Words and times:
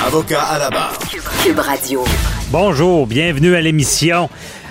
Avocat 0.00 0.42
à 0.42 0.58
la 0.58 0.70
barre. 0.70 0.98
Cube 1.44 1.58
Radio. 1.58 2.04
Bonjour, 2.50 3.06
bienvenue 3.06 3.54
à 3.54 3.60
l'émission. 3.60 4.28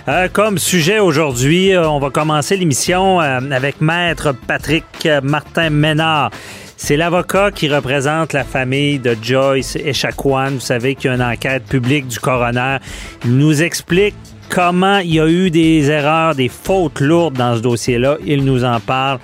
Euh, 0.08 0.28
comme 0.32 0.58
sujet 0.58 1.00
aujourd'hui, 1.00 1.74
euh, 1.74 1.88
on 1.88 2.00
va 2.00 2.10
commencer 2.10 2.58
l'émission 2.58 3.22
euh, 3.22 3.40
avec 3.52 3.82
Maître 3.82 4.34
Patrick 4.48 5.08
Martin 5.24 5.70
Ménard. 5.70 6.32
C'est 6.78 6.98
l'avocat 6.98 7.52
qui 7.52 7.70
représente 7.70 8.34
la 8.34 8.44
famille 8.44 9.00
de 9.00 9.16
Joyce 9.22 9.76
Echaquan. 9.76 10.52
Vous 10.52 10.60
savez 10.60 10.96
qu'il 10.96 11.10
y 11.10 11.14
a 11.14 11.16
une 11.16 11.22
enquête 11.22 11.64
publique 11.66 12.08
du 12.08 12.20
coroner. 12.20 12.78
Il 13.24 13.38
nous 13.38 13.62
explique 13.62 14.16
comment 14.50 14.98
il 14.98 15.14
y 15.14 15.20
a 15.20 15.28
eu 15.28 15.52
des 15.52 15.90
erreurs, 15.90 16.36
des 16.36 16.50
fautes 16.50 17.00
lourdes 17.00 17.36
dans 17.36 17.56
ce 17.56 17.62
dossier-là. 17.62 18.18
Il 18.26 18.44
nous 18.44 18.64
en 18.66 18.80
parle. 18.80 19.20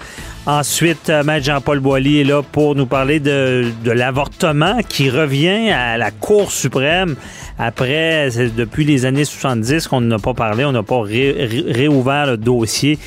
Ensuite, 0.47 1.11
Maître 1.25 1.45
Jean-Paul 1.45 1.81
Boilly 1.81 2.21
est 2.21 2.23
là 2.23 2.41
pour 2.41 2.73
nous 2.73 2.85
parler 2.85 3.19
de, 3.19 3.65
de 3.83 3.91
l'avortement 3.91 4.79
qui 4.87 5.09
revient 5.09 5.71
à 5.71 5.97
la 5.97 6.09
Cour 6.09 6.51
suprême 6.51 7.17
après, 7.59 8.29
depuis 8.55 8.85
les 8.85 9.05
années 9.05 9.25
70 9.25 9.87
qu'on 9.87 9.99
n'a 9.99 10.19
pas 10.19 10.33
parlé, 10.33 10.63
on 10.63 10.71
n'a 10.71 10.83
pas 10.83 11.01
réouvert 11.01 12.27
le 12.27 12.37
dossier. 12.37 12.97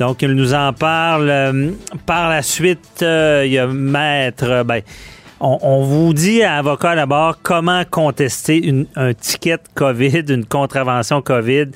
Donc, 0.00 0.22
il 0.22 0.32
nous 0.32 0.54
en 0.54 0.72
parle. 0.72 1.30
Euh, 1.30 1.70
par 2.04 2.28
la 2.28 2.42
suite, 2.42 3.00
euh, 3.02 3.44
il 3.46 3.52
y 3.52 3.58
a 3.58 3.68
Maître, 3.68 4.64
ben, 4.64 4.82
on, 5.42 5.82
vous 5.82 6.14
dit 6.14 6.42
à 6.42 6.56
avocat 6.58 6.94
d'abord 6.94 7.38
comment 7.42 7.82
contester 7.88 8.64
une, 8.64 8.86
un 8.94 9.12
ticket 9.12 9.58
COVID, 9.74 10.24
une 10.28 10.44
contravention 10.44 11.20
COVID, 11.20 11.66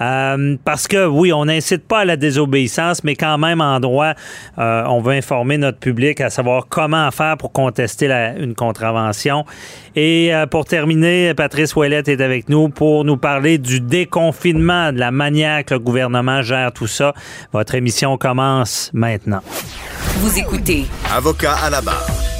euh, 0.00 0.56
parce 0.64 0.86
que 0.86 1.06
oui, 1.06 1.32
on 1.32 1.46
n'incite 1.46 1.88
pas 1.88 2.00
à 2.00 2.04
la 2.04 2.16
désobéissance, 2.16 3.02
mais 3.02 3.16
quand 3.16 3.38
même 3.38 3.60
en 3.60 3.80
droit, 3.80 4.12
euh, 4.58 4.84
on 4.86 5.00
veut 5.00 5.14
informer 5.14 5.56
notre 5.56 5.78
public 5.78 6.20
à 6.20 6.28
savoir 6.28 6.66
comment 6.68 7.10
faire 7.10 7.38
pour 7.38 7.52
contester 7.52 8.08
la, 8.08 8.36
une 8.36 8.54
contravention. 8.54 9.44
Et 9.96 10.34
euh, 10.34 10.46
pour 10.46 10.66
terminer, 10.66 11.32
Patrice 11.34 11.74
Ouellette 11.76 12.08
est 12.08 12.20
avec 12.20 12.48
nous 12.48 12.68
pour 12.68 13.04
nous 13.04 13.16
parler 13.16 13.58
du 13.58 13.80
déconfinement, 13.80 14.92
de 14.92 14.98
la 14.98 15.10
manière 15.10 15.64
que 15.64 15.74
le 15.74 15.80
gouvernement 15.80 16.42
gère 16.42 16.72
tout 16.72 16.86
ça. 16.86 17.14
Votre 17.52 17.74
émission 17.74 18.18
commence 18.18 18.90
maintenant. 18.92 19.40
Vous 20.18 20.38
écoutez. 20.38 20.84
Avocat 21.10 21.54
à 21.64 21.70
la 21.70 21.80
barre. 21.80 22.33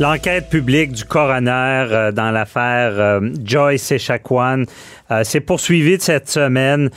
L'enquête 0.00 0.48
publique 0.48 0.92
du 0.92 1.04
coroner 1.04 1.50
euh, 1.90 2.10
dans 2.10 2.30
l'affaire 2.30 2.92
euh, 2.98 3.20
Joyce 3.44 3.92
Echaquan 3.92 4.64
euh, 5.10 5.24
s'est 5.24 5.40
poursuivie 5.40 5.98
de 5.98 6.02
cette 6.02 6.30
semaine. 6.30 6.88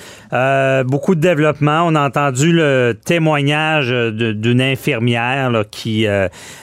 beaucoup 0.85 1.13
de 1.13 1.19
développement. 1.19 1.83
On 1.85 1.95
a 1.95 2.07
entendu 2.07 2.53
le 2.53 2.97
témoignage 3.05 3.89
d'une 3.89 4.61
infirmière 4.61 5.51
qui, 5.69 6.07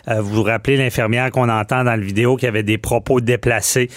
vous 0.07 0.23
vous 0.23 0.43
rappelez 0.43 0.79
l'infirmière 0.79 1.31
qu'on 1.31 1.49
entend 1.51 1.85
dans 1.85 1.91
la 1.91 1.97
vidéo 1.99 2.37
qui 2.37 2.47
avait 2.47 2.63
des 2.63 2.79
propos 2.79 3.21
déplacés 3.21 3.91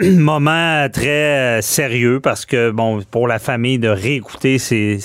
moment 0.02 0.88
très 0.92 1.60
sérieux 1.62 2.20
parce 2.20 2.46
que, 2.46 2.70
bon, 2.70 3.02
pour 3.10 3.26
la 3.26 3.38
famille 3.38 3.78
de 3.78 3.88
réécouter 3.88 4.58
ces, 4.58 4.98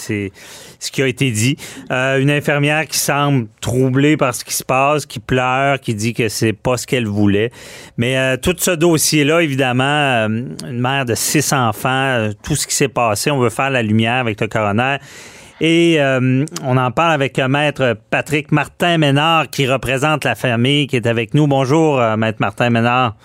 ce 0.83 0.91
qui 0.91 1.01
a 1.01 1.07
été 1.07 1.31
dit. 1.31 1.57
Euh, 1.91 2.19
une 2.19 2.29
infirmière 2.29 2.85
qui 2.87 2.97
semble 2.97 3.47
troublée 3.61 4.17
par 4.17 4.35
ce 4.35 4.43
qui 4.43 4.53
se 4.53 4.63
passe, 4.63 5.05
qui 5.05 5.19
pleure, 5.19 5.79
qui 5.79 5.95
dit 5.95 6.13
que 6.13 6.29
c'est 6.29 6.53
pas 6.53 6.77
ce 6.77 6.85
qu'elle 6.85 7.07
voulait. 7.07 7.51
Mais 7.97 8.17
euh, 8.17 8.37
tout 8.37 8.55
ce 8.57 8.71
dossier-là, 8.71 9.41
évidemment, 9.41 9.83
euh, 9.83 10.27
une 10.27 10.79
mère 10.79 11.05
de 11.05 11.15
six 11.15 11.53
enfants, 11.53 12.29
tout 12.43 12.55
ce 12.55 12.67
qui 12.67 12.75
s'est 12.75 12.87
passé, 12.87 13.31
on 13.31 13.39
veut 13.39 13.49
faire 13.49 13.69
la 13.69 13.81
lumière 13.81 14.15
avec 14.15 14.39
le 14.41 14.47
coroner. 14.47 14.97
Et 15.61 15.97
on 16.01 16.77
en 16.77 16.91
parle 16.91 17.13
avec 17.13 17.39
maître 17.39 17.95
Patrick 18.09 18.51
Martin 18.51 18.97
Ménard 18.97 19.49
qui 19.49 19.65
représente 19.65 20.25
la 20.25 20.35
famille 20.35 20.87
qui 20.87 20.97
est 20.97 21.07
avec 21.07 21.33
nous. 21.33 21.47
Bonjour, 21.47 22.01
maître 22.17 22.39
Martin 22.41 22.69
Ménard. 22.69 23.15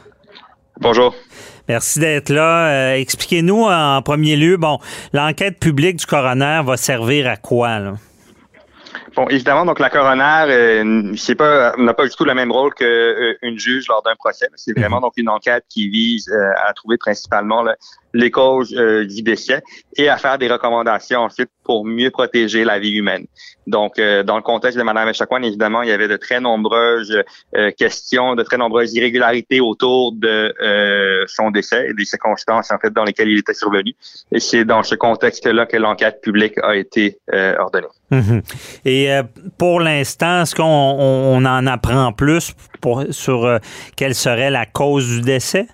Bonjour. 0.80 1.16
Merci 1.68 2.00
d'être 2.00 2.30
là. 2.30 2.68
Euh, 2.68 2.94
expliquez-nous 2.94 3.64
en 3.64 4.00
premier 4.02 4.36
lieu, 4.36 4.56
bon, 4.56 4.78
l'enquête 5.12 5.58
publique 5.58 5.96
du 5.96 6.06
coroner 6.06 6.62
va 6.64 6.76
servir 6.76 7.28
à 7.28 7.36
quoi? 7.36 7.78
Là? 7.78 7.94
Bon, 9.18 9.26
évidemment, 9.28 9.64
donc 9.64 9.80
la 9.80 9.90
coroner 9.90 10.44
euh, 10.48 11.12
c'est 11.16 11.34
pas 11.34 11.74
n'a 11.76 11.94
pas 11.94 12.06
du 12.06 12.14
tout 12.14 12.24
le 12.24 12.34
même 12.34 12.52
rôle 12.52 12.72
qu'une 12.74 12.86
euh, 12.86 13.56
juge 13.56 13.86
lors 13.88 14.02
d'un 14.02 14.14
procès. 14.16 14.46
C'est 14.54 14.78
vraiment 14.78 14.98
mhm. 14.98 15.02
donc 15.02 15.12
une 15.16 15.28
enquête 15.28 15.64
qui 15.68 15.88
vise 15.88 16.28
euh, 16.28 16.52
à 16.56 16.72
trouver 16.72 16.98
principalement 16.98 17.64
les 18.14 18.30
causes 18.30 18.70
du 18.70 19.22
décès 19.22 19.62
et 19.96 20.08
à 20.08 20.16
faire 20.16 20.38
des 20.38 20.48
recommandations 20.48 21.20
ensuite 21.20 21.50
pour 21.64 21.84
mieux 21.84 22.10
protéger 22.10 22.64
la 22.64 22.78
vie 22.78 22.92
humaine. 22.92 23.26
Donc, 23.66 23.98
euh, 23.98 24.22
dans 24.22 24.36
le 24.36 24.42
contexte 24.42 24.78
de 24.78 24.82
Mme 24.82 25.08
Echaquan, 25.10 25.42
évidemment, 25.42 25.82
il 25.82 25.90
y 25.90 25.92
avait 25.92 26.08
de 26.08 26.16
très 26.16 26.40
nombreuses 26.40 27.22
euh, 27.54 27.70
questions, 27.76 28.34
de 28.34 28.42
très 28.42 28.56
nombreuses 28.56 28.94
irrégularités 28.94 29.60
autour 29.60 30.12
de 30.12 30.54
euh, 30.62 31.24
son 31.26 31.50
décès 31.50 31.88
et 31.90 31.92
des 31.92 32.06
circonstances 32.06 32.70
en 32.70 32.78
fait 32.78 32.90
dans 32.90 33.04
lesquelles 33.04 33.28
il 33.28 33.38
était 33.38 33.52
survenu. 33.52 33.94
Et 34.32 34.40
c'est 34.40 34.64
dans 34.64 34.82
ce 34.82 34.94
contexte-là 34.94 35.66
que 35.66 35.76
l'enquête 35.76 36.22
publique 36.22 36.54
a 36.62 36.74
été 36.76 37.18
ordonnée. 37.58 37.86
Mhm. 38.10 38.42
Et 38.86 39.10
pour 39.58 39.80
l'instant, 39.80 40.42
est-ce 40.42 40.54
qu'on 40.54 40.64
on 40.64 41.44
en 41.44 41.66
apprend 41.66 42.12
plus 42.12 42.54
pour, 42.80 43.04
sur 43.10 43.58
quelle 43.96 44.14
serait 44.14 44.50
la 44.50 44.64
cause 44.64 45.06
du 45.06 45.20
décès? 45.20 45.66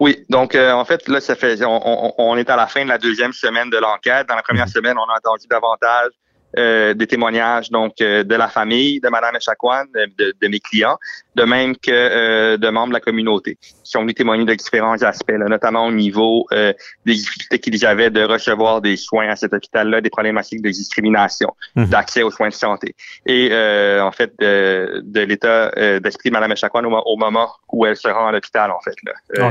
Oui, 0.00 0.24
donc 0.28 0.54
euh, 0.54 0.72
en 0.72 0.84
fait, 0.84 1.08
là, 1.08 1.20
ça 1.20 1.34
fait 1.34 1.60
on, 1.64 2.36
est 2.36 2.50
à 2.50 2.56
la 2.56 2.66
fin 2.66 2.84
de 2.84 2.88
la 2.88 2.98
deuxième 2.98 3.32
semaine 3.32 3.70
de 3.70 3.78
l'enquête. 3.78 4.28
Dans 4.28 4.36
la 4.36 4.42
première 4.42 4.66
mhm. 4.66 4.72
semaine, 4.72 4.96
on 4.98 5.10
a 5.10 5.16
entendu 5.16 5.46
davantage 5.48 6.10
euh, 6.56 6.94
des 6.94 7.06
témoignages 7.08 7.70
donc 7.70 8.00
euh, 8.00 8.22
de 8.22 8.34
la 8.36 8.48
famille 8.48 9.00
de 9.00 9.08
Madame 9.08 9.34
Echaquan, 9.34 9.84
de, 9.92 10.34
de, 10.40 10.48
mes 10.48 10.60
clients, 10.60 10.98
de 11.34 11.42
même 11.44 11.76
que 11.76 11.90
euh, 11.90 12.56
de 12.56 12.68
membres 12.68 12.88
de 12.88 12.94
la 12.94 13.00
communauté 13.00 13.58
qui 13.84 13.96
ont 13.96 14.00
venus 14.00 14.14
témoigner 14.14 14.44
de 14.44 14.54
différents 14.54 15.02
aspects, 15.02 15.32
notamment 15.32 15.86
au 15.86 15.92
niveau 15.92 16.46
des 16.50 17.14
difficultés 17.14 17.58
qu'ils 17.58 17.84
avaient 17.86 18.10
de 18.10 18.22
recevoir 18.22 18.80
des 18.80 18.96
soins 18.96 19.28
à 19.28 19.36
cet 19.36 19.52
hôpital-là, 19.52 20.00
des 20.00 20.10
problématiques 20.10 20.62
de 20.62 20.70
discrimination, 20.70 21.54
mhm. 21.76 21.86
d'accès 21.86 22.22
aux 22.22 22.30
soins 22.30 22.48
de 22.48 22.54
santé, 22.54 22.94
et 23.26 23.50
en 24.00 24.10
fait 24.10 24.32
de, 24.38 25.02
de 25.04 25.20
l'état 25.20 25.70
d'esprit 26.00 26.30
de 26.30 26.34
Madame 26.34 26.52
Echaquan 26.52 26.84
au, 26.84 27.16
moment 27.16 27.50
où 27.72 27.86
elle 27.86 27.96
se 27.96 28.08
rend 28.08 28.28
à 28.28 28.32
l'hôpital, 28.32 28.70
en 28.70 28.80
fait, 28.80 28.94
là, 29.04 29.50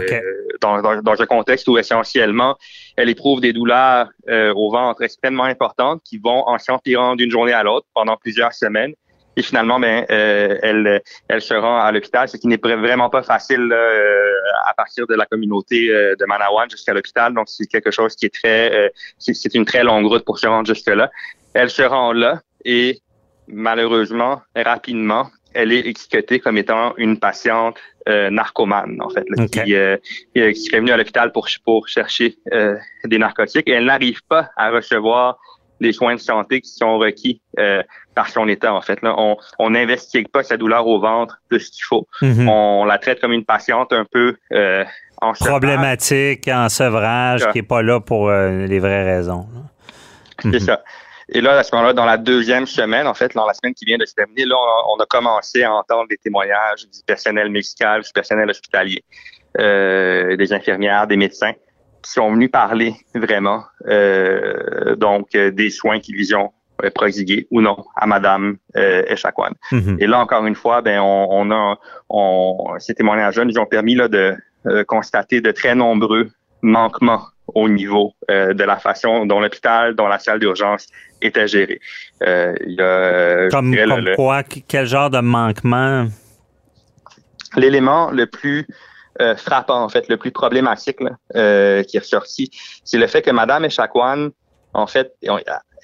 dans, 0.62 0.82
dans, 0.82 1.02
dans, 1.02 1.22
un 1.22 1.26
contexte 1.26 1.68
où 1.68 1.78
essentiellement 1.78 2.58
elle 2.98 3.10
éprouve 3.10 3.40
des 3.40 3.54
douleurs 3.54 4.10
au 4.28 4.72
ventre 4.72 5.04
extrêmement 5.04 5.46
importantes 5.46 6.02
qui 6.04 6.18
vont 6.18 6.48
en 6.48 6.58
s'empirer 6.58 7.16
d'une 7.16 7.32
journée 7.32 7.54
à 7.54 7.64
l'autre 7.64 7.88
pendant 7.94 8.18
plusieurs 8.18 8.54
semaines. 8.54 8.94
Et 9.36 9.42
finalement, 9.42 9.80
ben, 9.80 10.06
euh, 10.12 10.58
elle, 10.62 11.02
elle 11.28 11.42
se 11.42 11.54
rend 11.54 11.80
à 11.80 11.92
l'hôpital, 11.92 12.28
ce 12.30 12.38
qui 12.38 12.48
n'est 12.48 12.58
vraiment 12.58 13.10
pas 13.10 13.24
facile 13.24 13.70
euh, 13.72 14.32
à 14.66 14.74
partir 14.76 15.08
de 15.08 15.16
la 15.16 15.26
communauté 15.26 15.90
euh, 15.90 16.16
de 16.20 16.26
Manawan 16.26 16.70
jusqu'à 16.70 16.94
l'hôpital. 16.94 17.34
Donc, 17.34 17.50
c'est 17.50 17.66
quelque 17.66 17.92
chose 17.92 18.16
qui 18.16 18.28
est 18.28 18.34
très, 18.34 18.92
c'est 19.18 19.56
une 19.56 19.66
très 19.66 19.84
longue 19.84 20.06
route 20.06 20.24
pour 20.24 20.38
se 20.38 20.48
rendre 20.48 20.68
jusque-là. 20.68 21.10
Elle 21.54 21.70
se 21.70 21.82
rend 21.82 22.14
là 22.14 22.42
et 22.66 23.00
malheureusement, 23.48 24.42
rapidement, 24.56 25.30
elle 25.54 25.72
est 25.72 25.82
étiquetée 25.82 26.40
comme 26.40 26.58
étant 26.58 26.94
une 26.98 27.20
patiente 27.20 27.78
narcomane, 28.08 29.00
en 29.02 29.10
fait, 29.10 29.26
qui, 29.52 29.62
qui, 29.62 29.74
est 29.74 30.76
venue 30.76 30.92
à 30.92 30.98
l'hôpital 30.98 31.32
pour, 31.32 31.48
pour 31.64 31.88
chercher 31.88 32.38
des 33.06 33.18
narcotiques 33.18 33.68
et 33.68 33.74
elle 33.74 33.86
n'arrive 33.86 34.22
pas 34.28 34.50
à 34.58 34.72
recevoir 34.72 35.40
les 35.84 35.94
soins 35.94 36.16
de 36.16 36.20
santé 36.20 36.62
qui 36.62 36.72
sont 36.72 36.98
requis 36.98 37.42
par 38.16 38.30
son 38.30 38.48
état. 38.48 38.74
En 38.74 38.82
fait, 38.82 39.02
là, 39.02 39.16
on 39.60 39.70
n'investigue 39.70 40.28
pas 40.30 40.44
sa 40.44 40.58
douleur 40.58 40.88
au 40.88 41.00
ventre 41.00 41.40
de 41.52 41.60
ce 41.60 41.70
qu'il 41.72 41.84
faut. 41.84 42.08
Mhm. 42.22 42.50
On 42.50 42.86
la 42.86 42.98
traite 42.98 43.20
comme 43.22 43.34
une 43.34 43.46
patiente 43.46 43.94
un 43.94 44.06
peu 44.12 44.36
en 45.22 45.34
sevrage. 45.34 45.50
Problématique, 45.50 46.48
en 46.48 46.70
sevrage, 46.70 47.48
qui 47.52 47.60
est 47.60 47.64
pas 47.64 47.82
là 47.82 48.00
pour 48.00 48.32
les 48.32 48.80
vraies 48.80 49.04
raisons. 49.16 49.46
C'est 50.42 50.48
Mhm. 50.54 50.60
ça. 50.60 50.84
Et 51.30 51.42
là, 51.42 51.58
à 51.58 51.64
ce 51.64 51.74
moment-là, 51.74 51.94
dans 51.94 52.06
la 52.06 52.18
deuxième 52.18 52.66
semaine, 52.66 53.08
en 53.08 53.14
fait, 53.14 53.34
dans 53.34 53.48
la 53.48 53.54
semaine 53.54 53.74
qui 53.74 53.86
vient 53.86 53.98
de 53.98 54.06
se 54.06 54.14
terminer, 54.14 54.46
là, 54.46 54.56
on 54.56 55.00
a, 55.00 55.04
on 55.04 55.06
commencé 55.10 55.64
à 55.64 55.74
entendre 55.74 56.08
des 56.10 56.18
témoignages 56.18 56.82
du 56.84 57.00
personnel 57.06 57.50
médical, 57.50 58.02
du 58.02 58.12
personnel 58.14 58.50
hospitalier, 58.50 59.04
euh, 59.60 60.36
des 60.36 60.52
infirmières, 60.52 61.08
des 61.08 61.16
médecins, 61.16 61.54
sont 62.06 62.32
venus 62.34 62.52
parler 62.52 62.96
vraiment, 63.16 63.64
euh, 63.88 64.96
donc, 64.96 65.36
euh, 65.36 65.52
des 65.52 65.70
soins 65.70 66.00
qu'ils 66.00 66.36
ont 66.36 66.52
euh, 66.84 66.90
prodigués 66.90 67.48
ou 67.52 67.62
non 67.62 67.78
à 67.96 68.06
Madame 68.08 68.58
euh, 68.76 69.04
Echaquan. 69.08 69.52
Mhm. 69.72 69.98
Et 70.00 70.08
là, 70.08 70.20
encore 70.20 70.46
une 70.46 70.56
fois, 70.56 70.82
ben, 70.82 71.00
on, 71.00 71.28
on 71.32 71.52
a, 71.52 71.78
on, 72.10 72.76
ces 72.80 72.94
témoignages-là 72.96 73.46
nous 73.46 73.58
ont 73.58 73.66
permis 73.66 73.96
là, 73.96 74.08
de 74.08 74.36
euh, 74.66 74.84
constater 74.86 75.40
de 75.42 75.52
très 75.52 75.76
nombreux 75.76 76.30
manquements 76.62 77.22
au 77.54 77.68
niveau 77.70 78.14
euh, 78.32 78.54
de 78.54 78.64
la 78.64 78.78
façon 78.78 79.26
dont 79.26 79.40
l'hôpital, 79.42 79.96
dont 79.96 80.08
la 80.08 80.18
salle 80.18 80.40
d'urgence 80.40 80.88
était 81.22 81.48
gérée. 81.48 81.80
Euh, 82.26 82.54
il 82.66 82.74
y 82.76 82.82
a, 82.82 83.50
Comme, 83.50 83.76
comme 83.76 84.00
le- 84.00 84.16
quoi, 84.16 84.44
quel 84.44 84.86
genre 84.88 85.10
de 85.10 85.20
manquement? 85.20 86.08
L'élément 87.56 88.10
le 88.12 88.26
plus 88.26 88.66
euh, 89.22 89.36
frappant, 89.36 89.84
en 89.84 89.90
fait, 89.90 90.08
le 90.08 90.18
plus 90.18 90.32
problématique 90.32 91.00
là, 91.02 91.12
euh, 91.36 91.84
qui 91.84 91.98
est 91.98 92.00
ressorti, 92.00 92.50
c'est 92.84 92.98
le 92.98 93.08
fait 93.08 93.22
que 93.22 93.32
Madame 93.32 93.66
Echaquan, 93.66 94.30
en 94.74 94.88
fait, 94.88 95.14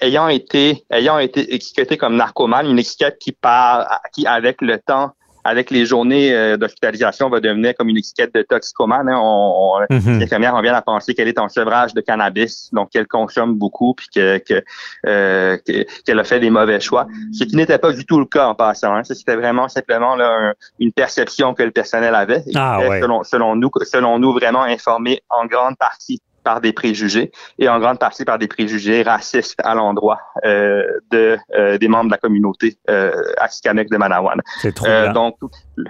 ayant 0.00 0.28
été 0.28 0.84
ayant 0.90 1.18
été 1.18 1.54
étiquetée 1.54 1.96
comme 1.96 2.16
narcomane, 2.16 2.66
une 2.66 2.78
étiquette 2.78 3.18
qui 3.18 3.32
part, 3.32 4.00
qui 4.12 4.26
avec 4.26 4.60
le 4.62 4.78
temps, 4.78 5.12
avec 5.44 5.70
les 5.70 5.86
journées 5.86 6.34
euh, 6.34 6.56
d'hospitalisation, 6.56 7.28
va 7.30 7.40
devenir 7.40 7.74
comme 7.76 7.88
une 7.88 7.96
étiquette 7.96 8.34
de 8.34 8.42
toxicomane. 8.42 9.08
hein. 9.08 9.18
On, 9.22 9.78
on- 9.78 9.80
Mhm. 9.90 10.18
Les 10.18 10.24
infirmières 10.24 10.54
ont 10.54 10.60
bien 10.60 10.74
à 10.74 10.82
penser 10.82 11.14
qu'elle 11.14 11.28
est 11.28 11.38
en 11.38 11.48
sevrage 11.48 11.94
de 11.94 12.00
cannabis, 12.00 12.68
donc 12.72 12.90
qu'elle 12.90 13.06
consomme 13.06 13.54
beaucoup, 13.54 13.94
puis 13.94 14.08
que, 14.14 14.38
que, 14.38 14.62
euh, 15.06 15.56
que- 15.66 15.84
qu'elle 16.04 16.18
a 16.18 16.24
fait 16.24 16.38
des 16.40 16.50
mauvais 16.50 16.80
choix. 16.80 17.06
Ce 17.32 17.44
qui 17.44 17.56
n'était 17.56 17.78
pas 17.78 17.92
du 17.92 18.04
tout 18.04 18.18
le 18.18 18.26
cas 18.26 18.46
en 18.48 18.54
passant. 18.54 18.94
Hein. 18.94 19.04
C'était 19.04 19.36
vraiment 19.36 19.68
simplement 19.68 20.16
là, 20.16 20.28
un- 20.50 20.54
une 20.78 20.92
perception 20.92 21.54
que 21.54 21.62
le 21.62 21.70
personnel 21.70 22.14
avait. 22.14 22.42
et 22.46 22.52
Ah, 22.54 22.78
était, 22.80 22.88
ouais. 22.90 23.00
selon, 23.00 23.22
selon 23.24 23.56
nous, 23.56 23.70
selon 23.84 24.18
nous, 24.18 24.32
vraiment 24.32 24.62
informé 24.62 25.22
en 25.30 25.46
grande 25.46 25.76
partie 25.78 26.20
par 26.42 26.60
des 26.60 26.72
préjugés 26.72 27.30
et 27.58 27.68
en 27.68 27.78
grande 27.80 27.98
partie 27.98 28.24
par 28.24 28.38
des 28.38 28.48
préjugés 28.48 29.02
racistes 29.02 29.58
à 29.62 29.74
l'endroit 29.74 30.18
euh, 30.44 30.82
de 31.10 31.36
euh, 31.56 31.78
des 31.78 31.88
membres 31.88 32.06
de 32.06 32.12
la 32.12 32.18
communauté 32.18 32.76
euh, 32.88 33.12
de 33.12 33.96
Manawan. 33.96 34.40
C'est 34.60 34.74
trop 34.74 34.86
Euh, 34.86 35.12
donc, 35.12 35.36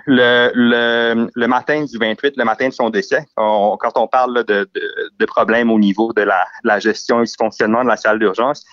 le, 0.06 0.50
le, 0.54 1.28
le 1.34 1.46
matin 1.46 1.84
du 1.84 1.98
28, 1.98 2.34
le 2.36 2.44
matin 2.44 2.68
de 2.68 2.72
son 2.72 2.90
décès, 2.90 3.24
on- 3.36 3.76
quand 3.78 3.92
on 3.96 4.06
parle 4.06 4.34
là, 4.34 4.42
de, 4.42 4.68
de, 4.74 4.82
de 5.18 5.26
problèmes 5.26 5.70
au 5.70 5.78
niveau 5.78 6.12
de 6.12 6.22
la, 6.22 6.42
la 6.64 6.78
gestion 6.78 7.20
et 7.22 7.24
du 7.24 7.32
fonctionnement 7.38 7.82
de 7.82 7.88
la 7.88 7.96
salle 7.96 8.18
d'urgence, 8.18 8.64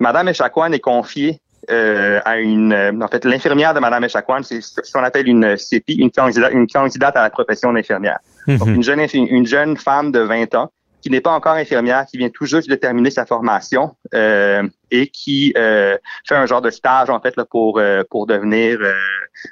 Madame 0.00 0.28
Echaquan 0.28 0.72
est 0.72 0.80
confiée 0.80 1.40
euh, 1.70 2.20
à 2.24 2.38
une... 2.38 2.72
euh, 2.72 2.92
en 3.02 3.08
fait, 3.08 3.24
l'infirmière 3.24 3.74
de 3.74 3.80
Madame 3.80 4.04
Echaquan, 4.04 4.42
c'est 4.42 4.60
ce 4.62 4.92
qu'on 4.92 5.02
appelle 5.04 5.28
une 5.28 5.56
CEPI, 5.56 5.94
une 5.96 6.10
candidate, 6.10 6.52
une 6.52 6.66
candidate 6.66 7.16
à 7.16 7.22
la 7.22 7.30
profession 7.30 7.72
d'infirmière. 7.72 8.18
Donc, 8.46 8.68
Mhm. 8.68 8.74
une 8.76 8.82
jeune, 8.82 9.00
une 9.12 9.46
jeune 9.46 9.76
femme 9.76 10.10
de 10.12 10.20
20 10.20 10.54
ans 10.54 10.70
qui 11.00 11.10
n'est 11.10 11.20
pas 11.20 11.32
encore 11.32 11.54
infirmière, 11.54 12.06
qui 12.06 12.18
vient 12.18 12.30
tout 12.30 12.46
juste 12.46 12.68
de 12.68 12.74
terminer 12.74 13.10
sa 13.10 13.24
formation 13.24 13.94
euh, 14.14 14.68
et 14.90 15.08
qui 15.08 15.52
euh, 15.56 15.96
fait 16.26 16.34
un 16.34 16.46
genre 16.46 16.62
de 16.62 16.70
stage 16.70 17.10
en 17.10 17.20
fait 17.20 17.36
là, 17.36 17.44
pour 17.44 17.78
euh, 17.78 18.02
pour 18.10 18.26
devenir 18.26 18.78
euh, 18.80 18.94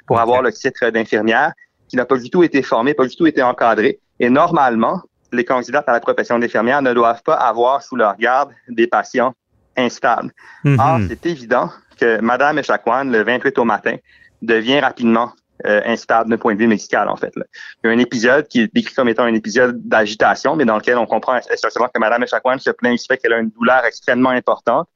pour 0.05 0.19
avoir 0.19 0.41
le 0.41 0.51
titre 0.51 0.89
d'infirmière, 0.89 1.53
qui 1.87 1.95
n'a 1.95 2.05
pas 2.05 2.17
du 2.17 2.29
tout 2.29 2.43
été 2.43 2.61
formée, 2.61 2.93
pas 2.93 3.07
du 3.07 3.15
tout 3.15 3.27
été 3.27 3.41
encadrée. 3.41 3.99
Et 4.19 4.29
normalement, 4.29 5.01
les 5.31 5.45
candidates 5.45 5.87
à 5.87 5.93
la 5.93 5.99
profession 5.99 6.39
d'infirmière 6.39 6.81
ne 6.81 6.93
doivent 6.93 7.23
pas 7.23 7.35
avoir 7.35 7.81
sous 7.83 7.95
leur 7.95 8.17
garde 8.17 8.51
des 8.67 8.87
patients 8.87 9.33
instables. 9.77 10.31
Mhm. 10.63 10.79
Or, 10.79 10.99
c'est 11.07 11.25
évident 11.25 11.69
que 11.99 12.19
Madame 12.21 12.57
Echaquan, 12.57 13.05
le 13.05 13.23
28 13.23 13.57
au 13.59 13.63
matin, 13.63 13.95
devient 14.41 14.79
rapidement 14.79 15.31
euh, 15.65 15.81
instable 15.85 16.29
d'un 16.29 16.37
point 16.37 16.53
de 16.53 16.59
vue 16.59 16.67
médical, 16.67 17.09
en 17.09 17.15
fait. 17.15 17.35
là. 17.35 17.43
Il 17.83 17.87
y 17.87 17.89
a 17.89 17.93
un 17.95 17.99
épisode 17.99 18.47
qui 18.47 18.61
est 18.61 18.73
décrit 18.73 18.93
comme 18.93 19.09
étant 19.09 19.23
un 19.23 19.33
épisode 19.33 19.81
d'agitation, 19.87 20.55
mais 20.55 20.65
dans 20.65 20.77
lequel 20.77 20.97
on 20.97 21.05
comprend 21.05 21.37
essentiellement 21.51 21.89
que 21.93 21.99
Madame 21.99 22.23
Echaquan 22.23 22.57
se 22.59 22.69
plaint 22.69 22.97
du 22.97 23.03
fait 23.05 23.17
qu'elle 23.17 23.33
a 23.33 23.39
une 23.39 23.49
douleur 23.49 23.83
extrêmement 23.85 24.29
importante, 24.29 24.87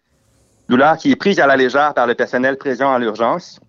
douleur 0.70 0.98
qui 0.98 1.12
est 1.12 1.16
prise 1.16 1.40
à 1.40 1.48
la 1.48 1.58
légère 1.58 1.94
par 1.94 2.08
le 2.08 2.16
personnel 2.16 2.58
présent 2.58 2.94
à 2.94 3.00
l'urgence. 3.00 3.60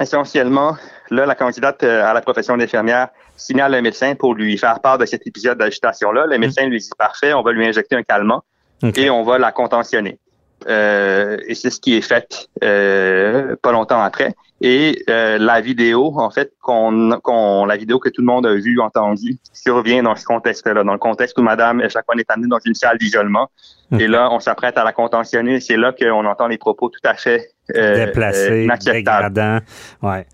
Essentiellement, 0.00 0.76
là, 1.10 1.26
la 1.26 1.34
candidate 1.34 1.82
euh, 1.82 2.04
à 2.04 2.12
la 2.14 2.20
profession 2.20 2.56
d'infirmière 2.56 3.08
signale 3.36 3.72
le 3.72 3.82
médecin 3.82 4.14
pour 4.14 4.34
lui 4.34 4.56
faire 4.58 4.80
part 4.80 4.98
de 4.98 5.06
cet 5.06 5.26
épisode 5.26 5.58
d'agitation-là. 5.58 6.26
Le 6.26 6.38
médecin 6.38 6.66
lui 6.66 6.78
dit 6.78 6.90
parfait, 6.98 7.34
on 7.34 7.42
va 7.42 7.52
lui 7.52 7.66
injecter 7.66 7.96
un 7.96 8.02
calmant 8.02 8.42
et 8.82 9.10
on 9.10 9.22
va 9.22 9.38
la 9.38 9.52
contentionner. 9.52 10.18
Euh, 10.66 11.36
et 11.46 11.54
c'est 11.54 11.70
ce 11.70 11.80
qui 11.80 11.94
est 11.94 12.00
fait 12.00 12.48
euh, 12.62 13.56
pas 13.62 13.72
longtemps 13.72 14.02
après. 14.02 14.34
Et 14.66 15.04
euh, 15.10 15.36
la 15.36 15.60
vidéo, 15.60 16.14
en 16.16 16.30
fait, 16.30 16.54
qu'on, 16.62 17.20
qu'on, 17.22 17.66
la 17.66 17.76
vidéo 17.76 17.98
que 17.98 18.08
tout 18.08 18.22
le 18.22 18.26
monde 18.26 18.46
a 18.46 18.54
vue, 18.54 18.80
entendue, 18.80 19.36
survient 19.52 20.02
dans 20.02 20.16
ce 20.16 20.24
contexte-là, 20.24 20.84
dans 20.84 20.92
le 20.94 20.98
contexte 20.98 21.38
où 21.38 21.42
Madame 21.42 21.82
Echaquan 21.82 22.16
est 22.16 22.30
amenée 22.30 22.48
dans 22.48 22.60
une 22.64 22.74
salle 22.74 22.96
d'isolement. 22.96 23.50
Ok. 23.92 24.00
Et 24.00 24.08
là, 24.08 24.30
on 24.32 24.40
s'apprête 24.40 24.78
à 24.78 24.84
la 24.84 24.92
contentionner. 24.92 25.60
C'est 25.60 25.76
là 25.76 25.92
qu'on 25.92 26.24
entend 26.24 26.46
les 26.46 26.56
propos 26.56 26.88
tout 26.88 27.06
à 27.06 27.12
fait 27.12 27.50
euh, 27.76 27.78
euh, 27.78 28.06
Déplacé, 28.06 28.64
inacceptables. 28.64 29.62
Ouais. 30.00 30.26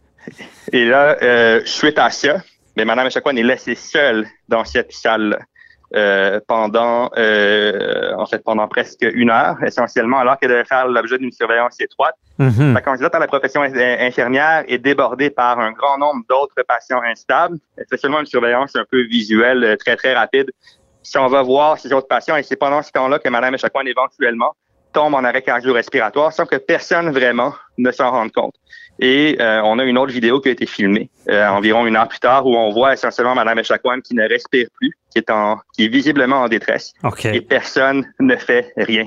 Et 0.72 0.84
là, 0.84 1.16
euh, 1.22 1.62
suite 1.64 1.98
à 1.98 2.10
ça, 2.10 2.40
mais 2.76 2.84
Madame 2.84 3.08
Echaquan 3.08 3.34
est 3.34 3.42
laissée 3.42 3.74
seule 3.74 4.28
dans 4.48 4.64
cette 4.64 4.92
salle 4.92 5.44
euh, 5.96 6.40
pendant, 6.46 7.10
euh, 7.16 8.12
en 8.16 8.26
fait, 8.26 8.42
pendant 8.44 8.68
presque 8.68 9.02
une 9.02 9.30
heure, 9.30 9.56
essentiellement, 9.64 10.18
alors 10.18 10.38
qu'elle 10.38 10.50
devait 10.50 10.64
faire 10.64 10.86
l'objet 10.86 11.18
d'une 11.18 11.32
surveillance 11.32 11.80
étroite. 11.80 12.14
Mhm. 12.38 12.74
La 12.74 12.80
candidate 12.80 13.14
à 13.14 13.18
la 13.18 13.26
profession 13.26 13.62
in- 13.62 13.72
infirmière 14.00 14.64
est 14.68 14.78
débordée 14.78 15.30
par 15.30 15.58
un 15.58 15.72
grand 15.72 15.98
nombre 15.98 16.22
d'autres 16.28 16.62
patients 16.66 17.02
instables. 17.02 17.58
C'est 17.90 17.98
seulement 17.98 18.20
une 18.20 18.26
surveillance 18.26 18.76
un 18.76 18.84
peu 18.90 19.02
visuelle, 19.02 19.64
euh, 19.64 19.76
très, 19.76 19.96
très 19.96 20.14
rapide. 20.14 20.50
Si 21.02 21.18
on 21.18 21.28
va 21.28 21.42
voir 21.42 21.78
ces 21.78 21.92
autres 21.92 22.08
patients, 22.08 22.36
et 22.36 22.42
c'est 22.42 22.56
pendant 22.56 22.82
ce 22.82 22.92
temps-là 22.92 23.18
que 23.18 23.28
Mme 23.28 23.54
Echaquan 23.54 23.82
éventuellement 23.86 24.54
tombe 24.92 25.14
en 25.14 25.24
arrêt 25.24 25.42
cardio-respiratoire 25.42 26.32
sans 26.32 26.46
que 26.46 26.56
personne 26.56 27.10
vraiment 27.10 27.54
ne 27.78 27.90
s'en 27.92 28.10
rende 28.10 28.32
compte. 28.32 28.54
Et 29.02 29.38
euh, 29.40 29.62
on 29.64 29.78
a 29.78 29.84
une 29.84 29.96
autre 29.96 30.12
vidéo 30.12 30.40
qui 30.40 30.50
a 30.50 30.52
été 30.52 30.66
filmée 30.66 31.08
euh, 31.30 31.46
environ 31.48 31.86
une 31.86 31.96
heure 31.96 32.06
plus 32.08 32.18
tard 32.20 32.46
où 32.46 32.54
on 32.54 32.70
voit 32.70 32.92
essentiellement 32.92 33.34
Mme 33.34 33.58
Echaquan 33.60 34.00
qui 34.00 34.14
ne 34.14 34.28
respire 34.28 34.68
plus, 34.78 34.92
qui 35.10 35.18
est, 35.18 35.30
en, 35.30 35.56
qui 35.74 35.86
est 35.86 35.88
visiblement 35.88 36.42
en 36.42 36.48
détresse 36.48 36.92
OK. 37.02 37.24
et 37.24 37.40
personne 37.40 38.04
ne 38.20 38.36
fait 38.36 38.72
rien. 38.76 39.06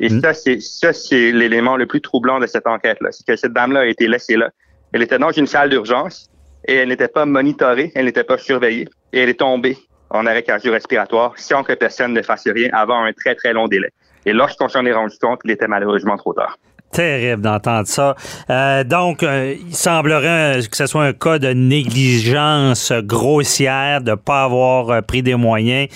Et 0.00 0.08
Mm. 0.08 0.20
ça, 0.20 0.32
c'est 0.32 0.60
ça, 0.60 0.92
c'est 0.92 1.32
l'élément 1.32 1.76
le 1.76 1.86
plus 1.86 2.00
troublant 2.00 2.38
de 2.40 2.46
cette 2.46 2.66
enquête-là. 2.66 3.10
C'est 3.10 3.26
que 3.26 3.36
cette 3.36 3.52
dame-là 3.52 3.80
a 3.80 3.86
été 3.86 4.06
laissée 4.08 4.36
là. 4.36 4.50
Elle 4.92 5.02
était 5.02 5.18
dans 5.18 5.32
une 5.32 5.46
salle 5.46 5.70
d'urgence 5.70 6.30
et 6.68 6.76
elle 6.76 6.88
n'était 6.88 7.08
pas 7.08 7.26
monitorée, 7.26 7.90
elle 7.94 8.04
n'était 8.06 8.24
pas 8.24 8.38
surveillée 8.38 8.88
et 9.12 9.20
elle 9.20 9.28
est 9.28 9.40
tombée 9.40 9.76
en 10.10 10.24
arrêt 10.26 10.42
cardio-respiratoire 10.44 11.32
sans 11.36 11.62
que 11.64 11.72
personne 11.72 12.12
ne 12.12 12.22
fasse 12.22 12.46
rien 12.46 12.70
avant 12.72 13.02
un 13.02 13.12
très, 13.12 13.34
très 13.34 13.52
long 13.52 13.66
délai. 13.66 13.88
Et 14.24 14.32
lorsqu'on 14.32 14.68
s'en 14.68 14.86
est 14.86 14.92
rendu 14.92 15.16
compte, 15.20 15.40
il 15.44 15.50
était 15.50 15.66
malheureusement 15.66 16.16
trop 16.16 16.32
tard. 16.32 16.56
Terrible 16.92 17.40
d'entendre 17.40 17.88
ça. 17.88 18.14
Euh, 18.50 18.84
donc, 18.84 19.22
euh, 19.22 19.54
il 19.66 19.74
semblerait 19.74 20.58
que 20.70 20.76
ce 20.76 20.84
soit 20.84 21.04
un 21.04 21.14
cas 21.14 21.38
de 21.38 21.48
négligence 21.48 22.92
grossière, 22.92 24.02
de 24.02 24.14
pas 24.14 24.44
avoir 24.44 24.90
euh, 24.90 25.00
pris 25.00 25.22
des 25.22 25.34
moyens, 25.34 25.88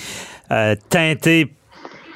teinté 0.89 1.53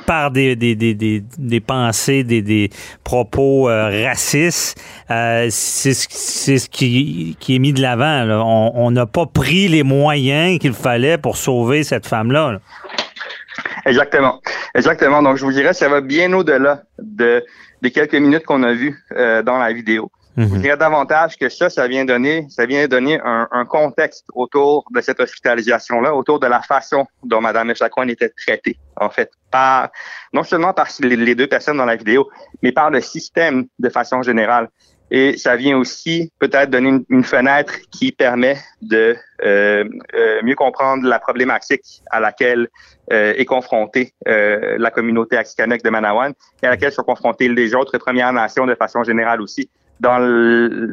par 0.07 0.31
des, 0.31 0.55
des, 0.55 0.73
des, 0.75 0.95
des, 0.95 1.59
pensées, 1.59 2.23
des, 2.23 2.41
des 2.41 2.69
propos 3.03 3.65
racistes. 3.65 4.81
C'est 5.07 5.93
ce, 5.93 6.69
qui, 6.69 7.37
qui 7.39 7.55
est 7.55 7.59
mis 7.59 7.73
de 7.73 7.81
l'avant. 7.81 8.23
là. 8.23 8.41
On 8.43 8.89
n'a 8.89 9.05
pas 9.05 9.25
pris 9.25 9.67
les 9.67 9.83
moyens 9.83 10.59
qu'il 10.59 10.73
fallait 10.73 11.17
pour 11.17 11.37
sauver 11.37 11.83
cette 11.83 12.07
femme-là. 12.07 12.53
là. 12.53 12.59
Exactement. 13.85 14.39
Exactement. 14.75 15.21
Donc, 15.21 15.37
je 15.37 15.45
vous 15.45 15.51
dirais, 15.51 15.73
ça 15.73 15.89
va 15.89 16.01
bien 16.01 16.31
au-delà 16.33 16.83
de, 16.99 17.43
des 17.81 17.91
quelques 17.91 18.15
minutes 18.15 18.45
qu'on 18.45 18.63
a 18.63 18.73
vues 18.73 18.97
euh, 19.13 19.41
dans 19.43 19.57
la 19.57 19.73
vidéo. 19.73 20.11
Je 20.37 20.43
Mhm. 20.43 20.61
dirais 20.61 20.77
davantage 20.77 21.35
que 21.37 21.49
ça, 21.49 21.69
ça 21.69 21.87
vient 21.89 22.05
donner, 22.05 22.45
ça 22.49 22.65
vient 22.65 22.87
donner 22.87 23.19
un, 23.21 23.49
un 23.51 23.65
contexte 23.65 24.25
autour 24.33 24.85
de 24.91 25.01
cette 25.01 25.19
hospitalisation-là, 25.19 26.15
autour 26.15 26.39
de 26.39 26.47
la 26.47 26.61
façon 26.61 27.05
dont 27.23 27.41
Mme 27.41 27.71
Echaquan 27.71 28.07
était 28.07 28.29
traitée, 28.29 28.77
en 28.95 29.09
fait, 29.09 29.29
par 29.51 29.89
non 30.31 30.43
seulement 30.43 30.71
par 30.73 30.87
les, 31.01 31.17
les 31.17 31.35
deux 31.35 31.47
personnes 31.47 31.77
dans 31.77 31.85
la 31.85 31.97
vidéo, 31.97 32.29
mais 32.63 32.71
par 32.71 32.89
le 32.91 33.01
système 33.01 33.65
de 33.77 33.89
façon 33.89 34.21
générale. 34.21 34.69
Et 35.13 35.37
ça 35.37 35.57
vient 35.57 35.77
aussi 35.77 36.31
peut-être 36.39 36.69
donner 36.69 36.99
une, 37.09 37.23
fenêtre 37.23 37.73
qui 37.91 38.13
permet 38.13 38.55
de 38.81 39.17
euh, 39.43 39.83
euh, 40.15 40.41
mieux 40.41 40.55
comprendre 40.55 41.05
la 41.05 41.19
problématique 41.19 42.01
à 42.09 42.21
laquelle 42.21 42.69
euh, 43.11 43.33
est 43.35 43.45
confrontée 43.45 44.13
la 44.25 44.89
communauté 44.89 45.35
Axikanek 45.35 45.83
de 45.83 45.89
Manawan 45.89 46.33
et 46.63 46.65
à 46.65 46.69
laquelle 46.69 46.93
sont 46.93 47.03
confrontées 47.03 47.49
les 47.49 47.75
autres 47.75 47.97
Premières 47.97 48.31
Nations 48.31 48.65
de 48.65 48.75
façon 48.75 49.03
générale 49.03 49.41
aussi 49.41 49.69
dans 49.99 50.17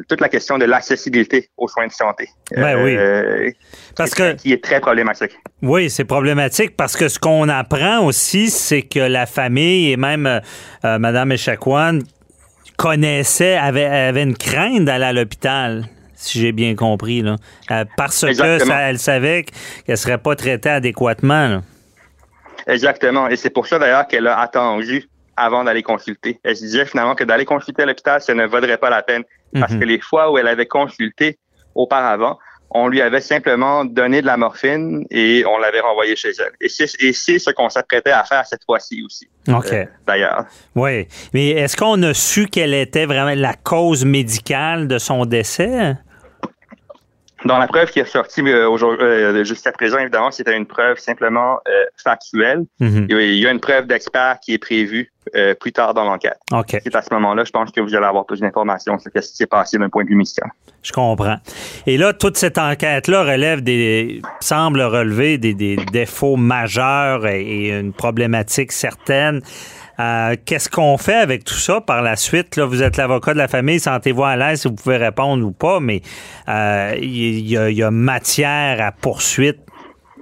toute 0.07 0.21
la 0.21 0.29
question 0.29 0.57
de 0.57 0.65
l'accessibilité 0.65 1.49
aux 1.57 1.67
soins 1.67 1.87
de 1.87 1.91
santé. 1.91 2.29
Ben 2.55 2.83
oui. 2.83 3.53
Parce 3.95 4.13
qui, 4.13 4.21
est, 4.21 4.35
que, 4.35 4.41
qui 4.41 4.53
est 4.53 4.63
très 4.63 4.79
problématique. 4.79 5.31
Oui, 5.63 5.89
c'est 5.89 6.05
problématique 6.05 6.77
parce 6.77 6.95
que 6.95 7.07
ce 7.07 7.17
qu'on 7.17 7.49
apprend 7.49 8.05
aussi, 8.05 8.49
c'est 8.49 8.83
que 8.83 8.99
la 8.99 9.25
famille 9.25 9.91
et 9.91 9.97
même 9.97 10.27
euh, 10.27 10.99
Mme 10.99 11.31
Echaquan 11.31 11.99
connaissait, 12.79 13.57
avait, 13.57 13.85
avait 13.85 14.23
une 14.23 14.37
crainte 14.37 14.85
d'aller 14.85 15.05
à 15.05 15.13
l'hôpital 15.13 15.83
si 16.15 16.39
j'ai 16.39 16.51
bien 16.51 16.75
compris, 16.75 17.21
là. 17.21 17.37
Euh, 17.71 17.85
parce 17.95 18.21
que 18.21 18.71
elle 18.71 18.99
savait 18.99 19.43
qu'elle 19.43 19.93
ne 19.93 19.95
serait 19.95 20.17
pas 20.17 20.35
traitée 20.35 20.69
adéquatement. 20.69 21.61
Exactement. 22.67 23.29
Et 23.29 23.37
c'est 23.37 23.49
pour 23.49 23.67
ça 23.67 23.79
d'ailleurs 23.79 24.05
qu'elle 24.05 24.27
a 24.27 24.39
attendu 24.39 25.07
avant 25.37 25.63
d'aller 25.63 25.81
consulter. 25.81 26.39
Elle 26.43 26.57
se 26.57 26.65
disait 26.65 26.85
finalement 26.85 27.15
que 27.15 27.23
d'aller 27.23 27.45
consulter 27.45 27.83
à 27.83 27.85
l'hôpital, 27.85 28.21
ça 28.21 28.33
ne 28.33 28.45
vaudrait 28.45 28.77
pas 28.77 28.89
la 28.89 29.01
peine. 29.01 29.23
Parce 29.53 29.71
mhm. 29.71 29.79
que 29.79 29.85
les 29.85 29.99
fois 30.01 30.29
où 30.29 30.37
elle 30.37 30.47
avait 30.47 30.65
consulté 30.65 31.39
auparavant, 31.73 32.37
on 32.71 32.87
lui 32.87 33.01
avait 33.01 33.21
simplement 33.21 33.83
donné 33.85 34.21
de 34.21 34.25
la 34.25 34.37
morphine 34.37 35.05
et 35.09 35.43
on 35.45 35.57
l'avait 35.57 35.79
renvoyé 35.79 36.15
chez 36.15 36.29
elle. 36.39 36.53
Et 36.61 36.69
c'est, 36.69 36.87
ce 36.87 37.49
qu'on 37.51 37.69
s'apprêtait 37.69 38.11
à 38.11 38.23
faire 38.23 38.45
cette 38.45 38.63
fois-ci 38.63 39.03
aussi. 39.03 39.27
OK. 39.47 39.73
Euh, 39.73 39.85
d'ailleurs. 40.05 40.45
Oui. 40.75 41.07
Mais 41.33 41.49
est-ce 41.49 41.75
qu'on 41.75 42.01
a 42.03 42.13
su 42.13 42.47
quelle 42.47 42.73
était 42.73 43.05
vraiment 43.05 43.33
la 43.35 43.53
cause 43.53 44.05
médicale 44.05 44.87
de 44.87 44.99
son 44.99 45.25
décès? 45.25 45.95
Dans 47.45 47.57
la 47.57 47.67
preuve 47.67 47.89
qui 47.89 47.99
est 47.99 48.05
sortie 48.05 48.41
euh, 48.41 48.69
euh, 48.69 49.43
jusqu'à 49.43 49.71
présent, 49.71 49.97
évidemment, 49.97 50.31
c'était 50.31 50.55
une 50.57 50.65
preuve 50.65 50.97
simplement 50.99 51.59
euh, 51.67 51.85
factuelle. 51.95 52.65
Mhm. 52.79 53.07
Il 53.09 53.39
y 53.39 53.47
a 53.47 53.51
une 53.51 53.61
preuve 53.61 53.87
d'expert 53.87 54.39
qui 54.41 54.53
est 54.53 54.57
prévue 54.57 55.11
plus 55.59 55.71
tard 55.71 55.93
dans 55.93 56.05
l'enquête. 56.05 56.39
Okay. 56.51 56.79
C'est 56.83 56.95
à 56.95 57.03
ce 57.03 57.13
moment-là, 57.13 57.43
je 57.43 57.51
pense 57.51 57.69
que 57.69 57.79
vous 57.81 57.93
allez 57.93 58.07
avoir 58.07 58.25
plus 58.25 58.39
d'informations 58.39 58.97
sur 58.97 59.11
ce 59.13 59.19
qui 59.19 59.35
s'est 59.35 59.45
passé 59.45 59.77
d'un 59.77 59.87
point 59.87 60.03
de 60.03 60.09
vue 60.09 60.15
médical. 60.15 60.49
Je 60.81 60.91
comprends. 60.91 61.37
Et 61.85 61.97
là, 61.97 62.13
toute 62.13 62.35
cette 62.35 62.57
enquête-là 62.57 63.23
relève 63.23 63.61
des, 63.61 64.23
semble 64.39 64.81
relever 64.81 65.37
des, 65.37 65.53
des 65.53 65.75
défauts 65.75 66.35
majeurs 66.35 67.27
et 67.27 67.69
une 67.79 67.93
problématique 67.93 68.71
certaine. 68.71 69.43
Euh, 69.99 70.35
qu'est-ce 70.45 70.69
qu'on 70.69 70.97
fait 70.97 71.15
avec 71.15 71.43
tout 71.43 71.55
ça 71.55 71.81
par 71.81 72.01
la 72.01 72.15
suite? 72.15 72.55
Là, 72.55 72.65
vous 72.65 72.81
êtes 72.81 72.95
l'avocat 72.95 73.33
de 73.33 73.37
la 73.37 73.49
famille, 73.49 73.79
sentez-vous 73.79 74.23
à 74.23 74.37
l'aise 74.37 74.61
si 74.61 74.67
vous 74.69 74.75
pouvez 74.75 74.97
répondre 74.97 75.45
ou 75.45 75.51
pas, 75.51 75.79
mais 75.81 76.01
euh, 76.47 76.95
il 77.01 77.49
y, 77.49 77.83
a 77.83 77.91
matière 77.91 78.81
à 78.81 78.91
poursuite 78.93 79.59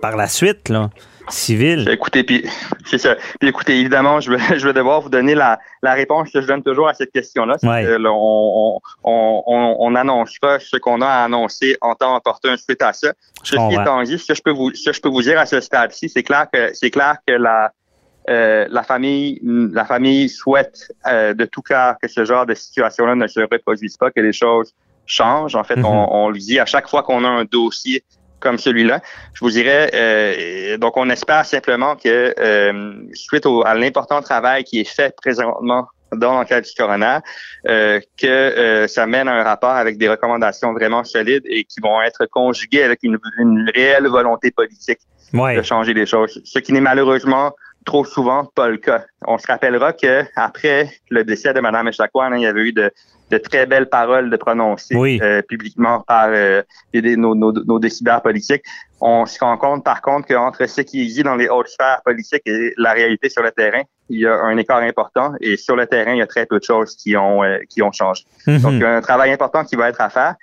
par 0.02 0.16
la 0.16 0.28
suite, 0.28 0.70
là, 0.70 0.90
civile. 1.30 1.88
Écoutez, 1.92 2.24
puis 2.24 2.44
c'est 2.86 2.98
ça. 2.98 3.16
Puis 3.40 3.50
écoutez, 3.50 3.80
évidemment, 3.80 4.20
je 4.20 4.32
vais, 4.32 4.40
je 4.58 4.68
vais 4.68 4.74
devoir 4.74 5.02
vous 5.02 5.10
donner 5.10 5.36
la, 5.36 5.60
réponse 5.84 6.32
que 6.32 6.42
je 6.42 6.48
donne 6.48 6.64
toujours 6.64 6.88
à 6.88 6.96
cette 6.96 7.12
question-là. 7.12 7.58
on, 7.64 8.80
on, 9.04 9.96
annoncera 9.96 10.60
ce 10.60 10.78
qu'on 10.78 11.02
a 11.02 11.08
à 11.08 11.24
annoncer 11.26 11.78
en 11.82 11.94
temps 11.94 12.16
opportun 12.16 12.58
suite 12.58 12.82
à 12.82 12.94
ça. 12.94 13.14
Ceci 13.44 13.74
étant 13.74 14.02
dit, 14.02 14.18
ce 14.18 14.26
que 14.26 14.34
je 14.34 14.42
peux 14.42 14.52
vous, 14.52 14.74
ce 14.74 14.90
que 14.90 14.96
je 14.96 15.02
peux 15.02 15.10
vous 15.10 15.22
dire 15.22 15.40
à 15.40 15.46
ce 15.46 15.62
stade-ci, 15.62 16.10
c'est 16.10 16.24
clair 16.24 16.48
que 16.52 16.72
c'est 16.74 16.90
clair 16.90 17.18
que 17.26 17.34
la 17.34 17.72
euh, 18.30 18.68
la 18.70 18.84
famille, 18.84 19.40
la 19.44 19.86
famille 19.86 20.28
souhaite 20.28 20.92
euh, 21.08 21.34
de 21.34 21.46
tout 21.46 21.62
cœur 21.62 21.96
que 22.02 22.10
ce 22.10 22.26
genre 22.26 22.46
de 22.46 22.54
situation-là 22.54 23.16
ne 23.16 23.28
se 23.28 23.40
reproduise 23.40 23.96
pas, 23.96 24.12
que 24.12 24.20
les 24.20 24.34
choses 24.34 24.74
changent. 25.06 25.56
En 25.56 25.64
fait, 25.64 25.78
mhm. 25.78 25.86
on, 25.86 26.26
on 26.26 26.30
lui 26.30 26.42
dit 26.42 26.60
à 26.60 26.66
chaque 26.66 26.90
fois 26.90 27.04
qu'on 27.04 27.24
a 27.24 27.30
un 27.30 27.46
dossier 27.46 28.04
comme 28.40 28.58
celui-là, 28.60 29.02
je 29.34 29.40
vous 29.40 29.50
dirais, 29.50 29.90
euh, 29.96 30.78
donc 30.78 30.96
on 30.96 31.10
espère 31.10 31.44
simplement 31.44 31.96
que 31.96 32.36
suite 33.14 33.48
au, 33.48 33.66
à 33.66 33.74
l'important 33.74 34.22
travail 34.22 34.64
qui 34.64 34.80
est 34.80 34.88
fait 34.88 35.16
présentement 35.16 35.88
dans 36.12 36.34
l'enquête 36.34 36.66
du 36.66 36.72
coroner, 36.78 37.18
que 37.66 38.86
ça 38.88 39.08
mène 39.08 39.28
à 39.28 39.34
un 39.34 39.44
rapport 39.44 39.72
avec 39.72 39.98
des 39.98 40.08
recommandations 40.08 40.72
vraiment 40.74 41.04
solides 41.04 41.44
et 41.46 41.64
qui 41.64 41.80
vont 41.82 42.00
être 42.04 42.28
conjuguées 42.28 42.84
avec 42.84 43.00
une, 43.02 43.18
réelle 43.74 44.08
volonté 44.08 44.52
politique 44.52 45.00
de 45.34 45.62
changer 45.64 45.96
les 45.96 46.06
choses. 46.06 46.40
Ce 46.46 46.60
qui 46.60 46.74
n'est 46.74 46.82
malheureusement 46.82 47.54
trop 47.88 48.06
souvent 48.06 48.46
pas 48.46 48.68
le 48.68 48.78
cas. 48.78 49.06
On 49.26 49.38
se 49.38 49.48
rappellera 49.48 49.94
que 49.94 50.26
après 50.36 50.92
le 51.10 51.24
décès 51.24 51.54
de 51.54 51.62
Mme 51.62 51.88
Echaquan, 51.88 52.34
il 52.34 52.42
y 52.42 52.46
avait 52.46 52.62
eu 52.62 52.74
de, 52.74 52.92
très 53.40 53.66
belles 53.66 53.88
paroles 53.88 54.30
de 54.30 54.36
prononcées 54.36 55.20
euh, 55.22 55.42
publiquement 55.42 56.02
par 56.02 56.28
euh, 56.30 56.62
nos, 56.94 57.34
nos, 57.34 57.80
décideurs 57.80 58.22
politiques. 58.22 58.64
On 59.00 59.26
se 59.26 59.40
rend 59.40 59.58
compte, 59.58 59.84
par 59.84 60.02
contre, 60.02 60.28
qu'entre 60.28 60.66
ce 60.68 60.82
qui 60.82 61.08
dit 61.08 61.24
dans 61.24 61.36
les 61.36 61.48
hautes 61.48 61.70
sphères 61.70 62.02
politiques 62.04 62.42
et 62.46 62.74
la 62.78 62.92
réalité 62.92 63.30
sur 63.30 63.42
le 63.42 63.52
terrain, 63.52 63.84
il 64.10 64.20
y 64.20 64.28
a 64.28 64.36
un 64.36 64.58
écart 64.58 64.80
important. 64.80 65.34
Et 65.40 65.56
sur 65.56 65.76
le 65.76 65.88
terrain, 65.88 66.12
il 66.12 66.18
y 66.18 66.22
a 66.22 66.28
très 66.28 66.46
peu 66.46 66.60
de 66.60 66.64
choses 66.64 66.96
qui 66.96 67.16
ont 67.16 67.44
euh, 67.44 67.60
qui 67.70 67.82
ont 67.82 67.92
changé. 67.92 68.24
Mm-hmm. 68.48 68.62
Donc, 68.62 68.74
il 68.74 68.80
y 68.80 68.86
a 68.86 68.96
un 68.98 69.02
travail 69.02 69.32
important 69.32 69.64
qui 69.64 69.76
va 69.76 69.90
être 69.90 70.02
à 70.02 70.10
faire. 70.10 70.36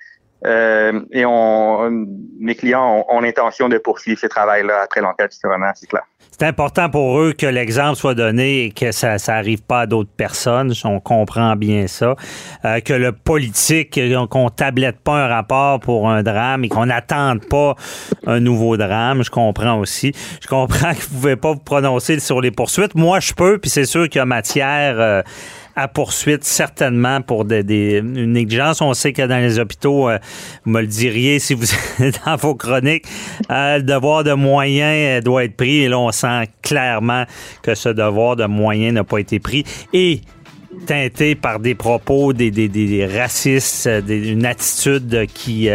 Et 0.44 1.24
on, 1.24 2.06
mes 2.38 2.54
clients 2.54 3.04
ont, 3.08 3.20
l'intention 3.20 3.68
de 3.68 3.78
poursuivre 3.78 4.20
ce 4.20 4.26
travail-là 4.26 4.82
après 4.84 5.00
l'enquête 5.00 5.32
du 5.32 5.38
coroner, 5.38 5.70
c'est 5.74 5.88
clair. 5.88 6.04
C'est 6.36 6.46
important 6.46 6.90
pour 6.90 7.20
eux 7.20 7.32
que 7.32 7.46
l'exemple 7.46 7.94
soit 7.94 8.16
donné 8.16 8.64
et 8.64 8.70
que 8.72 8.90
ça 8.90 9.16
n'arrive 9.28 9.62
pas 9.62 9.82
à 9.82 9.86
d'autres 9.86 10.10
personnes. 10.10 10.72
On 10.82 10.98
comprend 10.98 11.54
bien 11.54 11.86
ça. 11.86 12.16
Euh, 12.64 12.80
que 12.80 12.92
le 12.92 13.12
politique, 13.12 14.00
qu'on 14.30 14.50
tablette 14.50 14.98
pas 14.98 15.24
un 15.24 15.28
rapport 15.28 15.78
pour 15.78 16.10
un 16.10 16.24
drame 16.24 16.64
et 16.64 16.68
qu'on 16.68 16.86
n'attende 16.86 17.46
pas 17.46 17.76
un 18.26 18.40
nouveau 18.40 18.76
drame. 18.76 19.22
Je 19.22 19.30
comprends 19.30 19.78
aussi. 19.78 20.12
Je 20.40 20.48
comprends 20.48 20.92
que 20.92 21.02
vous 21.02 21.20
pouvez 21.20 21.36
pas 21.36 21.52
vous 21.52 21.60
prononcer 21.60 22.18
sur 22.18 22.40
les 22.40 22.50
poursuites. 22.50 22.96
Moi, 22.96 23.20
je 23.20 23.32
peux, 23.32 23.58
puis 23.58 23.70
c'est 23.70 23.86
sûr 23.86 24.08
qu'il 24.08 24.18
y 24.18 24.22
a 24.22 24.26
matière... 24.26 24.96
Euh, 24.98 25.22
à 25.76 25.88
poursuite, 25.88 26.44
certainement, 26.44 27.20
pour 27.20 27.44
des, 27.44 27.98
une 27.98 28.32
négligence. 28.32 28.80
On 28.80 28.94
sait 28.94 29.12
que 29.12 29.22
dans 29.22 29.38
les 29.38 29.58
hôpitaux, 29.58 30.08
euh, 30.08 30.18
vous 30.64 30.72
me 30.72 30.80
le 30.80 30.86
diriez 30.86 31.38
si 31.38 31.54
vous 31.54 31.66
êtes 32.00 32.20
dans 32.24 32.36
vos 32.36 32.54
chroniques, 32.54 33.06
euh, 33.50 33.78
le 33.78 33.82
devoir 33.82 34.24
de 34.24 34.32
moyens 34.32 35.18
euh, 35.18 35.20
doit 35.20 35.44
être 35.44 35.56
pris. 35.56 35.82
Et 35.82 35.88
là, 35.88 35.98
on 35.98 36.12
sent 36.12 36.48
clairement 36.62 37.24
que 37.62 37.74
ce 37.74 37.88
devoir 37.88 38.36
de 38.36 38.46
moyens 38.46 38.94
n'a 38.94 39.04
pas 39.04 39.18
été 39.18 39.40
pris. 39.40 39.64
Et 39.92 40.20
teinté 40.86 41.34
par 41.34 41.60
des 41.60 41.74
propos, 41.74 42.32
des, 42.32 42.50
des, 42.50 42.68
des 42.68 43.06
racistes, 43.06 43.88
une 44.08 44.44
attitude 44.44 45.26
qui 45.32 45.68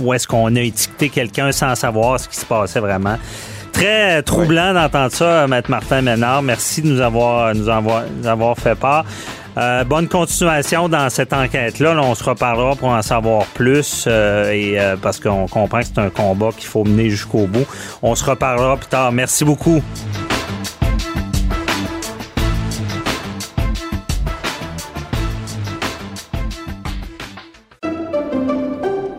où 0.00 0.14
est-ce 0.14 0.28
qu'on 0.28 0.54
a 0.54 0.60
étiqueté 0.60 1.08
quelqu'un 1.08 1.50
sans 1.50 1.74
savoir 1.74 2.20
ce 2.20 2.28
qui 2.28 2.36
se 2.36 2.46
passait 2.46 2.78
vraiment. 2.78 3.18
Très 3.78 4.24
troublant 4.24 4.74
d'entendre 4.74 5.12
ça, 5.12 5.46
Maître 5.46 5.70
Martin 5.70 6.02
Ménard. 6.02 6.42
Merci 6.42 6.82
de 6.82 6.88
nous 6.88 7.00
avoir, 7.00 7.54
nous 7.54 7.68
avoir, 7.68 8.58
fait 8.58 8.74
part. 8.74 9.04
Euh, 9.56 9.84
bonne 9.84 10.08
continuation 10.08 10.88
dans 10.88 11.08
cette 11.10 11.32
enquête-là. 11.32 11.96
on 12.02 12.16
se 12.16 12.24
reparlera 12.24 12.74
pour 12.74 12.88
en 12.88 13.02
savoir 13.02 13.46
plus 13.46 14.06
euh, 14.08 14.50
et 14.50 14.80
euh, 14.80 14.96
parce 14.96 15.20
qu'on 15.20 15.46
comprend 15.46 15.78
que 15.78 15.86
c'est 15.86 15.98
un 16.00 16.10
combat 16.10 16.48
qu'il 16.56 16.66
faut 16.66 16.82
mener 16.82 17.08
jusqu'au 17.08 17.46
bout. 17.46 17.66
On 18.02 18.16
se 18.16 18.24
reparlera 18.24 18.78
plus 18.78 18.88
tard. 18.88 19.12
Merci 19.12 19.44
beaucoup. 19.44 19.80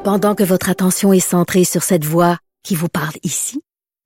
Pendant 0.04 0.36
que 0.36 0.44
votre 0.44 0.70
attention 0.70 1.14
est 1.14 1.22
centrée 1.22 1.64
sur 1.64 1.84
cette 1.84 2.04
voix 2.04 2.40
qui 2.62 2.76
vous 2.76 2.90
parle 2.90 3.16
ici 3.24 3.62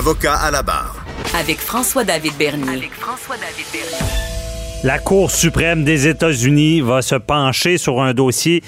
Avocat 0.00 0.32
à 0.32 0.50
la 0.50 0.62
barre. 0.62 1.04
Avec 1.38 1.58
François-David 1.58 2.32
Bernier. 2.38 2.88
La 4.82 4.98
Cour 4.98 5.30
suprême 5.30 5.84
des 5.84 6.08
États-Unis 6.08 6.80
va 6.80 7.02
se 7.02 7.16
pencher 7.16 7.76
sur 7.76 8.00
un 8.00 8.14
dossier 8.14 8.62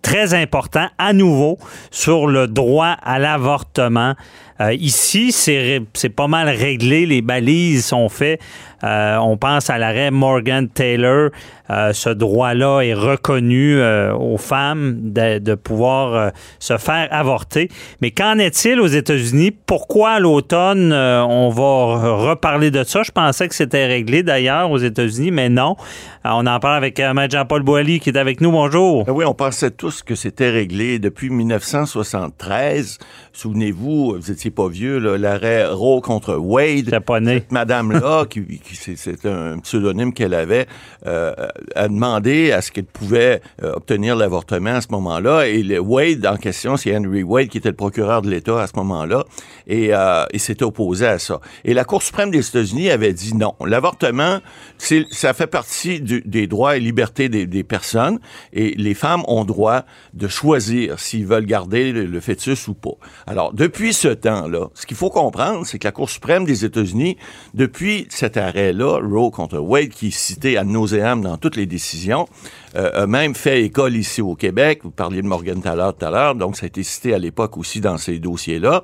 très 0.00 0.32
important 0.32 0.86
à 0.96 1.12
nouveau 1.12 1.58
sur 1.90 2.28
le 2.28 2.46
droit 2.46 2.96
à 3.02 3.18
l'avortement. 3.18 4.14
Euh, 4.60 4.74
ici, 4.74 5.32
c'est 5.32 6.08
pas 6.14 6.28
mal 6.28 6.48
réglé, 6.48 7.04
les 7.04 7.20
balises 7.20 7.86
sont 7.86 8.08
faites. 8.08 8.40
Euh, 8.84 9.16
on 9.16 9.36
pense 9.36 9.70
à 9.70 9.78
l'arrêt 9.78 10.10
Morgan 10.10 10.68
Taylor. 10.68 11.30
Euh, 11.68 11.92
ce 11.92 12.10
droit-là 12.10 12.82
est 12.82 12.94
reconnu 12.94 13.76
euh, 13.76 14.14
aux 14.14 14.36
femmes 14.38 15.12
de, 15.12 15.38
de 15.38 15.54
pouvoir 15.54 16.32
se 16.58 16.76
faire 16.76 17.08
avorter. 17.10 17.68
Mais 18.00 18.10
qu'en 18.10 18.38
est-il 18.38 18.80
aux 18.80 18.86
États-Unis? 18.86 19.50
Pourquoi 19.50 20.10
à 20.10 20.20
l'automne, 20.20 20.92
on 20.92 21.50
va 21.50 22.16
reparler 22.16 22.70
de 22.70 22.84
ça? 22.84 23.02
Je 23.02 23.10
pensais 23.10 23.48
que 23.48 23.54
c'était 23.54 23.86
réglé 23.86 24.22
d'ailleurs 24.22 24.70
aux 24.70 24.78
États-Unis, 24.78 25.30
mais 25.30 25.48
non. 25.48 25.76
On 26.24 26.46
en 26.46 26.58
parle 26.60 26.76
avec 26.76 26.98
Maître 26.98 27.36
Jean-Paul 27.36 27.62
Boilly 27.62 28.00
qui 28.00 28.10
est 28.10 28.18
avec 28.18 28.40
nous. 28.40 28.50
Bonjour. 28.50 29.04
Ben 29.04 29.12
oui, 29.12 29.24
on 29.24 29.34
pensait 29.34 29.70
tous 29.70 30.02
que 30.02 30.14
c'était 30.14 30.50
réglé 30.50 30.98
depuis 30.98 31.30
1973. 31.30 32.98
Souvenez-vous, 33.32 34.16
vous 34.16 34.30
étiez 34.30 34.50
pas 34.50 34.68
vieux, 34.68 34.98
l'arrêt 35.16 35.66
Roe 35.66 36.00
contre 36.00 36.36
Wade. 36.36 36.98
Pas 37.04 37.20
né. 37.20 37.34
Cette 37.34 37.52
madame-là, 37.52 38.24
qui, 38.30 38.40
c'est 38.74 39.26
un 39.26 39.58
pseudonyme 39.58 40.12
qu'elle 40.12 40.34
avait, 40.34 40.66
euh, 41.06 41.34
a 41.74 41.88
demandé 41.88 42.52
à 42.52 42.62
ce 42.62 42.70
qu'elle 42.70 42.84
pouvait 42.84 43.40
euh, 43.62 43.74
obtenir 43.74 44.16
l'avortement 44.16 44.74
à 44.74 44.80
ce 44.80 44.88
moment-là. 44.90 45.46
Et 45.46 45.78
Wade 45.78 46.26
en 46.26 46.36
question, 46.36 46.76
c'est 46.76 46.96
Henry 46.96 47.22
Wade 47.22 47.48
qui 47.48 47.58
était 47.58 47.68
le 47.68 47.76
procureur 47.76 48.22
de 48.22 48.30
l'État 48.30 48.60
à 48.60 48.66
ce 48.66 48.74
moment-là, 48.76 49.24
et 49.66 49.94
euh, 49.94 50.24
il 50.32 50.40
s'était 50.40 50.64
opposé 50.64 51.06
à 51.06 51.18
ça. 51.18 51.40
Et 51.64 51.74
la 51.74 51.84
Cour 51.84 52.02
suprême 52.02 52.30
des 52.30 52.46
États-Unis 52.46 52.90
avait 52.90 53.12
dit 53.12 53.34
non. 53.34 53.54
L'avortement, 53.64 54.40
ça 54.78 55.34
fait 55.34 55.46
partie 55.46 56.00
des 56.00 56.46
droits 56.46 56.76
et 56.76 56.80
libertés 56.80 57.28
des, 57.28 57.64
personnes, 57.64 58.18
et 58.52 58.74
les 58.76 58.94
femmes 58.94 59.22
ont 59.28 59.44
droit 59.44 59.84
de 60.14 60.28
choisir 60.28 60.98
s'ils 60.98 61.26
veulent 61.26 61.46
garder 61.46 61.92
le, 61.92 62.06
le 62.06 62.20
fœtus 62.20 62.68
ou 62.68 62.74
pas. 62.74 62.90
Alors, 63.26 63.52
depuis 63.52 63.92
ce 63.92 64.08
temps-là, 64.08 64.68
ce 64.74 64.86
qu'il 64.86 64.96
faut 64.96 65.10
comprendre, 65.10 65.66
c'est 65.66 65.78
que 65.78 65.86
la 65.86 65.92
Cour 65.92 66.10
suprême 66.10 66.44
des 66.44 66.64
États-Unis, 66.64 67.16
depuis 67.54 68.06
cet 68.10 68.36
arrêt-là, 68.56 69.00
Roe 69.02 69.30
contre 69.30 69.58
Wade, 69.58 69.90
qui 69.90 70.08
est 70.08 70.10
cité 70.10 70.56
à 70.56 70.64
nauséam 70.64 71.20
dans 71.20 71.36
toutes 71.36 71.56
les 71.56 71.66
décisions, 71.66 72.26
euh, 72.74 73.02
a 73.02 73.06
même 73.06 73.34
fait 73.34 73.62
école 73.62 73.96
ici 73.96 74.20
au 74.22 74.34
Québec. 74.34 74.80
Vous 74.82 74.90
parliez 74.90 75.22
de 75.22 75.26
Morgan 75.26 75.60
Taylor 75.62 75.94
tout 75.96 76.04
à 76.04 76.10
l'heure, 76.10 76.34
donc 76.34 76.56
ça 76.56 76.64
a 76.64 76.66
été 76.66 76.82
cité 76.82 77.14
à 77.14 77.18
l'époque 77.18 77.56
aussi 77.56 77.80
dans 77.80 77.98
ces 77.98 78.18
dossiers-là, 78.18 78.82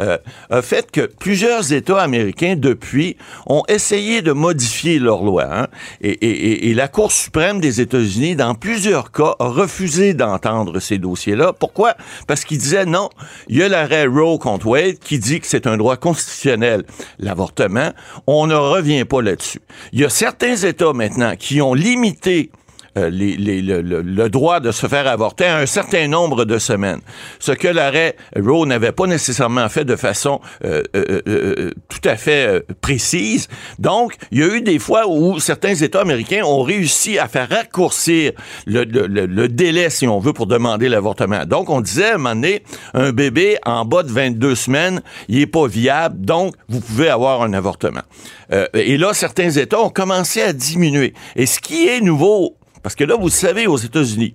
euh, 0.00 0.18
fait 0.62 0.90
que 0.90 1.02
plusieurs 1.06 1.72
États 1.72 2.00
américains, 2.00 2.54
depuis, 2.56 3.16
ont 3.46 3.62
essayé 3.68 4.22
de 4.22 4.32
modifier 4.32 4.98
leur 4.98 5.22
loi. 5.22 5.46
hein. 5.50 5.66
Et, 6.00 6.10
et- 6.10 6.70
et- 6.70 6.74
la 6.74 6.88
Cour 6.88 7.12
suprême 7.12 7.60
des 7.60 7.80
États-Unis, 7.80 8.36
dans 8.36 8.54
plusieurs 8.54 9.12
cas, 9.12 9.34
a 9.38 9.48
refusé 9.48 10.14
d'entendre 10.14 10.80
ces 10.80 10.98
dossiers-là. 10.98 11.52
Pourquoi? 11.52 11.94
Parce 12.26 12.44
qu'il 12.44 12.58
disait 12.58 12.84
non, 12.86 13.08
il 13.48 13.58
y 13.58 13.62
a 13.62 13.68
l'arrêt 13.68 14.06
Roe 14.06 14.38
contre 14.38 14.66
Wade 14.66 14.98
qui 14.98 15.18
dit 15.18 15.40
que 15.40 15.46
c'est 15.46 15.66
un 15.66 15.76
droit 15.76 15.96
constitutionnel, 15.96 16.84
l'avortement. 17.18 17.92
On 18.26 18.46
ne 18.46 18.54
revient 18.54 19.04
pas 19.04 19.22
là-dessus. 19.22 19.60
Il 19.92 20.00
y 20.00 20.04
a 20.04 20.08
certains 20.08 20.56
États 20.56 20.92
maintenant 20.92 21.34
qui 21.38 21.60
ont 21.62 21.74
limité 21.74 22.50
euh, 22.98 23.08
les- 23.10 23.36
les- 23.36 23.62
le, 23.62 23.80
le- 23.82 24.02
le 24.02 24.28
droit 24.28 24.60
de 24.60 24.70
se 24.70 24.86
faire 24.86 25.06
avorter 25.06 25.44
à 25.46 25.58
un 25.58 25.66
certain 25.66 26.08
nombre 26.08 26.44
de 26.44 26.58
semaines. 26.58 27.00
Ce 27.38 27.52
que 27.52 27.68
l'arrêt 27.68 28.16
Roe 28.36 28.66
n'avait 28.66 28.92
pas 28.92 29.06
nécessairement 29.06 29.68
fait 29.68 29.84
de 29.84 29.96
façon 29.96 30.40
euh, 30.64 30.82
euh, 30.96 31.22
euh, 31.26 31.70
tout 31.88 32.06
à 32.08 32.16
fait 32.16 32.46
euh, 32.46 32.60
précise. 32.80 33.48
Donc, 33.78 34.14
il 34.30 34.38
y 34.38 34.42
a 34.42 34.46
eu 34.54 34.60
des 34.60 34.78
fois 34.78 35.06
où 35.08 35.38
certains 35.40 35.74
États 35.74 36.00
américains 36.02 36.42
ont 36.44 36.62
réussi 36.62 37.18
à 37.18 37.28
faire 37.28 37.48
raccourcir 37.48 38.32
le, 38.66 38.84
le- 38.84 39.48
délai, 39.48 39.90
si 39.90 40.06
on 40.06 40.18
veut, 40.18 40.32
pour 40.32 40.46
demander 40.46 40.88
l'avortement. 40.88 41.44
Donc, 41.46 41.70
on 41.70 41.80
disait 41.80 42.10
à 42.10 42.14
un 42.14 42.18
moment 42.18 42.34
donné, 42.34 42.62
un 42.94 43.12
bébé 43.12 43.58
en 43.64 43.84
bas 43.84 44.02
de 44.02 44.10
22 44.10 44.54
semaines, 44.54 45.02
il 45.28 45.40
est 45.40 45.46
pas 45.46 45.66
viable, 45.66 46.24
donc 46.24 46.54
vous 46.68 46.80
pouvez 46.80 47.08
avoir 47.08 47.42
un 47.42 47.52
avortement. 47.52 48.02
Euh, 48.52 48.66
et 48.74 48.96
là, 48.98 49.14
certains 49.14 49.50
États 49.50 49.80
ont 49.80 49.90
commencé 49.90 50.42
à 50.42 50.52
diminuer. 50.52 51.14
Et 51.36 51.46
ce 51.46 51.60
qui 51.60 51.86
est 51.88 52.00
nouveau 52.00 52.56
parce 52.82 52.94
que 52.94 53.04
là, 53.04 53.16
vous 53.18 53.28
savez, 53.28 53.66
aux 53.66 53.76
États-Unis, 53.76 54.34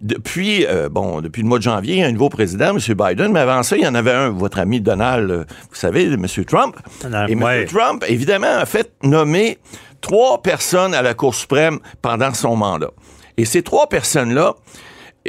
depuis, 0.00 0.64
euh, 0.66 0.88
bon, 0.88 1.20
depuis 1.20 1.42
le 1.42 1.48
mois 1.48 1.58
de 1.58 1.62
janvier, 1.64 1.94
il 1.96 2.00
y 2.00 2.02
a 2.02 2.06
un 2.06 2.12
nouveau 2.12 2.28
président, 2.28 2.70
M. 2.70 2.78
Biden, 2.78 3.32
mais 3.32 3.40
avant 3.40 3.62
ça, 3.62 3.76
il 3.76 3.82
y 3.82 3.86
en 3.86 3.94
avait 3.94 4.12
un, 4.12 4.30
votre 4.30 4.58
ami 4.58 4.80
Donald, 4.80 5.30
euh, 5.30 5.44
vous 5.70 5.76
savez, 5.76 6.04
M. 6.04 6.26
Trump. 6.46 6.76
Donald, 7.02 7.28
Et 7.28 7.32
M. 7.32 7.42
ouais. 7.42 7.66
Trump, 7.66 8.04
évidemment, 8.08 8.46
a 8.58 8.66
fait 8.66 8.92
nommer 9.02 9.58
trois 10.00 10.42
personnes 10.42 10.94
à 10.94 11.02
la 11.02 11.14
Cour 11.14 11.34
suprême 11.34 11.78
pendant 12.00 12.32
son 12.32 12.56
mandat. 12.56 12.90
Et 13.36 13.44
ces 13.44 13.62
trois 13.62 13.88
personnes-là, 13.88 14.54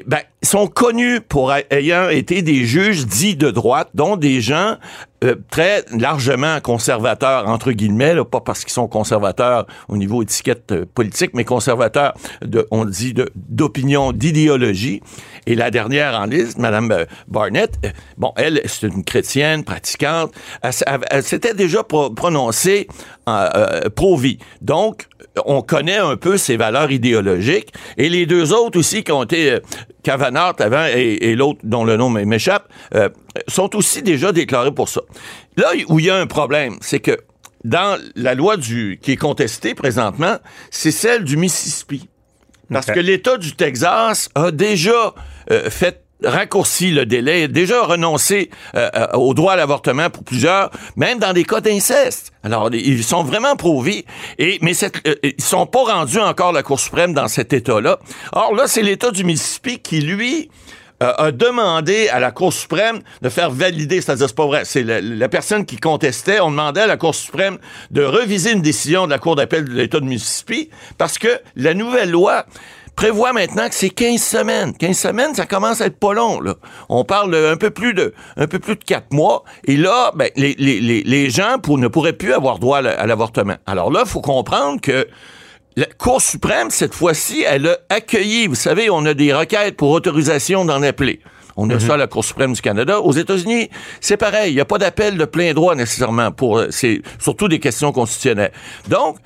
ben, 0.07 0.19
sont 0.41 0.67
connus 0.67 1.21
pour 1.21 1.53
ayant 1.69 2.09
été 2.09 2.41
des 2.41 2.65
juges 2.65 3.05
dits 3.05 3.35
de 3.35 3.51
droite, 3.51 3.89
dont 3.93 4.15
des 4.15 4.41
gens 4.41 4.77
euh, 5.23 5.35
très 5.51 5.83
largement 5.95 6.59
conservateurs, 6.61 7.47
entre 7.47 7.71
guillemets, 7.73 8.15
là, 8.15 8.25
pas 8.25 8.41
parce 8.41 8.61
qu'ils 8.63 8.73
sont 8.73 8.87
conservateurs 8.87 9.67
au 9.87 9.97
niveau 9.97 10.23
étiquette 10.23 10.71
euh, 10.71 10.85
politique, 10.91 11.31
mais 11.33 11.43
conservateurs, 11.43 12.13
de, 12.41 12.65
on 12.71 12.85
dit, 12.85 13.13
d'opinion, 13.35 14.13
d'idéologie. 14.13 15.01
Et 15.45 15.55
la 15.55 15.69
dernière 15.69 16.19
en 16.19 16.25
liste, 16.25 16.57
Mme 16.57 16.91
euh, 16.91 17.05
Barnett, 17.27 17.73
euh, 17.85 17.89
bon, 18.17 18.31
elle, 18.37 18.61
c'est 18.65 18.87
une 18.87 19.03
chrétienne 19.03 19.63
pratiquante, 19.63 20.33
elle, 21.11 21.23
s'était 21.23 21.53
déjà 21.53 21.83
pro- 21.83 22.09
prononcée 22.09 22.87
pro-vie. 23.95 24.39
Donc, 24.61 25.05
on 25.45 25.61
connaît 25.61 25.97
un 25.97 26.17
peu 26.17 26.37
ses 26.37 26.57
valeurs 26.57 26.91
idéologiques. 26.91 27.73
Et 27.97 28.09
les 28.09 28.25
deux 28.25 28.53
autres 28.53 28.79
aussi 28.79 29.03
qui 29.03 29.11
ont 29.11 29.23
été 29.23 29.51
euh, 29.51 29.59
avant 30.07 30.85
et, 30.85 31.17
et 31.21 31.35
l'autre 31.35 31.59
dont 31.63 31.83
le 31.83 31.97
nom 31.97 32.09
m'échappe, 32.09 32.67
euh, 32.95 33.09
sont 33.47 33.75
aussi 33.75 34.01
déjà 34.01 34.31
déclarés 34.31 34.73
pour 34.73 34.89
ça. 34.89 35.01
Là 35.57 35.71
où 35.87 35.99
il 35.99 36.05
y 36.05 36.09
a 36.09 36.17
un 36.17 36.27
problème, 36.27 36.77
c'est 36.81 36.99
que 36.99 37.17
dans 37.63 37.99
la 38.15 38.33
loi 38.33 38.57
du, 38.57 38.99
qui 39.01 39.11
est 39.11 39.17
contestée 39.17 39.75
présentement, 39.75 40.37
c'est 40.71 40.91
celle 40.91 41.23
du 41.23 41.37
Mississippi. 41.37 42.09
Parce 42.71 42.87
que 42.87 42.99
l'État 42.99 43.37
du 43.37 43.53
Texas 43.53 44.29
a 44.33 44.51
déjà 44.51 45.13
euh, 45.51 45.69
fait 45.69 46.03
raccourci 46.23 46.91
le 46.91 47.05
délai, 47.05 47.47
déjà 47.47 47.83
renoncé 47.83 48.49
euh, 48.75 48.89
euh, 48.95 49.07
au 49.13 49.33
droit 49.33 49.53
à 49.53 49.55
l'avortement 49.55 50.09
pour 50.09 50.23
plusieurs, 50.23 50.71
même 50.95 51.19
dans 51.19 51.33
des 51.33 51.43
cas 51.43 51.61
d'inceste. 51.61 52.31
Alors, 52.43 52.69
ils 52.73 53.03
sont 53.03 53.23
vraiment 53.23 53.55
pro-vie, 53.55 54.05
et, 54.37 54.59
mais 54.61 54.73
cette, 54.73 55.07
euh, 55.07 55.15
ils 55.23 55.43
sont 55.43 55.65
pas 55.65 55.83
rendus 55.83 56.19
encore 56.19 56.51
la 56.51 56.63
Cour 56.63 56.79
suprême 56.79 57.13
dans 57.13 57.27
cet 57.27 57.53
État-là. 57.53 57.99
Or, 58.33 58.55
là, 58.55 58.63
c'est 58.67 58.81
l'État 58.81 59.11
du 59.11 59.23
Mississippi 59.23 59.79
qui, 59.79 60.01
lui, 60.01 60.49
euh, 61.01 61.13
a 61.17 61.31
demandé 61.31 62.09
à 62.09 62.19
la 62.19 62.31
Cour 62.31 62.53
suprême 62.53 63.01
de 63.21 63.29
faire 63.29 63.49
valider, 63.49 64.01
c'est-à-dire 64.01 64.27
c'est 64.27 64.35
pas 64.35 64.45
vrai, 64.45 64.65
c'est 64.65 64.83
la, 64.83 65.01
la 65.01 65.29
personne 65.29 65.65
qui 65.65 65.77
contestait, 65.77 66.39
on 66.39 66.51
demandait 66.51 66.81
à 66.81 66.87
la 66.87 66.97
Cour 66.97 67.15
suprême 67.15 67.57
de 67.89 68.03
reviser 68.03 68.51
une 68.51 68.61
décision 68.61 69.05
de 69.05 69.11
la 69.11 69.17
Cour 69.17 69.35
d'appel 69.35 69.65
de 69.65 69.71
l'État 69.71 69.99
de 69.99 70.05
Mississippi 70.05 70.69
parce 70.99 71.17
que 71.17 71.39
la 71.55 71.73
nouvelle 71.73 72.11
loi 72.11 72.45
prévoit 72.95 73.33
maintenant 73.33 73.67
que 73.69 73.75
c'est 73.75 73.89
15 73.89 74.21
semaines. 74.21 74.73
15 74.77 74.97
semaines, 74.97 75.33
ça 75.35 75.45
commence 75.45 75.81
à 75.81 75.85
être 75.87 75.99
pas 75.99 76.13
long, 76.13 76.39
là. 76.39 76.55
On 76.89 77.03
parle 77.03 77.33
un 77.35 77.57
peu 77.57 77.69
plus 77.71 77.93
de, 77.93 78.13
un 78.37 78.47
peu 78.47 78.59
plus 78.59 78.75
de 78.75 78.83
4 78.83 79.11
mois. 79.13 79.43
Et 79.65 79.77
là, 79.77 80.11
ben, 80.15 80.29
les, 80.35 80.55
les, 80.59 80.79
les, 80.79 81.01
les 81.03 81.29
gens 81.29 81.57
pour, 81.61 81.77
ne 81.77 81.87
pourraient 81.87 82.13
plus 82.13 82.33
avoir 82.33 82.59
droit 82.59 82.79
à 82.79 82.81
la- 82.81 82.99
à 82.99 83.05
l'avortement. 83.07 83.55
Alors 83.65 83.91
là, 83.91 84.01
il 84.05 84.09
faut 84.09 84.21
comprendre 84.21 84.79
que 84.81 85.07
la 85.77 85.85
Cour 85.85 86.21
suprême, 86.21 86.69
cette 86.69 86.93
fois-ci, 86.93 87.43
elle 87.47 87.65
a 87.67 87.77
accueilli, 87.89 88.47
vous 88.47 88.55
savez, 88.55 88.89
on 88.89 89.05
a 89.05 89.13
des 89.13 89.33
requêtes 89.33 89.77
pour 89.77 89.91
autorisation 89.91 90.65
d'en 90.65 90.83
appeler. 90.83 91.21
On 91.57 91.69
a 91.69 91.79
ça 91.81 91.93
à 91.95 91.97
la 91.97 92.07
Cour 92.07 92.23
suprême 92.23 92.53
du 92.53 92.61
Canada. 92.61 93.01
Aux 93.01 93.11
États-Unis, 93.11 93.69
c'est 93.99 94.15
pareil. 94.17 94.51
Il 94.51 94.55
n'y 94.55 94.61
a 94.61 94.65
pas 94.65 94.77
d'appel 94.77 95.17
de 95.17 95.25
plein 95.25 95.53
droit 95.53 95.75
nécessairement 95.75 96.31
pour 96.31 96.57
euh, 96.57 96.67
c'est 96.71 97.01
surtout 97.19 97.49
des 97.49 97.59
questions 97.59 97.91
constitutionnelles. 97.91 98.53
Donc, 98.87 99.17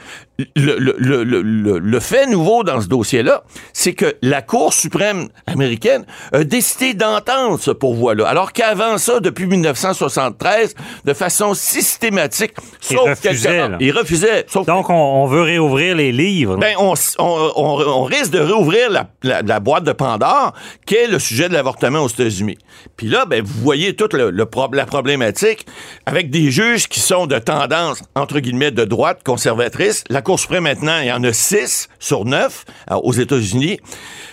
le, 0.56 0.78
le, 0.78 0.95
le, 0.98 1.24
le, 1.41 1.80
le 1.80 2.00
fait 2.00 2.26
nouveau 2.28 2.63
dans 2.63 2.82
ce 2.82 2.88
dossier-là, 2.88 3.43
c'est 3.74 3.93
que 3.93 4.15
la 4.21 4.41
Cour 4.41 4.74
suprême 4.74 5.30
américaine 5.48 6.06
a 6.34 6.43
décidé 6.43 6.93
d'entendre 6.93 7.60
ce 7.60 7.71
pourvoi-là. 7.71 8.28
Alors 8.28 8.52
qu'avant 8.52 8.98
ça, 8.98 9.19
depuis 9.21 9.45
1973, 9.45 10.76
de 11.06 11.13
façon 11.13 11.54
systématique, 11.54 12.54
Il 12.89 12.98
sauf 12.98 13.10
refusait, 13.10 13.62
il 13.80 13.91
refusait. 13.91 14.45
Sauf 14.48 14.65
Donc, 14.65 14.89
on, 14.89 14.93
on 14.93 15.26
veut 15.28 15.41
réouvrir 15.41 15.95
les 15.95 16.12
livres. 16.12 16.58
ben, 16.58 16.76
on, 16.80 18.04
risque 18.04 18.32
de 18.32 18.39
réouvrir 18.39 18.89
la, 18.89 19.08
la- 19.24 19.41
la 19.41 19.60
boîte 19.60 19.84
de 19.84 19.91
Pandore, 19.93 20.54
qui 20.86 20.95
est 20.95 21.08
le 21.08 21.19
sujet 21.19 21.48
de 21.50 21.54
l'avortement 21.54 22.00
aux 22.00 22.08
États-Unis. 22.10 22.58
Puis 22.98 23.08
là, 23.08 23.26
ben, 23.26 23.41
vous 23.43 23.62
voyez 23.62 23.95
toute 23.95 24.13
la 24.13 24.86
problématique 24.86 25.65
avec 26.06 26.30
des 26.30 26.52
juges 26.52 26.88
qui 26.88 27.00
sont 27.00 27.26
de 27.26 27.38
tendance, 27.39 28.04
entre 28.15 28.39
guillemets, 28.39 28.71
de 28.71 28.84
droite, 28.84 29.21
conservatrice. 29.24 30.04
La 30.10 30.21
Cour 30.25 30.39
suprême, 30.39 30.63
maintenant, 30.63 30.99
il 31.01 31.07
y 31.07 31.11
en 31.11 31.23
a 31.23 31.31
six 31.31 31.88
sur 31.99 32.25
neuf 32.25 32.65
euh, 32.89 32.95
aux 32.95 33.13
États-Unis. 33.13 33.79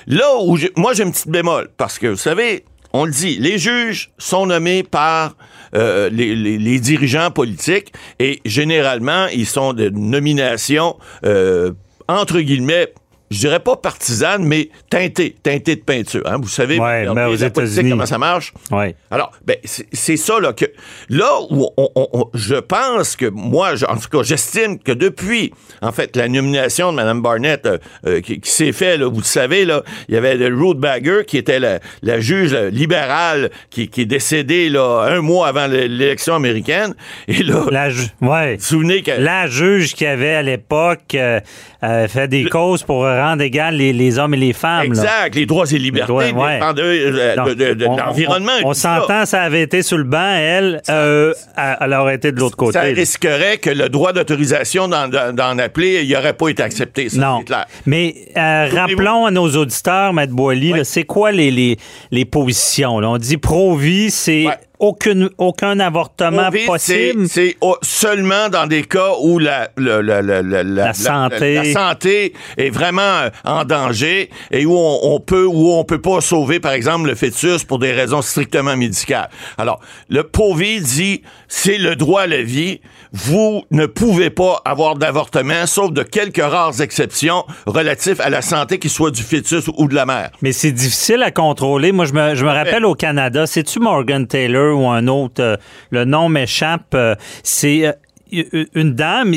Là 0.07 0.39
où 0.41 0.57
moi, 0.77 0.95
j'ai 0.95 1.03
une 1.03 1.13
petite 1.13 1.29
bémol, 1.29 1.69
parce 1.77 1.99
que, 1.99 2.07
vous 2.07 2.17
savez, 2.17 2.65
on 2.95 3.05
le 3.05 3.13
dit, 3.13 3.37
les 3.39 3.59
juges 3.59 4.11
sont 4.17 4.47
nommés 4.47 4.85
par 4.85 5.37
euh, 5.75 6.09
les 6.11 6.81
dirigeants 6.81 7.31
politiques 7.31 7.93
et 8.19 8.41
généralement, 8.47 9.27
ils 9.27 9.47
sont 9.47 9.75
de 9.75 9.91
nomination, 9.91 10.97
euh, 11.27 11.73
entre 12.09 12.41
guillemets, 12.41 12.95
je 13.33 13.39
dirais 13.39 13.61
pas 13.61 13.77
partisane, 13.77 14.45
mais 14.45 14.69
teintée, 14.91 15.35
teintée 15.43 15.77
de 15.77 15.83
peinture. 15.83 16.23
hein. 16.27 16.37
Vous 16.41 16.49
savez, 16.49 16.79
Ouais, 16.79 17.01
regardez 17.09 17.21
mais 17.21 17.27
aux 17.27 17.37
la 17.37 17.51
politique, 17.51 17.73
États-Unis. 17.75 17.91
comment 17.91 18.07
ça 18.07 18.19
marche? 18.19 18.53
Alors, 19.11 19.33
ben, 19.45 19.57
c'est 19.65 20.17
ça, 20.17 20.39
là, 20.41 20.53
que 20.53 20.67
là 21.09 21.31
où 21.51 21.69
on- 21.77 21.89
on- 21.95 22.09
on- 22.13 22.31
je 22.35 22.55
pense 22.57 23.17
que 23.17 23.27
moi, 23.27 23.75
je- 23.75 23.87
en 23.87 23.97
tout 23.97 24.09
cas, 24.09 24.23
j'estime 24.23 24.79
que 24.79 24.93
depuis, 24.93 25.53
en 25.81 25.93
fait, 25.93 26.17
la 26.17 26.29
nomination 26.29 26.91
de 26.93 26.97
Mme 26.97 27.23
Barnett 27.23 27.67
euh, 27.67 27.79
euh, 28.07 28.21
qui, 28.21 28.41
qui 28.41 28.51
s'est 28.51 28.73
fait, 28.73 28.97
là, 28.97 29.09
vous 29.09 29.19
le 29.19 29.23
savez, 29.25 29.65
là, 29.65 29.83
il 30.09 30.15
y 30.15 30.19
avait 30.19 30.37
le 30.37 30.55
Ruth 30.55 30.79
Bagger, 30.79 31.23
qui 31.27 31.39
était 31.39 31.59
la, 31.61 31.81
la 32.03 32.21
juge 32.21 32.55
libérale, 32.55 33.51
qui, 33.71 33.89
qui 33.89 34.03
est 34.03 34.07
décédée, 34.07 34.69
là, 34.69 35.07
un 35.09 35.21
mois 35.21 35.49
avant 35.49 35.67
l'élection 35.67 36.35
américaine. 36.35 36.95
Et 37.29 37.43
là, 37.43 37.65
La, 37.71 37.91
ju- 37.91 38.07
ouais. 38.21 38.55
vous 38.57 38.61
vous 38.61 38.67
souvenez 38.67 39.03
que... 39.03 39.13
La 39.19 39.47
juge 39.47 39.95
qui 39.95 40.07
avait 40.07 40.35
à 40.35 40.43
l'époque 40.43 41.15
euh, 41.15 41.41
euh, 41.83 42.09
fait 42.09 42.29
des 42.29 42.45
causes 42.45 42.83
pour 42.83 43.05
rendre 43.23 43.43
égal 43.43 43.77
les, 43.77 43.93
les 43.93 44.19
hommes 44.19 44.35
et 44.35 44.39
les 44.39 44.53
femmes. 44.53 44.79
là. 44.81 44.85
Exact, 44.85 45.35
les 45.35 45.47
droits 45.47 45.65
et 45.71 45.79
libertés, 45.79 46.09
droits, 46.09 46.25
ouais. 46.25 46.55
dépendent 46.59 46.77
de, 46.77 46.83
euh, 46.83 47.55
de- 47.55 47.75
de 47.75 47.85
l'environnement. 47.85 48.53
On, 48.65 48.73
ça. 48.75 49.01
s'entend, 49.01 49.27
ça 49.27 49.43
avait 49.43 49.63
été 49.63 49.83
sur 49.83 49.99
le 49.99 50.05
banc, 50.05 50.35
elle, 50.37 50.81
euh, 50.91 51.33
elle 51.81 51.93
aurait 51.95 52.17
été 52.17 52.33
de 52.33 52.39
l'autre 52.41 52.57
côté. 52.57 52.73
Ça 52.73 52.83
risquerait 52.83 53.59
que 53.59 53.71
le 53.71 53.89
droit 53.89 54.13
d'autorisation 54.13 54.89
d'en, 54.89 55.59
appeler, 55.59 56.03
il 56.05 56.13
n'aurait 56.13 56.33
pas 56.35 56.49
été 56.49 56.63
accepté. 56.63 57.09
Ça, 57.09 57.19
Non. 57.21 57.43
clair. 57.43 57.67
Mais 57.87 58.15
euh, 58.37 58.69
rappelons 58.73 59.27
à 59.27 59.31
nos 59.31 59.49
auditeurs, 59.57 60.13
Maître 60.13 60.33
Boily, 60.33 60.85
c'est 60.85 61.05
quoi 61.05 61.33
les, 61.33 61.51
les, 61.51 61.77
les 62.11 62.25
positions? 62.25 63.01
là? 63.01 63.11
On 63.11 63.19
dit 63.19 63.37
pro-vie, 63.37 64.11
c'est 64.11 64.47
Ouais. 64.47 64.55
Aucune, 64.83 65.31
aucun 65.39 65.79
avortement 65.81 66.51
Covid, 66.51 66.67
possible. 66.67 67.29
C'est, 67.29 67.57
oh, 67.61 67.77
seulement 67.83 68.49
dans 68.49 68.67
des 68.67 68.83
cas 68.83 69.13
où 69.23 69.39
la, 69.39 69.71
le- 69.77 70.01
le- 70.03 70.21
la, 70.21 70.93
santé. 70.93 71.55
la 71.55 71.65
santé 71.73 72.33
est 72.59 72.71
vraiment 72.71 73.01
euh, 73.01 73.31
en 73.45 73.65
danger 73.65 74.29
et 74.51 74.67
où 74.67 74.77
on, 74.77 74.99
on 75.15 75.21
peut 75.21 75.47
où 75.47 75.71
on 75.73 75.85
peut 75.85 76.01
pas 76.01 76.21
sauver, 76.21 76.59
par 76.59 76.73
exemple, 76.73 77.07
le 77.09 77.15
fœtus 77.15 77.63
pour 77.65 77.79
des 77.79 77.93
raisons 77.93 78.23
strictement 78.23 78.77
médicales. 78.77 79.31
Alors, 79.57 79.81
le 80.09 80.25
POVI 80.25 80.81
dit 80.81 81.23
c'est 81.47 81.79
le 81.79 81.95
droit 81.95 82.23
à 82.23 82.27
la 82.27 82.43
vie. 82.43 82.81
Vous 83.13 83.63
ne 83.71 83.85
pouvez 83.87 84.31
pas 84.31 84.63
avoir 84.65 84.97
d'avortement, 84.97 85.67
sauf 85.67 85.93
de 85.93 86.03
quelques 86.03 86.43
rares 86.43 86.81
exceptions 86.81 87.45
relatifs 87.67 88.21
à 88.21 88.31
la 88.31 88.41
santé, 88.41 88.79
qu'il 88.79 88.91
soit 88.91 89.11
du 89.11 89.23
fœtus 89.23 89.69
ou 89.77 89.87
de 89.87 89.95
la 89.95 90.07
mère. 90.07 90.31
Mais 90.41 90.53
c'est 90.53 90.73
difficile 90.73 91.23
à 91.23 91.31
contrôler. 91.31 91.93
Moi, 91.93 92.07
je 92.07 92.15
me, 92.15 92.35
je 92.35 92.45
me 92.45 92.51
rappelle 92.51 92.87
au 92.87 92.95
Canada, 92.95 93.47
c'est-tu 93.47 93.81
Morgan 93.81 94.27
Taylor 94.27 94.79
ou 94.79 94.89
un 94.89 95.07
autre? 95.09 95.43
euh, 95.43 95.57
le 95.91 96.05
nom 96.05 96.29
m'échappe. 96.29 96.95
euh, 96.95 97.15
c'est 97.43 97.87
euh, 97.87 97.93
une 98.75 98.95
dame 98.95 99.33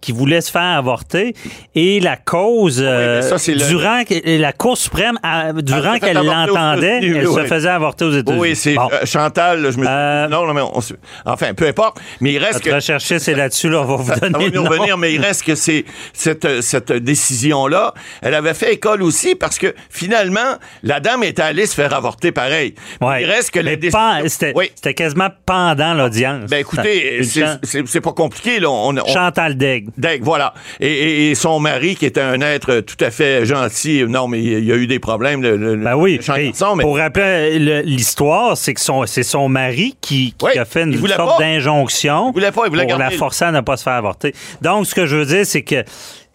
qui 0.00 0.12
voulait 0.12 0.40
se 0.40 0.50
faire 0.50 0.62
avorter 0.62 1.34
et 1.74 2.00
la 2.00 2.16
cause, 2.16 2.80
euh, 2.84 3.22
ça, 3.22 3.38
c'est 3.38 3.54
le- 3.54 3.66
durant 3.68 4.02
la 4.24 4.52
Cour 4.52 4.76
suprême, 4.76 5.18
durant 5.62 5.98
qu'elle 5.98 6.16
l'entendait, 6.16 6.98
elle 7.02 7.26
oui, 7.28 7.34
se 7.34 7.44
faisait 7.44 7.68
avorter 7.68 8.04
aux 8.04 8.12
États-Unis. 8.12 8.40
Oui, 8.40 8.56
c'est 8.56 8.74
Bon. 8.74 8.88
euh, 8.92 9.04
Chantal, 9.04 9.62
là, 9.62 9.70
je 9.70 9.76
me 9.78 9.84
suis 9.84 9.92
Euh, 9.92 10.28
non, 10.28 10.46
non, 10.46 10.54
mais 10.54 10.60
on 10.62 10.80
enfin, 11.24 11.54
peu 11.54 11.66
importe, 11.66 11.98
mais 12.20 12.32
il 12.32 12.38
reste 12.38 12.64
Votre 12.64 12.98
que 13.08 13.18
c'est 13.18 13.34
là-dessus, 13.34 13.68
là, 13.68 13.82
on 13.82 13.84
va 13.84 13.96
vous 13.96 14.08
ça, 14.12 14.16
donner 14.28 14.48
va 14.50 14.60
revenir, 14.60 14.98
mais 14.98 15.12
il 15.14 15.20
reste 15.20 15.44
que 15.44 15.54
c'est 15.54 15.84
cette, 16.12 16.62
cette 16.62 16.92
décision-là, 16.92 17.94
elle 18.22 18.34
avait 18.34 18.54
fait 18.54 18.72
école 18.74 19.02
aussi 19.02 19.34
parce 19.34 19.58
que 19.58 19.74
finalement, 19.90 20.56
la 20.82 21.00
dame 21.00 21.22
était 21.24 21.42
allée 21.42 21.66
se 21.66 21.74
faire 21.74 21.92
avorter 21.94 22.32
pareil. 22.32 22.74
Ouais. 23.00 23.22
Il 23.22 23.30
reste 23.30 23.50
que 23.50 23.60
la 23.60 23.76
décision. 23.76 24.00
C'était 24.26 24.52
Oui. 24.54 24.70
quasiment 24.94 25.28
pendant 25.44 25.94
l'audience. 25.94 26.48
Ben 26.50 26.58
écoutez, 26.60 27.20
c'est 27.22 28.00
pas 28.00 28.12
compliqué, 28.16 28.58
là. 28.58 28.68
On, 28.70 28.96
on- 28.96 29.06
Chantal 29.06 29.56
Daigle. 29.56 29.92
Daigle, 29.96 30.24
voilà. 30.24 30.52
Et, 30.80 30.88
et- 30.92 31.30
et 31.30 31.34
son 31.36 31.60
mari, 31.60 31.94
qui 31.94 32.04
était 32.06 32.20
un 32.20 32.40
être 32.40 32.80
tout 32.80 32.96
à 33.04 33.12
fait 33.12 33.46
gentil, 33.46 34.04
non, 34.08 34.26
mais 34.26 34.42
il 34.42 34.64
y 34.64 34.72
a 34.72 34.76
eu 34.76 34.88
des 34.88 34.98
problèmes. 34.98 35.40
Le, 35.42 35.56
le- 35.56 35.76
Ben 35.76 35.94
oui. 35.94 36.18
le 36.26 36.74
mais- 36.76 36.82
Pour 36.82 36.96
rappeler 36.98 37.58
le- 37.60 37.82
l'histoire, 37.82 38.56
c'est 38.56 38.74
que 38.74 38.80
son, 38.80 39.06
c'est 39.06 39.22
son 39.22 39.48
mari 39.48 39.94
qui, 40.00 40.34
qui 40.36 40.44
Oui, 40.46 40.58
a 40.58 40.64
fait 40.64 40.82
une 40.82 41.06
sorte 41.06 41.38
d'injonction 41.38 42.30
Il 42.30 42.32
voulait 42.32 42.50
pas, 42.50 42.62
il 42.66 42.70
voulait 42.70 42.82
pour 42.86 42.92
la 42.92 43.04
garder- 43.04 43.16
forcer 43.16 43.44
à 43.44 43.52
ne 43.52 43.60
pas 43.60 43.76
se 43.76 43.84
faire 43.84 43.92
avorter. 43.92 44.34
Donc, 44.62 44.86
ce 44.86 44.94
que 44.94 45.06
je 45.06 45.14
veux 45.16 45.26
dire, 45.26 45.46
c'est 45.46 45.62
que 45.62 45.84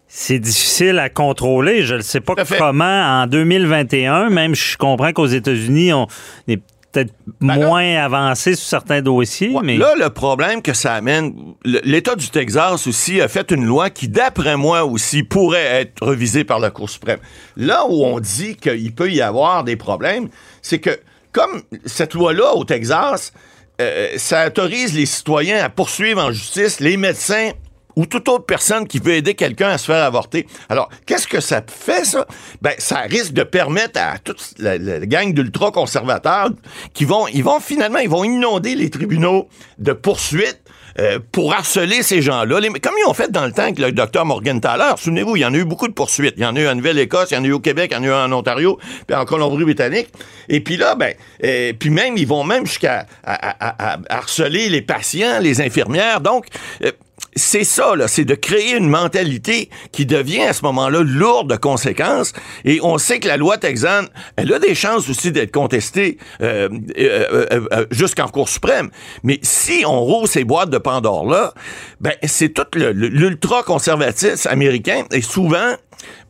c'est 0.07 0.39
difficile 0.39 0.99
à 0.99 1.09
contrôler. 1.09 1.83
Je 1.83 1.95
ne 1.95 2.01
sais 2.01 2.19
pas 2.21 2.35
comment, 2.57 3.21
en 3.23 3.27
2021, 3.27 4.29
même 4.29 4.55
je 4.55 4.77
comprends 4.77 5.11
qu'aux 5.13 5.25
États-Unis, 5.25 5.93
on 5.93 6.07
est 6.47 6.59
peut-être 6.91 7.13
Ben 7.39 7.58
là- 7.58 7.67
moins 7.67 7.95
avancé 8.04 8.56
sur 8.56 8.67
certains 8.67 9.01
dossiers, 9.01 9.49
Ouais, 9.49 9.62
mais 9.63 9.77
Là, 9.77 9.93
le 9.97 10.10
problème 10.10 10.62
que 10.62 10.73
ça 10.73 10.93
amène, 10.93 11.34
l'État 11.63 12.15
du 12.15 12.30
Texas 12.30 12.86
aussi 12.88 13.21
a 13.21 13.27
fait 13.27 13.51
une 13.51 13.65
loi 13.65 13.89
qui, 13.89 14.08
d'après 14.08 14.58
moi 14.58 14.84
aussi, 14.86 15.23
pourrait 15.23 15.82
être 15.82 16.06
revisée 16.06 16.43
par 16.43 16.60
la 16.60 16.69
Cour 16.71 16.89
suprême. 16.89 17.19
Là 17.58 17.86
où 17.88 18.04
on 18.06 18.19
dit 18.19 18.56
qu'il 18.56 18.93
peut 18.93 19.12
y 19.12 19.21
avoir 19.21 19.63
des 19.63 19.75
problèmes, 19.75 20.30
c'est 20.62 20.80
que, 20.80 20.99
comme 21.32 21.62
cette 21.86 22.13
loi-là 22.13 22.54
au 22.56 22.63
Texas, 22.65 23.32
euh, 23.80 24.10
ça 24.17 24.47
autorise 24.47 24.93
les 24.93 25.06
citoyens 25.06 25.63
à 25.63 25.69
poursuivre 25.69 26.21
en 26.23 26.32
justice 26.32 26.80
les 26.80 26.97
médecins 26.97 27.51
ou 27.95 28.06
toute 28.06 28.27
autre 28.30 28.45
personne 28.45 28.88
qui 28.88 28.99
veut 28.99 29.13
aider 29.13 29.34
quelqu'un 29.36 29.69
à 29.69 29.77
se 29.77 29.86
faire 29.86 30.04
avorter. 30.04 30.47
Alors, 30.69 30.89
qu'est-ce 31.06 31.27
que 31.27 31.39
ça 31.39 31.62
fait, 31.67 32.06
ça? 32.06 32.25
Ben, 32.62 32.73
ça 32.77 32.99
risque 33.01 33.34
de 33.34 33.43
permettre 33.43 33.99
à 33.99 34.17
toute 34.19 34.54
la, 34.60 34.77
la 34.77 34.99
gang 35.06 35.34
d'ultra-conservateurs 35.34 36.49
qui 36.93 37.06
vont, 37.06 37.27
ils 37.27 37.43
vont 37.43 37.60
finalement, 37.60 37.99
ils 37.99 38.10
vont 38.10 38.23
inonder 38.23 38.75
les 38.75 38.89
tribunaux 38.89 39.47
de 39.77 39.93
poursuites 39.93 40.60
euh, 40.99 41.19
pour 41.32 41.54
harceler 41.54 42.04
ces 42.04 42.21
gens-là. 42.21 42.60
Comme 42.82 42.93
ils 42.99 43.08
ont 43.10 43.13
fait 43.13 43.32
dans 43.32 43.45
le 43.45 43.54
temps 43.54 43.63
avec 43.63 43.80
le 43.80 43.93
docteur 43.93 44.25
Morgenthaler, 44.25 44.91
souvenez-vous, 44.97 45.38
il 45.38 45.39
y 45.39 45.45
en 45.45 45.54
a 45.54 45.58
eu 45.58 45.63
beaucoup 45.63 45.88
de 45.88 45.93
poursuites. 45.93 46.34
Il 46.36 46.43
y 46.43 46.45
en 46.45 46.56
a 46.56 46.60
eu 46.60 46.67
en 46.67 46.75
Nouvelle-Écosse, 46.75 47.32
il 47.32 47.36
y 47.36 47.38
en 47.38 47.43
a 47.45 47.47
eu 47.47 47.54
au 47.54 47.60
Québec, 47.62 47.91
il 47.93 47.95
y 47.95 47.97
en 47.99 48.04
a 48.04 48.08
eu 48.08 48.12
en 48.12 48.32
Ontario, 48.34 48.77
puis 49.08 49.15
en 49.15 49.23
Colombie-Britannique. 49.23 50.10
Et 50.49 50.60
puis 50.60 50.75
là, 50.75 50.95
ben, 50.95 51.13
euh, 51.45 51.71
puis 51.80 51.89
même, 51.91 52.17
ils 52.17 52.27
vont 52.27 52.43
même 52.43 52.65
jusqu'à 52.65 53.06
à- 53.23 53.34
à- 53.69 53.93
à 53.93 53.99
harceler 54.10 54.67
les 54.67 54.82
patients, 54.82 55.39
les 55.39 55.62
infirmières. 55.62 56.19
Donc, 56.19 56.47
euh, 56.84 56.91
c'est 57.35 57.63
ça, 57.63 57.95
là, 57.95 58.07
c'est 58.07 58.25
de 58.25 58.35
créer 58.35 58.75
une 58.75 58.89
mentalité 58.89 59.69
qui 59.91 60.05
devient 60.05 60.41
à 60.41 60.53
ce 60.53 60.63
moment-là 60.63 61.01
lourde 61.01 61.49
de 61.49 61.55
conséquences. 61.55 62.33
Et 62.65 62.79
on 62.83 62.97
sait 62.97 63.19
que 63.19 63.27
la 63.27 63.37
loi 63.37 63.57
texane, 63.57 64.07
elle 64.35 64.53
a 64.53 64.59
des 64.59 64.75
chances 64.75 65.09
aussi 65.09 65.31
d'être 65.31 65.51
contestée 65.51 66.17
euh, 66.41 66.67
euh, 66.97 67.67
euh, 67.71 67.85
jusqu'en 67.91 68.27
Cour 68.27 68.49
suprême. 68.49 68.89
Mais 69.23 69.39
si 69.43 69.83
on 69.85 70.01
roule 70.01 70.27
ces 70.27 70.43
boîtes 70.43 70.69
de 70.69 70.77
Pandore-là, 70.77 71.53
ben, 72.01 72.13
c'est 72.23 72.49
tout 72.49 72.67
l'ultra-conservatisme 72.75 74.49
américain. 74.49 75.03
Et 75.11 75.21
souvent, 75.21 75.75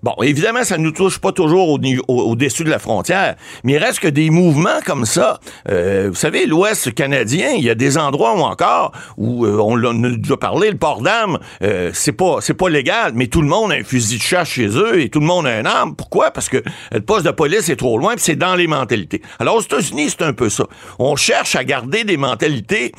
Bon, 0.03 0.13
évidemment, 0.23 0.63
ça 0.63 0.77
ne 0.77 0.83
nous 0.83 0.91
touche 0.91 1.19
pas 1.19 1.31
toujours 1.31 1.69
au, 1.69 1.77
niveau- 1.77 2.03
au- 2.07 2.31
au-dessus 2.31 2.63
de 2.63 2.69
la 2.69 2.79
frontière, 2.79 3.35
mais 3.63 3.73
il 3.73 3.77
reste 3.77 3.99
que 3.99 4.07
des 4.07 4.29
mouvements 4.29 4.79
comme 4.85 5.05
ça. 5.05 5.39
euh, 5.69 6.07
vous 6.09 6.15
savez, 6.15 6.45
l'Ouest 6.45 6.93
canadien, 6.93 7.51
il 7.51 7.63
y 7.63 7.69
a 7.69 7.75
des 7.75 7.97
endroits 7.97 8.35
où 8.35 8.41
encore, 8.41 8.91
où 9.17 9.45
euh, 9.45 9.57
on 9.59 9.75
l'a 9.75 9.93
déjà 10.17 10.37
parlé, 10.37 10.71
le 10.71 10.77
port 10.77 11.01
d'armes, 11.01 11.39
euh, 11.63 11.91
c'est 11.93 12.11
pas 12.13 12.37
c'est 12.41 12.53
pas 12.55 12.69
légal, 12.69 13.11
mais 13.15 13.27
tout 13.27 13.41
le 13.41 13.47
monde 13.47 13.71
a 13.71 13.75
un 13.75 13.83
fusil 13.83 14.17
de 14.17 14.23
chasse 14.23 14.49
chez 14.49 14.67
eux 14.67 14.99
et 15.01 15.09
tout 15.09 15.19
le 15.19 15.25
monde 15.25 15.45
a 15.47 15.51
un 15.51 15.65
arme. 15.65 15.95
Pourquoi? 15.95 16.31
Parce 16.31 16.49
que 16.49 16.63
le 16.91 17.01
poste 17.01 17.25
de 17.25 17.31
police 17.31 17.69
est 17.69 17.75
trop 17.75 17.97
loin, 17.97 18.15
puis 18.15 18.23
c'est 18.23 18.35
dans 18.35 18.55
les 18.55 18.67
mentalités. 18.67 19.21
Alors, 19.39 19.55
aux 19.57 19.61
États-Unis, 19.61 20.09
c'est 20.09 20.23
un 20.23 20.33
peu 20.33 20.49
ça. 20.49 20.65
On 20.99 21.15
cherche 21.15 21.55
à 21.55 21.63
garder 21.63 22.03
des 22.03 22.17
mentalités 22.17 22.91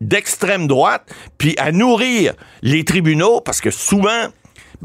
d'extrême 0.00 0.66
droite, 0.66 1.08
puis 1.38 1.54
à 1.58 1.72
nourrir 1.72 2.34
les 2.62 2.84
tribunaux, 2.84 3.40
parce 3.40 3.60
que 3.60 3.70
souvent, 3.70 4.26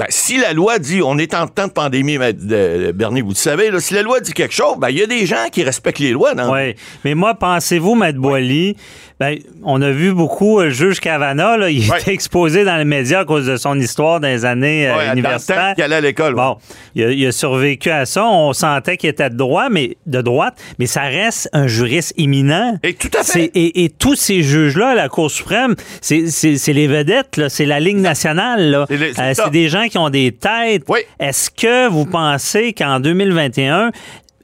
ben, 0.00 0.06
si 0.08 0.38
la 0.38 0.54
loi 0.54 0.78
dit 0.78 1.02
on 1.04 1.18
est 1.18 1.34
en 1.34 1.46
temps 1.46 1.66
de 1.66 1.72
pandémie, 1.72 2.16
ben, 2.16 2.34
de- 2.34 2.90
Bernie, 2.92 3.20
vous 3.20 3.28
le 3.30 3.34
savez, 3.34 3.70
là, 3.70 3.80
si 3.80 3.92
la 3.92 4.00
loi 4.00 4.18
dit 4.20 4.32
quelque 4.32 4.54
chose, 4.54 4.76
ben, 4.78 4.88
il 4.88 4.96
y 4.96 5.02
a 5.02 5.06
des 5.06 5.26
gens 5.26 5.44
qui 5.52 5.62
respectent 5.62 5.98
les 5.98 6.12
lois. 6.12 6.32
Oui. 6.50 6.74
Mais 7.04 7.14
moi, 7.14 7.34
pensez-vous, 7.34 7.94
Maître 7.94 8.18
Boily, 8.18 8.76
ben, 9.20 9.38
on 9.62 9.82
a 9.82 9.90
vu 9.90 10.12
beaucoup 10.12 10.58
euh, 10.60 10.64
le 10.64 10.70
juge 10.70 10.98
là, 11.04 11.70
il 11.70 11.88
Ouais. 11.90 12.00
était 12.00 12.12
exposé 12.14 12.64
dans 12.64 12.76
les 12.76 12.84
médias 12.86 13.20
à 13.20 13.24
cause 13.26 13.46
de 13.46 13.56
son 13.56 13.78
histoire 13.78 14.18
dans 14.18 14.28
les 14.28 14.44
années 14.46 14.88
euh, 14.88 14.96
Ouais, 14.96 15.12
universitaires. 15.12 15.74
qu'il 15.74 15.84
allait 15.84 15.96
à 15.96 16.00
l'école, 16.00 16.34
ouais. 16.34 16.40
Bon, 16.42 16.56
il 16.94 17.04
a, 17.04 17.10
il 17.12 17.26
a 17.26 17.32
survécu 17.32 17.90
à 17.90 18.06
ça. 18.06 18.24
On 18.26 18.52
sentait 18.54 18.96
qu'il 18.96 19.10
était 19.10 19.28
de 19.30 19.36
droit, 19.36 19.68
mais 19.70 19.96
de 20.06 20.22
droite, 20.22 20.54
mais 20.78 20.86
ça 20.86 21.02
reste 21.02 21.48
un 21.52 21.66
juriste 21.66 22.14
éminent. 22.16 22.78
Et 22.82 22.94
tout 22.94 23.10
à 23.18 23.22
fait. 23.22 23.50
Et, 23.54 23.84
et 23.84 23.90
tous 23.90 24.14
ces 24.14 24.42
juges-là 24.42 24.90
à 24.90 24.94
la 24.94 25.08
Cour 25.10 25.30
suprême, 25.30 25.74
c'est 26.00 26.72
les 26.72 26.86
vedettes, 26.86 27.42
c'est 27.48 27.66
la 27.66 27.78
ligne 27.78 28.00
nationale. 28.00 28.86
C'est 28.88 29.18
Euh. 29.18 29.34
C'est 29.34 29.50
des 29.50 29.68
gens 29.68 29.86
qui 29.88 29.98
ont 29.98 30.10
des 30.10 30.32
têtes. 30.32 30.84
Oui. 30.88 31.00
Est-ce 31.18 31.50
que 31.50 31.88
vous 31.88 32.06
pensez 32.06 32.72
qu'en 32.72 33.00
2021, 33.00 33.90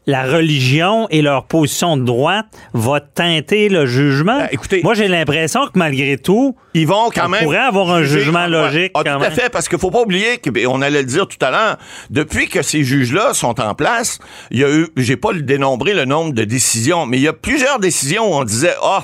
la 0.07 0.25
religion 0.25 1.09
et 1.11 1.21
leur 1.23 1.47
position 1.47 1.97
de 1.97 2.05
droite 2.05 2.47
va 2.73 3.01
teinter 3.01 3.69
le 3.69 3.87
jugement? 3.87 4.39
Ben, 4.39 4.49
écoutez- 4.53 4.83
Moi, 4.83 4.95
j'ai 4.95 5.09
l'impression 5.09 5.67
que 5.67 5.73
malgré 5.79 6.17
tout, 6.19 6.57
Ils 6.75 6.87
vont 6.87 7.11
quand 7.15 7.27
On 7.27 7.29
même. 7.31 7.43
pourrait 7.45 7.57
avoir 7.59 7.91
un 7.91 8.03
jugement 8.03 8.47
logique 8.47 8.93
Ah, 8.95 9.01
quand 9.05 9.19
tout 9.19 9.25
à 9.25 9.31
fait, 9.31 9.49
parce 9.51 9.69
qu'il 9.69 9.79
faut 9.79 9.91
pas 9.91 10.03
oublier 10.03 10.39
que, 10.39 10.51
ben, 10.51 10.67
on 10.67 10.83
allait 10.83 11.01
le 11.01 11.07
dire 11.07 11.27
tout 11.27 11.43
à 11.45 11.51
l'heure, 11.51 11.77
depuis 12.11 12.49
que 12.49 12.63
ces 12.63 12.85
juges-là 12.85 13.33
sont 13.35 13.61
en 13.61 13.75
place, 13.75 14.19
il 14.51 14.59
y 14.61 14.65
a 14.65 14.71
eu, 14.71 14.89
j'ai 14.97 15.17
pas 15.17 15.33
dénombré 15.33 15.95
le 15.95 16.05
nombre 16.05 16.33
de 16.35 16.45
décisions, 16.45 17.07
mais 17.07 17.17
il 17.17 17.23
y 17.23 17.29
a 17.29 17.33
plusieurs 17.33 17.79
décisions 17.79 18.31
où 18.31 18.35
on 18.35 18.45
disait, 18.45 18.75
oh, 18.83 18.99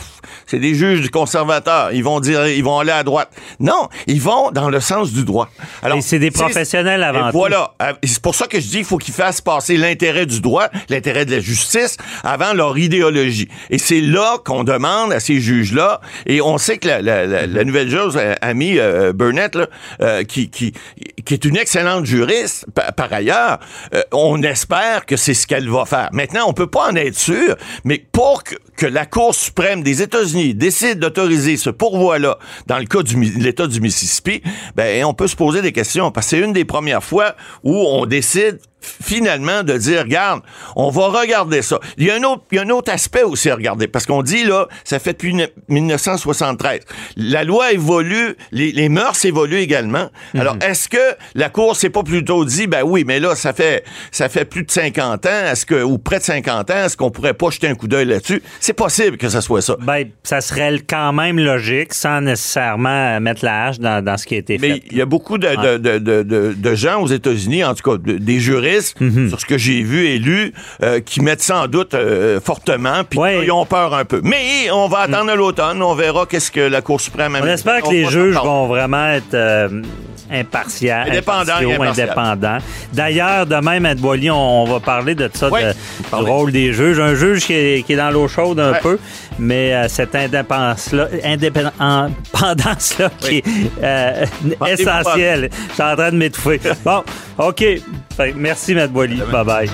c'est 0.53 0.59
des 0.59 0.75
juges 0.75 1.09
conservateurs. 1.09 1.93
Ils 1.93 2.05
vont 2.05 2.21
dire, 2.21 2.47
ils 2.47 2.62
vont 2.62 2.79
aller 2.79 2.93
à 2.93 3.03
droite. 3.05 3.31
Non, 3.59 3.88
ils 4.07 4.21
vont 4.21 4.51
dans 4.51 4.69
le 4.69 4.81
sens 4.81 5.11
du 5.11 5.25
droit. 5.25 5.49
Alors, 5.83 5.97
c'est 6.03 6.19
des 6.19 6.31
professionnels 6.31 7.03
avant 7.03 7.31
tout. 7.31 7.38
Voilà. 7.38 7.73
C'est 8.05 8.21
pour 8.21 8.35
ça 8.35 8.47
que 8.47 8.61
je 8.61 8.67
dis 8.67 8.77
qu'il 8.77 8.85
faut 8.85 8.99
qu'ils 8.99 9.15
fassent 9.15 9.41
passer 9.41 9.79
l'intérêt 9.79 10.27
du 10.27 10.43
droit, 10.43 10.69
l'intérêt 10.91 11.25
de 11.25 11.31
la 11.31 11.41
justice, 11.41 11.97
avant 12.23 12.53
leur 12.53 12.77
idéologie. 12.77 13.49
Et 13.71 13.79
c'est 13.79 14.03
là 14.03 14.37
qu'on 14.45 14.62
demande 14.62 15.11
à 15.15 15.21
ces 15.21 15.41
juges-là, 15.41 16.03
et 16.27 16.43
on 16.43 16.59
sait 16.59 16.77
que 16.77 16.87
la, 16.87 17.01
la, 17.01 17.47
la, 17.47 17.65
nouvelle 17.65 17.88
juge, 17.88 18.12
euh, 18.17 18.35
Amy 18.43 18.79
euh, 18.79 19.15
Burnett, 19.15 19.55
là, 19.55 19.69
euh, 20.03 20.23
qui, 20.23 20.51
qui, 20.51 20.75
qui 21.24 21.35
est 21.35 21.44
une 21.44 21.56
excellente 21.56 22.04
juriste, 22.04 22.66
par, 22.96 23.12
ailleurs, 23.12 23.58
on 24.12 24.42
espère 24.42 25.06
que 25.06 25.16
c'est 25.16 25.35
ce 25.35 25.46
qu'elle 25.46 25.68
va 25.68 25.85
faire. 25.85 26.08
Maintenant, 26.12 26.44
on 26.48 26.52
peut 26.52 26.66
pas 26.66 26.90
en 26.90 26.96
être 26.96 27.18
sûr, 27.18 27.56
mais 27.85 28.04
pour 28.12 28.44
que, 28.44 28.54
que 28.76 28.87
la 28.87 29.06
Cour 29.06 29.35
suprême 29.35 29.82
des 29.82 30.02
États-Unis 30.02 30.54
décide 30.54 30.98
d'autoriser 30.98 31.56
ce 31.56 31.70
pourvoi-là 31.70 32.38
dans 32.66 32.78
le 32.78 32.85
cas 32.85 33.02
de 33.02 33.42
l'État 33.42 33.66
du 33.66 33.80
Mississippi, 33.80 34.42
ben, 34.74 35.04
on 35.04 35.14
peut 35.14 35.28
se 35.28 35.37
poser 35.37 35.62
des 35.62 35.72
questions, 35.72 36.11
parce 36.11 36.26
que 36.26 36.30
c'est 36.37 36.42
une 36.42 36.52
des 36.52 36.64
premières 36.64 37.04
fois 37.04 37.35
où 37.62 37.74
on 37.74 38.06
décide 38.06 38.58
finalement 38.83 39.62
de 39.62 39.77
dire, 39.77 40.01
regarde, 40.01 40.42
on 40.77 40.90
va 40.90 41.09
regarder 41.09 41.62
ça. 41.62 41.79
Il 41.99 42.07
y 42.07 42.11
a 42.11 42.14
un 42.14 42.23
autre, 42.23 42.42
il 42.51 42.57
y 42.57 42.59
a 42.59 42.62
un 42.62 42.71
autre 42.71 42.92
aspect 42.92 43.23
aussi 43.23 43.51
à 43.51 43.55
regarder, 43.55 43.88
parce 43.88 44.07
qu'on 44.07 44.23
dit, 44.23 44.45
là, 44.45 44.68
ça 44.85 44.99
fait 44.99 45.12
depuis 45.12 45.35
1973. 45.68 46.81
La 47.16 47.45
loi 47.45 47.73
évolue, 47.73 48.37
les, 48.51 48.73
les 48.73 48.88
mœurs 48.88 49.25
évoluent 49.25 49.59
également. 49.59 50.11
Mhm. 50.35 50.40
Alors, 50.40 50.57
est-ce 50.61 50.88
que 50.88 51.16
la 51.35 51.49
Cour 51.49 51.77
s'est 51.77 51.90
pas 51.90 52.03
plutôt 52.03 52.45
dit, 52.45 52.66
ben 52.66 52.83
oui, 52.85 53.05
mais 53.07 53.21
là, 53.21 53.35
ça 53.35 53.53
fait, 53.53 53.85
ça 54.11 54.29
fait 54.29 54.45
plus 54.45 54.64
de 54.64 54.71
50 54.71 55.27
ans, 55.27 55.29
est-ce 55.51 55.66
que, 55.66 55.83
ou 55.83 55.99
près 55.99 56.18
de 56.18 56.25
50 56.25 56.71
ans, 56.71 56.85
est-ce 56.85 56.97
qu'on 56.97 57.11
pourrait 57.11 57.35
pas 57.35 57.51
jeter 57.51 57.68
un 57.68 57.75
coup 57.75 57.88
d'œil 57.88 58.07
là-dessus? 58.07 58.42
C'est 58.61 58.73
possible 58.73 59.16
que 59.16 59.29
ça 59.29 59.40
soit 59.40 59.62
ça. 59.62 59.77
Ben, 59.81 60.09
ça 60.23 60.40
serait 60.40 60.79
quand 60.88 61.12
même 61.12 61.38
logique, 61.38 61.95
sans 61.95 62.21
nécessairement 62.21 63.21
mettre 63.21 63.45
la 63.45 63.66
hache 63.66 63.79
dans, 63.79 64.05
dans 64.05 64.16
ce 64.16 64.27
qui 64.27 64.35
a 64.35 64.38
été 64.38 64.59
fait. 64.59 64.68
Mais 64.68 64.83
il 64.90 64.97
y 64.97 65.03
a 65.03 65.07
beaucoup 65.07 65.38
de, 65.38 65.79
de, 65.79 65.99
de, 65.99 66.23
de, 66.53 66.75
gens 66.75 67.03
aux 67.03 67.07
États-Unis, 67.07 67.64
en 67.64 67.75
tout 67.75 67.90
cas, 67.90 67.99
des 67.99 68.40
Mhm. 69.00 69.28
sur 69.28 69.40
ce 69.40 69.46
que 69.46 69.58
j'ai 69.58 69.82
vu 69.82 70.06
et 70.06 70.18
lu, 70.18 70.52
euh, 70.82 71.00
qui 71.00 71.20
mettent 71.20 71.42
sans 71.42 71.66
doute 71.66 71.94
euh, 71.94 72.40
fortement, 72.40 73.04
puis 73.08 73.20
ils 73.42 73.52
ont 73.52 73.66
peur 73.66 73.94
un 73.94 74.04
peu. 74.04 74.20
Mais 74.22 74.70
on 74.72 74.88
va 74.88 75.00
attendre 75.00 75.35
l'automne, 75.35 75.82
on 75.82 75.94
verra 75.94 76.26
qu'est-ce 76.26 76.50
que 76.50 76.61
la 76.61 76.82
Cour 76.82 77.00
suprême... 77.00 77.37
On 77.40 77.46
espère 77.46 77.82
que 77.82 77.90
les 77.90 78.08
juges 78.08 78.37
vont 78.37 78.66
vraiment 78.66 79.06
être 79.08 79.35
euh, 79.35 79.68
impartial, 80.32 81.08
indépendant. 81.11 82.58
D'ailleurs, 82.92 83.46
demain, 83.46 83.85
M. 83.85 83.94
Boily, 83.98 84.30
on, 84.30 84.64
va 84.64 84.80
parler 84.80 85.14
de 85.14 85.28
ça, 85.32 85.50
du 85.50 86.24
rôle 86.24 86.52
des 86.52 86.72
juges. 86.72 86.98
Un 86.98 87.14
juge 87.14 87.46
qui 87.46 87.52
est, 87.52 87.96
dans 87.96 88.11
l'eau 88.11 88.28
chaude 88.28 88.58
un 88.58 88.74
peu, 88.74 88.98
mais 89.38 89.74
euh, 89.74 89.88
cette 89.88 90.14
indépendance-là 90.14 91.08
indépendance 91.24 92.98
-là, 92.98 93.11
qui 93.20 93.38
est 93.38 93.44
euh, 93.82 94.24
essentielle. 94.66 95.50
Je 95.68 95.74
suis 95.74 95.82
en 95.82 95.96
train 95.96 96.11
de 96.11 96.16
m'étouffer. 96.16 96.61
bon, 96.85 97.02
OK. 97.38 97.64
merci, 98.37 98.62
M. 98.68 98.87
Boily. 98.88 99.20
Bye-bye. 99.31 99.68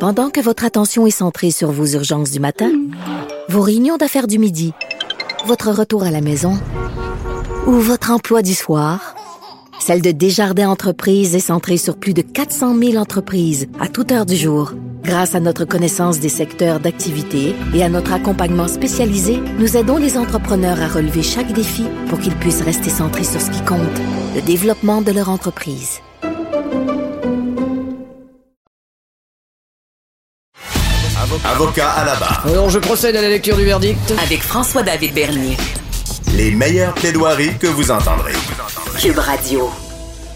Pendant 0.00 0.30
que 0.30 0.40
votre 0.40 0.64
attention 0.64 1.06
est 1.06 1.10
centrée 1.10 1.50
sur 1.50 1.70
vos 1.70 1.86
urgences 1.86 2.30
du 2.30 2.40
matin, 2.40 2.70
vos 3.48 3.60
réunions 3.60 3.98
d'affaires 3.98 4.26
du 4.26 4.38
midi, 4.38 4.72
votre 5.46 5.70
retour 5.70 6.04
à 6.04 6.10
la 6.10 6.20
maison 6.20 6.58
ou 7.66 7.72
votre 7.72 8.10
emploi 8.10 8.40
du 8.40 8.54
soir, 8.54 9.14
celle 9.78 10.00
de 10.00 10.10
Desjardins 10.10 10.70
Entreprises 10.70 11.34
est 11.34 11.40
centrée 11.40 11.76
sur 11.76 11.96
plus 11.96 12.14
de 12.14 12.22
400 12.22 12.78
000 12.78 12.96
entreprises 12.96 13.68
à 13.78 13.88
toute 13.88 14.10
heure 14.10 14.26
du 14.26 14.36
jour. 14.36 14.72
Grâce 15.10 15.34
à 15.34 15.40
notre 15.40 15.64
connaissance 15.64 16.20
des 16.20 16.28
secteurs 16.28 16.78
d'activité 16.78 17.56
et 17.74 17.82
à 17.82 17.88
notre 17.88 18.12
accompagnement 18.12 18.68
spécialisé, 18.68 19.40
nous 19.58 19.76
aidons 19.76 19.96
les 19.96 20.16
entrepreneurs 20.16 20.80
à 20.80 20.86
relever 20.86 21.24
chaque 21.24 21.52
défi 21.52 21.84
pour 22.08 22.20
qu'ils 22.20 22.36
puissent 22.36 22.62
rester 22.62 22.90
centrés 22.90 23.24
sur 23.24 23.40
ce 23.40 23.50
qui 23.50 23.60
compte, 23.64 23.80
le 24.36 24.40
développement 24.40 25.02
de 25.02 25.10
leur 25.10 25.28
entreprise. 25.28 25.98
Avocat 31.44 31.90
à 31.90 32.04
la 32.04 32.14
barre. 32.14 32.46
Alors, 32.46 32.70
je 32.70 32.78
procède 32.78 33.16
à 33.16 33.20
la 33.20 33.30
lecture 33.30 33.56
du 33.56 33.64
verdict. 33.64 34.14
Avec 34.22 34.40
François-David 34.42 35.12
Bernier. 35.12 35.56
Les 36.36 36.52
meilleures 36.52 36.94
plaidoiries 36.94 37.58
que 37.58 37.66
vous 37.66 37.90
entendrez. 37.90 38.34
Cube 39.00 39.18
Radio. 39.18 39.70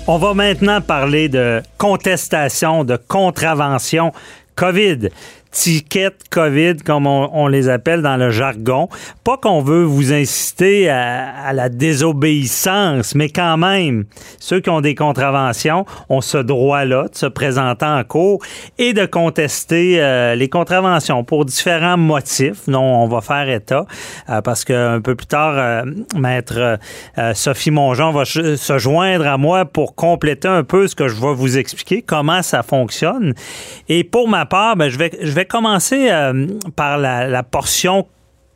On 0.06 0.18
va 0.18 0.34
maintenant 0.34 0.82
parler 0.82 1.30
de 1.30 1.62
contestation, 1.78 2.84
de 2.84 2.96
contravention 2.96 4.12
COVID 4.56 5.10
tickets 5.54 6.28
COVID, 6.30 6.78
comme 6.84 7.06
on, 7.06 7.46
les 7.46 7.68
appelle 7.68 8.02
dans 8.02 8.16
le 8.16 8.30
jargon. 8.30 8.88
Pas 9.22 9.36
qu'on 9.36 9.62
veut 9.62 9.84
vous 9.84 10.12
inciter 10.12 10.90
à, 10.90 11.52
la 11.52 11.68
désobéissance, 11.68 13.14
mais 13.14 13.28
quand 13.28 13.56
même, 13.56 14.04
ceux 14.40 14.60
qui 14.60 14.68
ont 14.68 14.80
des 14.80 14.96
contraventions 14.96 15.86
ont 16.08 16.20
ce 16.20 16.38
droit-là 16.38 17.06
de 17.08 17.16
se 17.16 17.26
présenter 17.26 17.86
en 17.86 18.02
cours 18.02 18.42
et 18.78 18.92
de 18.92 19.06
contester 19.06 20.02
euh, 20.02 20.34
les 20.34 20.48
contraventions 20.48 21.22
pour 21.22 21.44
différents 21.44 21.96
motifs 21.96 22.68
dont 22.68 22.82
on 22.82 23.06
va 23.06 23.20
faire 23.20 23.48
état, 23.48 23.86
euh, 24.30 24.42
parce 24.42 24.64
qu'un 24.64 25.00
peu 25.00 25.14
plus 25.14 25.26
tard, 25.26 25.54
euh, 25.56 25.84
maître 26.16 26.78
Sophie 27.34 27.70
Mongeon 27.70 28.10
va 28.10 28.24
se 28.24 28.78
joindre 28.78 29.26
à 29.26 29.38
moi 29.38 29.64
pour 29.66 29.94
compléter 29.94 30.48
un 30.48 30.64
peu 30.64 30.88
ce 30.88 30.96
que 30.96 31.06
je 31.06 31.14
vais 31.14 31.32
vous 31.32 31.58
expliquer, 31.58 32.02
comment 32.02 32.42
ça 32.42 32.64
fonctionne. 32.64 33.34
Et 33.88 34.02
pour 34.02 34.28
ma 34.28 34.46
part, 34.46 34.74
ben, 34.74 34.88
je 34.88 34.98
vais, 34.98 35.12
je 35.22 35.30
vais 35.30 35.43
commencer 35.44 36.10
euh, 36.10 36.46
par 36.76 36.98
la 36.98 37.42
portion 37.42 38.06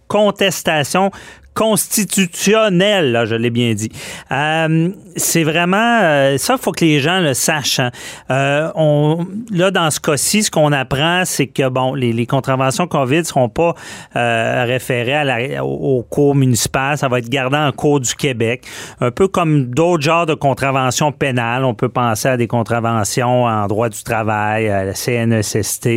contestation 0.08 1.10
constitutionnel, 1.58 3.10
là, 3.10 3.24
je 3.24 3.34
l'ai 3.34 3.50
bien 3.50 3.74
dit. 3.74 3.90
Euh, 4.30 4.90
c'est 5.16 5.42
vraiment 5.42 5.98
euh, 6.02 6.38
ça, 6.38 6.54
il 6.56 6.62
faut 6.62 6.70
que 6.70 6.84
les 6.84 7.00
gens 7.00 7.18
le 7.18 7.34
sachent. 7.34 7.80
Hein. 7.80 7.90
Euh, 8.30 8.70
on, 8.76 9.26
là, 9.50 9.72
dans 9.72 9.90
ce 9.90 9.98
cas-ci, 9.98 10.44
ce 10.44 10.52
qu'on 10.52 10.70
apprend, 10.70 11.24
c'est 11.24 11.48
que 11.48 11.68
bon, 11.68 11.94
les, 11.94 12.12
les 12.12 12.26
contraventions 12.26 12.86
COVID 12.86 13.18
ne 13.18 13.22
seront 13.24 13.48
pas 13.48 13.74
euh, 14.14 14.66
référées 14.68 15.14
à 15.14 15.24
la, 15.24 15.64
au, 15.64 16.04
cours 16.08 16.36
municipal, 16.36 16.96
ça 16.96 17.08
va 17.08 17.18
être 17.18 17.28
gardé 17.28 17.56
en 17.56 17.72
cours 17.72 17.98
du 17.98 18.14
Québec. 18.14 18.64
Un 19.00 19.10
peu 19.10 19.26
comme 19.26 19.64
d'autres 19.64 20.04
genres 20.04 20.26
de 20.26 20.34
contraventions 20.34 21.10
pénales. 21.10 21.64
On 21.64 21.74
peut 21.74 21.88
penser 21.88 22.28
à 22.28 22.36
des 22.36 22.46
contraventions 22.46 23.46
en 23.46 23.66
droit 23.66 23.88
du 23.88 24.04
travail, 24.04 24.68
à 24.68 24.84
la 24.84 24.94
CNESST, 24.94 25.88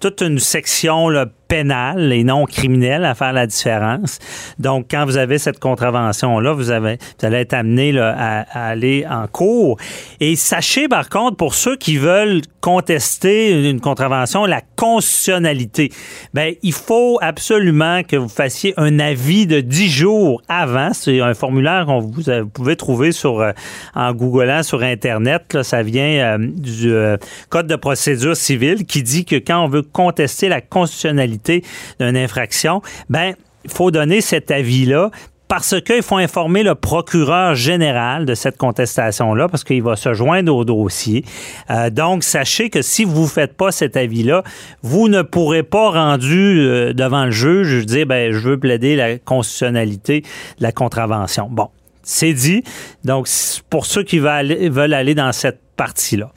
toute 0.00 0.22
une 0.22 0.38
section 0.38 1.10
là, 1.10 1.26
pénale 1.50 2.12
et 2.12 2.22
non 2.22 2.46
criminelle 2.46 3.04
à 3.04 3.14
faire 3.14 3.32
la 3.32 3.46
différence. 3.46 4.20
Donc, 4.60 4.86
quand 4.90 5.04
vous 5.04 5.16
avez 5.16 5.38
cette 5.38 5.58
contravention-là, 5.58 6.52
vous, 6.52 6.70
avez, 6.70 6.96
vous 7.18 7.26
allez 7.26 7.38
être 7.38 7.54
amené 7.54 7.90
là, 7.90 8.14
à, 8.16 8.68
aller 8.68 9.04
en 9.10 9.26
cours. 9.26 9.76
Et 10.20 10.36
sachez, 10.36 10.86
par 10.86 11.08
contre, 11.08 11.36
pour 11.36 11.54
ceux 11.54 11.76
qui 11.76 11.96
veulent 11.96 12.40
contester 12.60 13.68
une 13.68 13.80
contravention, 13.80 14.46
la 14.46 14.62
constitutionnalité, 14.80 15.92
ben, 16.32 16.54
il 16.62 16.72
faut 16.72 17.18
absolument 17.20 18.02
que 18.02 18.16
vous 18.16 18.30
fassiez 18.30 18.72
un 18.78 18.98
avis 18.98 19.46
de 19.46 19.60
10 19.60 19.90
jours 19.90 20.40
avant. 20.48 20.94
C'est 20.94 21.20
un 21.20 21.34
formulaire 21.34 21.84
qu'on 21.84 22.00
vous, 22.00 22.22
pouvez 22.54 22.76
trouver 22.76 23.12
sur, 23.12 23.40
euh, 23.40 23.52
en 23.94 24.14
googlant 24.14 24.62
sur 24.62 24.82
Internet. 24.82 25.52
Là, 25.52 25.64
ça 25.64 25.82
vient 25.82 26.38
euh, 26.38 26.38
du 26.40 26.94
euh, 26.94 27.18
Code 27.50 27.66
de 27.66 27.76
procédure 27.76 28.34
civile 28.34 28.86
qui 28.86 29.02
dit 29.02 29.26
que 29.26 29.36
quand 29.36 29.62
on 29.62 29.68
veut 29.68 29.82
contester 29.82 30.48
la 30.48 30.62
constitutionnalité 30.62 31.62
d'une 32.00 32.16
infraction, 32.16 32.80
ben 33.10 33.34
il 33.66 33.70
faut 33.70 33.90
donner 33.90 34.22
cet 34.22 34.50
avis-là 34.50 35.10
parce 35.50 35.80
qu'il 35.80 36.02
faut 36.02 36.16
informer 36.16 36.62
le 36.62 36.76
procureur 36.76 37.56
général 37.56 38.24
de 38.24 38.36
cette 38.36 38.56
contestation-là, 38.56 39.48
parce 39.48 39.64
qu'il 39.64 39.82
va 39.82 39.96
se 39.96 40.14
joindre 40.14 40.54
au 40.54 40.64
dossier. 40.64 41.24
Euh, 41.70 41.90
donc, 41.90 42.22
sachez 42.22 42.70
que 42.70 42.82
si 42.82 43.04
vous 43.04 43.22
ne 43.22 43.26
faites 43.26 43.54
pas 43.54 43.72
cet 43.72 43.96
avis-là, 43.96 44.44
vous 44.82 45.08
ne 45.08 45.22
pourrez 45.22 45.64
pas, 45.64 45.90
rendu 45.90 46.60
euh, 46.60 46.92
devant 46.92 47.24
le 47.24 47.32
juge, 47.32 47.84
dire, 47.84 48.06
ben, 48.06 48.32
je 48.32 48.38
veux 48.38 48.60
plaider 48.60 48.94
la 48.94 49.18
constitutionnalité 49.18 50.20
de 50.20 50.62
la 50.62 50.70
contravention. 50.70 51.48
Bon, 51.50 51.70
c'est 52.04 52.32
dit. 52.32 52.62
Donc, 53.02 53.26
pour 53.70 53.86
ceux 53.86 54.04
qui 54.04 54.20
veulent 54.20 54.94
aller 54.94 55.16
dans 55.16 55.32
cette 55.32 55.58
partie-là. 55.76 56.30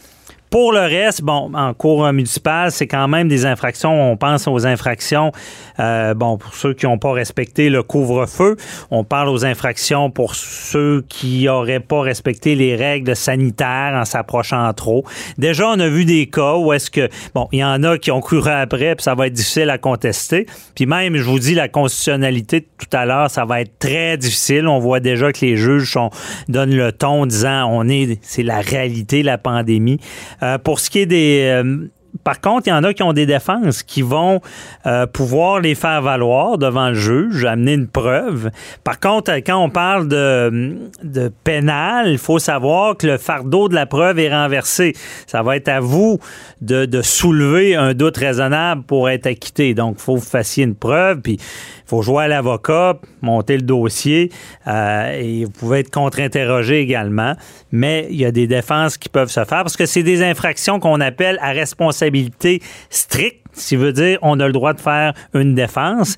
Pour 0.53 0.71
le 0.71 0.81
reste, 0.81 1.23
bon, 1.23 1.49
en 1.55 1.73
cours 1.73 2.13
municipal, 2.13 2.71
c'est 2.71 2.85
quand 2.85 3.07
même 3.07 3.27
des 3.27 3.47
infractions. 3.47 4.11
On 4.11 4.17
pense 4.17 4.47
aux 4.47 4.67
infractions, 4.67 5.31
euh, 5.79 6.13
bon, 6.13 6.37
pour 6.37 6.53
ceux 6.53 6.75
qui 6.75 6.85
n'ont 6.85 6.99
pas 6.99 7.11
respecté 7.11 7.71
le 7.71 7.81
couvre-feu. 7.81 8.55
On 8.91 9.03
parle 9.03 9.29
aux 9.29 9.45
infractions 9.45 10.11
pour 10.11 10.35
ceux 10.35 11.03
qui 11.09 11.45
n'auraient 11.45 11.79
pas 11.79 12.01
respecté 12.01 12.53
les 12.53 12.75
règles 12.75 13.15
sanitaires 13.15 13.93
en 13.95 14.05
s'approchant 14.05 14.71
trop. 14.73 15.03
Déjà, 15.39 15.69
on 15.69 15.79
a 15.79 15.87
vu 15.87 16.05
des 16.05 16.27
cas 16.27 16.53
où 16.57 16.71
est-ce 16.71 16.91
que, 16.91 17.09
bon, 17.33 17.47
il 17.51 17.57
y 17.57 17.65
en 17.65 17.81
a 17.81 17.97
qui 17.97 18.11
ont 18.11 18.21
couru 18.21 18.51
après, 18.51 18.93
puis 18.93 19.05
ça 19.05 19.15
va 19.15 19.25
être 19.25 19.33
difficile 19.33 19.71
à 19.71 19.79
contester. 19.79 20.45
Puis 20.75 20.85
même, 20.85 21.17
je 21.17 21.23
vous 21.23 21.39
dis, 21.39 21.55
la 21.55 21.67
constitutionnalité 21.67 22.61
tout 22.61 22.95
à 22.95 23.07
l'heure, 23.07 23.31
ça 23.31 23.43
va 23.43 23.61
être 23.61 23.79
très 23.79 24.17
difficile. 24.17 24.67
On 24.67 24.77
voit 24.77 24.99
déjà 24.99 25.31
que 25.31 25.43
les 25.43 25.57
juges 25.57 25.97
donnent 26.47 26.75
le 26.75 26.91
ton 26.91 27.23
en 27.23 27.25
disant 27.25 27.67
on 27.71 27.89
est, 27.89 28.19
c'est 28.21 28.43
la 28.43 28.59
réalité, 28.59 29.23
la 29.23 29.39
pandémie. 29.39 29.99
Euh, 30.43 30.57
pour 30.57 30.79
ce 30.81 30.89
qui 30.89 30.99
est 30.99 31.05
des, 31.05 31.63
euh, 31.63 31.87
par 32.23 32.39
contre, 32.39 32.67
il 32.67 32.69
y 32.69 32.73
en 32.73 32.83
a 32.83 32.93
qui 32.93 33.01
ont 33.01 33.13
des 33.13 33.25
défenses 33.25 33.81
qui 33.81 34.03
vont 34.03 34.39
euh, 34.85 35.07
pouvoir 35.07 35.59
les 35.59 35.73
faire 35.73 36.01
valoir 36.01 36.57
devant 36.57 36.89
le 36.89 36.93
juge, 36.93 37.43
amener 37.43 37.73
une 37.73 37.87
preuve. 37.87 38.51
Par 38.83 38.99
contre, 38.99 39.33
quand 39.37 39.57
on 39.57 39.69
parle 39.69 40.07
de, 40.07 40.77
de 41.03 41.31
pénal, 41.43 42.09
il 42.09 42.19
faut 42.19 42.39
savoir 42.39 42.97
que 42.97 43.07
le 43.07 43.17
fardeau 43.17 43.67
de 43.67 43.73
la 43.73 43.87
preuve 43.87 44.19
est 44.19 44.33
renversé. 44.33 44.93
Ça 45.25 45.41
va 45.41 45.55
être 45.55 45.69
à 45.69 45.79
vous 45.79 46.19
de, 46.61 46.85
de 46.85 47.01
soulever 47.01 47.75
un 47.75 47.93
doute 47.93 48.17
raisonnable 48.17 48.83
pour 48.83 49.09
être 49.09 49.25
acquitté. 49.25 49.73
Donc, 49.73 49.95
il 49.97 50.01
faut 50.01 50.15
que 50.15 50.19
vous 50.19 50.25
fassiez 50.25 50.65
une 50.65 50.75
preuve, 50.75 51.21
puis 51.21 51.33
il 51.33 51.89
faut 51.89 52.03
jouer 52.03 52.25
à 52.25 52.27
l'avocat, 52.27 52.99
monter 53.21 53.57
le 53.57 53.63
dossier, 53.63 54.31
euh, 54.67 55.19
et 55.19 55.45
vous 55.45 55.51
pouvez 55.51 55.79
être 55.79 55.91
contre-interrogé 55.91 56.79
également. 56.79 57.33
Mais 57.71 58.07
il 58.11 58.17
y 58.17 58.25
a 58.25 58.31
des 58.31 58.45
défenses 58.45 58.97
qui 58.97 59.09
peuvent 59.09 59.31
se 59.31 59.43
faire 59.45 59.63
parce 59.63 59.75
que 59.75 59.85
c'est 59.85 60.03
des 60.03 60.23
infractions 60.23 60.79
qu'on 60.79 61.01
appelle 61.01 61.39
à 61.41 61.51
responsabilité 61.51 62.02
stricte 62.89 63.43
ce 63.53 63.75
veut 63.75 63.93
dire 63.93 64.17
on 64.21 64.39
a 64.39 64.47
le 64.47 64.53
droit 64.53 64.73
de 64.73 64.81
faire 64.81 65.13
une 65.33 65.55
défense, 65.55 66.15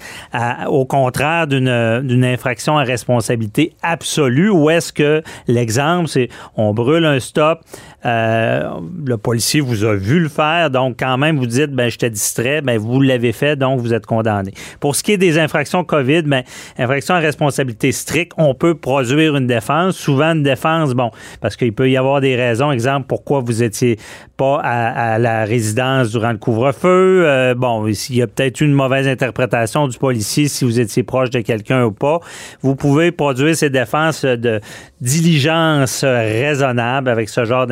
au 0.67 0.85
contraire 0.85 1.47
d'une 1.47 2.23
infraction 2.23 2.77
à 2.77 2.83
responsabilité 2.83 3.73
absolue, 3.81 4.49
où 4.49 4.69
est-ce 4.69 4.93
que 4.93 5.21
l'exemple, 5.47 6.07
c'est 6.07 6.29
on 6.55 6.73
brûle 6.73 7.05
un 7.05 7.19
stop, 7.19 7.61
euh, 8.05 8.69
le 9.05 9.17
policier 9.17 9.61
vous 9.61 9.83
a 9.83 9.95
vu 9.95 10.19
le 10.19 10.29
faire, 10.29 10.69
donc 10.69 10.97
quand 10.99 11.17
même 11.17 11.37
vous 11.37 11.47
dites, 11.47 11.71
ben 11.71 11.89
j'étais 11.89 12.09
distrait, 12.09 12.61
ben 12.61 12.77
vous 12.77 13.01
l'avez 13.01 13.31
fait, 13.31 13.55
donc 13.55 13.79
vous 13.79 13.93
êtes 13.93 14.05
condamné. 14.05 14.53
Pour 14.79 14.95
ce 14.95 15.03
qui 15.03 15.13
est 15.13 15.17
des 15.17 15.39
infractions 15.39 15.83
COVID, 15.83 16.23
ben 16.23 16.43
infraction 16.77 17.15
à 17.15 17.19
responsabilité 17.19 17.91
stricte, 17.91 18.33
on 18.37 18.53
peut 18.53 18.75
produire 18.75 19.35
une 19.35 19.47
défense, 19.47 19.97
souvent 19.97 20.33
une 20.33 20.43
défense, 20.43 20.93
bon, 20.93 21.09
parce 21.41 21.55
qu'il 21.55 21.73
peut 21.73 21.89
y 21.89 21.97
avoir 21.97 22.21
des 22.21 22.35
raisons, 22.35 22.71
exemple, 22.71 23.07
pourquoi 23.07 23.39
vous 23.39 23.63
étiez 23.63 23.97
pas 24.37 24.59
à, 24.63 25.17
la 25.17 25.45
résidence 25.45 26.11
durant 26.11 26.31
le 26.31 26.37
couvre-feu, 26.37 27.23
euh, 27.25 27.55
bon, 27.55 27.87
il 27.87 28.15
y 28.15 28.21
a 28.21 28.27
peut-être 28.27 28.61
une 28.61 28.73
mauvaise 28.73 29.07
interprétation 29.07 29.87
du 29.87 29.97
policier 29.97 30.47
si 30.47 30.65
vous 30.65 30.79
étiez 30.79 31.03
proche 31.03 31.29
de 31.29 31.39
quelqu'un 31.39 31.85
ou 31.85 31.91
pas. 31.91 32.19
Vous 32.61 32.75
pouvez 32.75 33.11
produire 33.11 33.55
ces 33.55 33.69
défenses 33.69 34.25
de 34.25 34.59
diligence 35.01 36.03
raisonnable 36.03 37.09
avec 37.09 37.29
ce 37.29 37.45
genre 37.45 37.65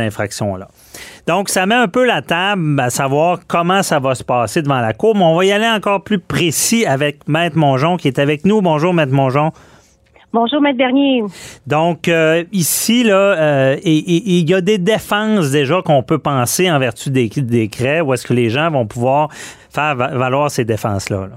Donc, 1.28 1.50
ça 1.50 1.66
met 1.66 1.76
un 1.76 1.88
peu 1.88 2.06
la 2.06 2.22
table 2.22 2.80
à 2.80 2.90
savoir 2.90 3.40
comment 3.48 3.84
ça 3.84 4.00
va 4.00 4.16
se 4.16 4.24
passer 4.24 4.62
devant 4.62 4.80
la 4.80 4.94
Cour, 4.94 5.16
mais 5.16 5.24
on 5.24 5.36
va 5.36 5.46
y 5.46 5.52
aller 5.52 5.68
encore 5.68 6.04
plus 6.04 6.20
précis 6.20 6.86
avec 6.86 7.28
Maître 7.28 7.58
Mongeon 7.58 7.98
qui 7.98 8.08
est 8.08 8.20
avec 8.20 8.46
nous. 8.46 8.62
Bonjour, 8.62 8.94
Maître 8.94 9.14
Mongeon. 9.14 9.52
Bonjour, 10.34 10.62
Maître 10.62 10.78
Bernier. 10.78 11.24
Donc, 11.68 12.08
euh, 12.08 12.44
ici, 12.52 13.04
là, 13.04 13.16
euh, 13.16 13.78
il 13.84 14.50
y 14.50 14.54
a 14.54 14.62
des 14.62 14.80
défenses 14.80 15.52
déjà 15.52 15.82
qu'on 15.84 16.02
peut 16.02 16.18
penser 16.18 16.72
en 16.72 16.80
vertu 16.80 17.12
des 17.12 17.30
décrets 17.30 18.02
où 18.02 18.14
est-ce 18.14 18.26
que 18.26 18.34
les 18.34 18.50
gens 18.50 18.72
vont 18.72 18.88
pouvoir 18.88 19.30
faire 19.70 19.96
valoir 19.96 20.50
ces 20.50 20.66
défenses-là. 20.66 21.28
là 21.28 21.36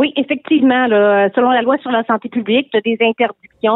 oui, 0.00 0.14
effectivement, 0.16 0.86
là, 0.86 1.28
selon 1.34 1.50
la 1.50 1.60
loi 1.60 1.76
sur 1.76 1.90
la 1.90 2.02
santé 2.04 2.30
publique, 2.30 2.70
tu 2.70 2.78
as 2.78 2.80
des 2.80 2.96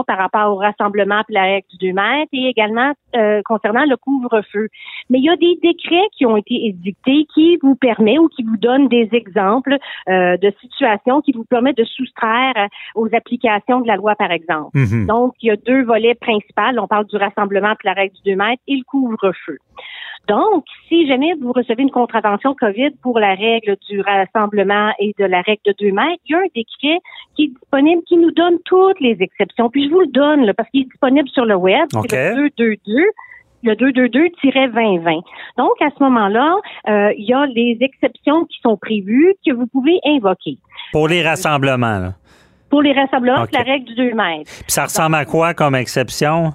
par 0.07 0.19
rapport 0.19 0.53
au 0.53 0.57
rassemblement 0.57 1.23
et 1.29 1.33
la 1.33 1.43
règle 1.43 1.67
du 1.79 1.89
2 1.89 1.93
mètres 1.93 2.31
et 2.33 2.49
également 2.49 2.93
euh, 3.17 3.43
concernant 3.45 3.85
le 3.85 3.97
couvre-feu. 3.97 4.69
Mais 5.11 5.19
il 5.19 5.25
y 5.25 5.31
a 5.31 5.37
des 5.37 5.59
décrets 5.63 6.09
qui 6.17 6.27
ont 6.27 6.37
été 6.37 6.67
édictés 6.67 7.27
qui 7.35 7.59
vous 7.63 7.75
permettent 7.75 8.19
ou 8.19 8.29
qui 8.29 8.43
vous 8.43 8.57
donnent 8.57 8.89
des 8.89 9.09
exemples 9.13 9.77
euh, 10.09 10.37
de 10.37 10.53
situations 10.61 11.21
qui 11.21 11.33
vous 11.33 11.45
permettent 11.45 11.77
de 11.77 11.85
soustraire 11.85 12.69
aux 12.95 13.09
applications 13.15 13.81
de 13.81 13.87
la 13.87 13.97
loi, 13.97 14.15
par 14.17 14.31
exemple. 14.31 14.77
Mm-hmm. 14.77 15.07
Donc, 15.07 15.35
il 15.43 15.49
y 15.49 15.51
a 15.51 15.57
deux 15.57 15.85
volets 15.85 16.15
principaux. 16.15 16.63
On 16.79 16.89
parle 16.89 17.07
du 17.07 17.17
rassemblement 17.17 17.73
et 17.73 17.77
la 17.85 17.93
règle 17.93 18.15
du 18.25 18.33
2 18.33 18.37
mètres 18.37 18.63
et 18.67 18.77
le 18.77 18.85
couvre-feu. 18.85 19.59
Donc, 20.29 20.65
si 20.89 21.07
jamais 21.07 21.35
vous 21.41 21.53
recevez 21.53 21.83
une 21.83 21.91
contravention 21.91 22.55
COVID 22.55 22.93
pour 23.03 23.19
la 23.19 23.35
règle 23.35 23.77
du 23.89 24.01
rassemblement 24.01 24.91
et 24.99 25.15
de 25.19 25.25
la 25.25 25.43
règle 25.43 25.61
de 25.67 25.75
2 25.79 25.93
mètres, 25.93 26.23
il 26.27 26.33
y 26.33 26.35
a 26.35 26.39
un 26.39 26.53
décret 26.55 27.01
qui 27.37 27.45
est 27.45 27.49
disponible 27.49 28.03
qui 28.07 28.17
nous 28.17 28.31
donne 28.31 28.59
toutes 28.65 29.01
les 29.01 29.17
exceptions. 29.21 29.69
Puis 29.69 29.87
je 29.87 29.91
vous 29.91 30.01
le 30.01 30.07
donne 30.07 30.47
là, 30.47 30.55
parce 30.55 30.69
qu'il 30.71 30.83
est 30.83 30.91
disponible 30.91 31.29
sur 31.29 31.45
le 31.45 31.57
web. 31.57 31.87
C'est 32.09 32.35
le 32.35 32.51
222 32.57 33.05
le 33.65 33.73
222-2020. 33.75 35.23
Donc, 35.57 35.73
à 35.81 35.89
ce 35.97 36.03
moment-là, 36.03 36.57
euh, 36.89 37.13
il 37.17 37.25
y 37.25 37.33
a 37.33 37.47
les 37.47 37.79
exceptions 37.81 38.45
qui 38.45 38.59
sont 38.63 38.77
prévues 38.77 39.35
que 39.45 39.53
vous 39.55 39.67
pouvez 39.67 39.99
invoquer. 40.05 40.59
Pour 40.93 41.09
les 41.09 41.23
rassemblements, 41.23 41.99
là. 41.99 42.13
Pour 42.69 42.83
les 42.83 42.93
rassemblements, 42.93 43.47
c'est 43.51 43.57
la 43.57 43.73
règle 43.73 43.87
du 43.87 43.95
2 43.95 44.15
mètres. 44.15 44.51
Puis 44.51 44.65
ça 44.69 44.85
ressemble 44.85 45.15
à 45.15 45.25
quoi 45.25 45.55
comme 45.55 45.75
exception? 45.75 46.53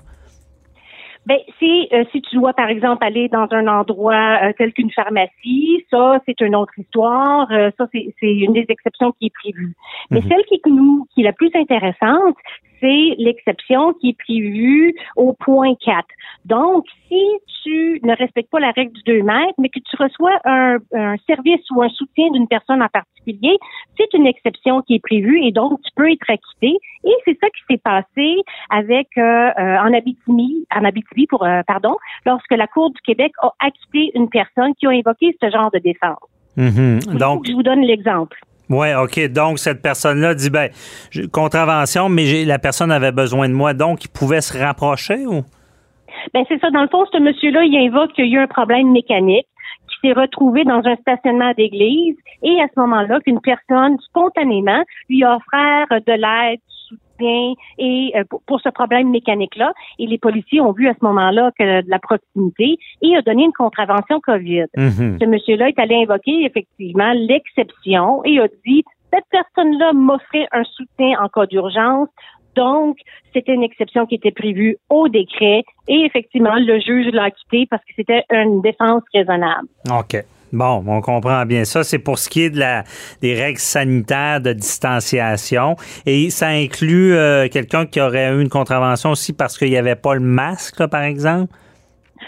Ben, 1.30 1.38
si, 1.60 1.88
euh, 1.94 2.06
si 2.12 2.24
tu 2.24 2.38
dois, 2.38 2.54
par 2.54 2.70
exemple, 2.70 3.06
aller 3.06 3.30
dans 3.30 3.48
un 3.52 3.68
endroit 3.68 4.40
euh, 4.42 4.52
tel 4.58 4.74
qu'une 4.74 4.90
pharmacie, 4.90 5.86
ça, 5.92 6.20
c'est 6.26 6.42
une 6.42 6.56
autre 6.56 6.74
histoire. 6.76 7.48
Euh, 7.52 7.70
ça, 7.78 7.86
c'est 7.92 8.12
une 8.20 8.54
des 8.54 8.66
exceptions 8.68 9.12
qui 9.12 9.28
est 9.28 9.34
prévue. 9.40 9.76
Mais 10.10 10.22
mhm. 10.22 10.28
celle 10.28 10.44
qui, 10.46 10.60
nous, 10.66 11.06
qui 11.14 11.22
est 11.22 11.26
la 11.26 11.34
plus 11.34 11.52
intéressante, 11.54 12.36
c'est 12.80 13.16
l'exception 13.18 13.94
qui 13.94 14.10
est 14.10 14.18
prévue 14.18 14.94
au 15.16 15.34
point 15.34 15.74
4. 15.84 16.06
Donc, 16.46 16.86
si 17.08 17.22
tu 17.64 18.00
ne 18.04 18.16
respectes 18.16 18.50
pas 18.50 18.60
la 18.60 18.72
règle 18.72 18.94
du 18.94 19.02
2 19.04 19.24
mètres, 19.24 19.54
mais 19.58 19.70
que 19.70 19.80
tu 19.80 19.96
reçois 19.98 20.40
un, 20.46 20.78
service 21.28 21.62
ou 21.72 21.82
un 21.82 21.90
soutien 21.90 22.30
d'une 22.32 22.48
personne 22.48 22.82
en 22.82 22.88
particulier, 22.88 23.58
c'est 23.98 24.14
une 24.14 24.28
exception 24.28 24.82
qui 24.82 24.96
est 24.96 25.04
prévue 25.04 25.44
et 25.44 25.52
donc 25.52 25.80
tu 25.82 25.92
peux 25.96 26.10
être 26.10 26.30
acquitté. 26.30 26.78
Et 27.04 27.14
c'est 27.26 27.38
ça 27.40 27.48
qui 27.48 27.62
s'est 27.70 27.82
passé 27.82 28.36
avec 28.70 29.08
euh, 29.18 29.22
euh, 29.22 29.78
en 29.80 29.94
Abitibi, 29.94 30.66
en 30.76 30.84
Abitibi 30.84 31.28
pour 31.28 31.44
euh, 31.46 31.62
pardon, 31.68 31.96
lorsque 32.26 32.52
la 32.52 32.68
Cour 32.68 32.92
du 32.92 33.02
Québec 33.02 33.32
a 33.42 33.52
acquitté 33.60 34.12
une 34.16 34.30
personne 34.30 34.74
qui 34.76 34.88
a 34.88 34.90
invoqué 34.90 35.36
ce 35.42 35.50
genre 35.50 35.72
de 35.72 35.80
défense. 35.80 36.18
Mm-hmm. 36.58 37.18
Donc, 37.18 37.48
je 37.48 37.54
vous 37.54 37.64
donne 37.64 37.82
l'exemple. 37.82 38.38
Oui, 38.70 38.88
OK. 38.94 39.32
Donc, 39.32 39.58
cette 39.60 39.82
personne-là 39.82 40.36
dit, 40.36 40.50
ben, 40.50 40.70
contravention, 41.32 42.08
mais 42.08 42.46
la 42.46 42.60
personne 42.60 42.92
avait 42.92 43.12
besoin 43.12 43.50
de 43.50 43.54
moi, 43.54 43.74
donc 43.74 44.06
il 44.06 44.10
pouvait 44.10 44.42
se 44.42 44.58
rapprocher 44.58 45.26
ou? 45.26 45.44
Ben, 46.34 46.44
c'est 46.48 46.60
ça. 46.60 46.70
Dans 46.70 46.84
le 46.84 46.88
fond, 46.90 47.06
ce 47.12 47.18
monsieur-là, 47.20 47.64
il 47.64 47.76
invoque 47.88 48.14
qu'il 48.14 48.26
y 48.26 48.38
a 48.38 48.42
eu 48.42 48.44
un 48.44 48.48
problème 48.48 48.92
mécanique 48.92 49.48
qui 49.90 50.08
s'est 50.08 50.14
retrouvé 50.14 50.64
dans 50.66 50.82
un 50.86 50.96
stationnement 50.98 51.52
d'église 51.58 52.16
et 52.44 52.62
à 52.62 52.68
ce 52.74 52.80
moment-là, 52.80 53.20
qu'une 53.22 53.42
personne, 53.42 53.98
spontanément, 54.06 54.84
lui 55.10 55.24
a 55.24 55.38
offert 55.38 55.88
de 55.90 56.14
l'aide, 56.14 56.60
soutien 56.90 57.54
et 57.78 58.12
euh, 58.16 58.24
pour, 58.48 58.60
ce 58.62 58.70
problème 58.70 59.10
mécanique-là. 59.10 59.74
Et 60.00 60.08
les 60.08 60.18
policiers 60.18 60.62
ont 60.62 60.72
vu 60.72 60.88
à 60.88 60.94
ce 60.94 61.06
moment-là 61.06 61.52
que 61.58 61.82
de 61.82 61.90
la 61.90 62.00
proximité 62.00 62.78
et 63.02 63.16
a 63.16 63.22
donné 63.22 63.44
une 63.44 63.54
contravention 63.54 64.20
COVID. 64.20 64.66
Mm-hmm. 64.76 65.20
Ce 65.22 65.26
monsieur-là 65.26 65.70
est 65.70 65.80
allé 65.80 65.96
invoquer 65.96 66.46
effectivement 66.46 67.12
l'exception 67.14 68.24
et 68.26 68.40
a 68.40 68.48
dit 68.66 68.84
cette 69.14 69.26
personne-là 69.32 69.94
m'offrait 69.94 70.48
un 70.52 70.64
soutien 70.64 71.20
en 71.22 71.30
cas 71.30 71.46
d'urgence. 71.46 72.10
Donc, 72.56 72.98
c'était 73.34 73.54
une 73.54 73.64
exception 73.64 74.06
qui 74.06 74.16
était 74.16 74.32
prévue 74.32 74.78
au 74.90 75.08
décret 75.08 75.64
et 75.88 76.06
effectivement, 76.06 76.56
le 76.56 76.80
juge 76.80 77.12
l'a 77.14 77.26
acquitté 77.26 77.68
parce 77.70 77.84
que 77.84 77.94
c'était 77.96 78.24
une 78.32 78.62
défense 78.62 79.04
raisonnable. 79.14 79.68
OK. 79.92 80.24
Bon, 80.52 80.84
on 80.88 81.02
comprend 81.02 81.46
bien 81.46 81.64
ça. 81.64 81.84
C'est 81.84 82.00
pour 82.00 82.18
ce 82.18 82.30
qui 82.30 82.44
est 82.44 82.50
de 82.50 82.60
la, 82.60 82.84
des 83.22 83.36
règles 83.36 83.60
sanitaires 83.60 84.42
de 84.42 84.54
distanciation. 84.54 85.76
Et 86.06 86.30
ça 86.30 86.48
inclut 86.48 87.14
euh, 87.14 87.48
quelqu'un 87.50 87.86
qui 87.86 88.02
aurait 88.02 88.34
eu 88.34 88.42
une 88.42 88.50
contravention 88.50 89.12
aussi 89.12 89.34
parce 89.34 89.58
qu'il 89.58 89.70
n'y 89.70 89.78
avait 89.78 89.96
pas 89.96 90.16
le 90.16 90.22
masque, 90.22 90.86
par 90.88 91.04
exemple? 91.04 91.54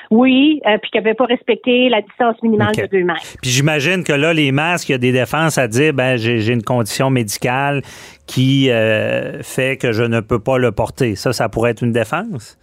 Oui, 0.10 0.62
euh, 0.66 0.78
puis 0.82 0.92
qui 0.92 0.98
n'avait 0.98 1.14
pas 1.14 1.26
respecté 1.26 1.90
la 1.90 2.02
distance 2.02 2.36
minimale 2.44 2.76
de 2.76 2.86
2 2.86 3.04
mètres. 3.04 3.22
Puis 3.42 3.52
j'imagine 3.52 4.04
que 4.04 4.14
là, 4.14 4.34
les 4.34 4.52
masques, 4.52 4.90
il 4.90 4.92
y 4.94 4.96
a 4.96 4.98
des 4.98 5.12
défenses 5.12 5.58
à 5.58 5.68
dire, 5.68 5.94
ben 5.94 6.18
j'ai 6.18 6.52
une 6.52 6.64
condition 6.64 7.10
médicale 7.10 7.82
qui 8.28 8.70
euh, 8.70 9.42
fait 9.42 9.78
que 9.78 9.92
je 9.92 10.04
ne 10.04 10.20
peux 10.20 10.40
pas 10.40 10.58
le 10.58 10.72
porter. 10.72 11.16
Ça, 11.16 11.34
ça 11.34 11.50
pourrait 11.50 11.72
être 11.72 11.84
une 11.84 11.92
défense? 11.92 12.58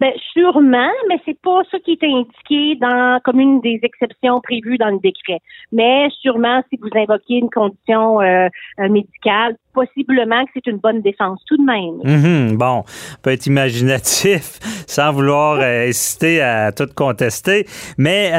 Ben, 0.00 0.12
sûrement, 0.32 0.90
mais 1.10 1.16
c'est 1.26 1.38
pas 1.42 1.60
ça 1.70 1.78
qui 1.80 1.92
est 1.92 2.04
indiqué 2.04 2.78
dans 2.80 3.20
comme 3.22 3.38
une 3.38 3.60
des 3.60 3.78
exceptions 3.82 4.40
prévues 4.40 4.78
dans 4.78 4.88
le 4.88 4.98
décret. 4.98 5.40
Mais 5.72 6.08
sûrement, 6.22 6.62
si 6.70 6.78
vous 6.80 6.88
invoquez 6.94 7.34
une 7.34 7.50
condition 7.50 8.18
euh, 8.22 8.48
euh, 8.78 8.88
médicale, 8.88 9.56
possiblement 9.74 10.42
que 10.46 10.50
c'est 10.54 10.66
une 10.68 10.78
bonne 10.78 11.02
défense 11.02 11.40
tout 11.46 11.58
de 11.58 11.62
même. 11.62 12.00
Mhm, 12.02 12.56
bon, 12.56 12.82
peut 13.22 13.30
être 13.30 13.46
imaginatif 13.46 14.58
sans 14.86 15.12
vouloir 15.12 15.58
euh, 15.60 15.88
inciter 15.88 16.40
à 16.40 16.72
tout 16.72 16.88
contester, 16.96 17.66
mais 17.98 18.30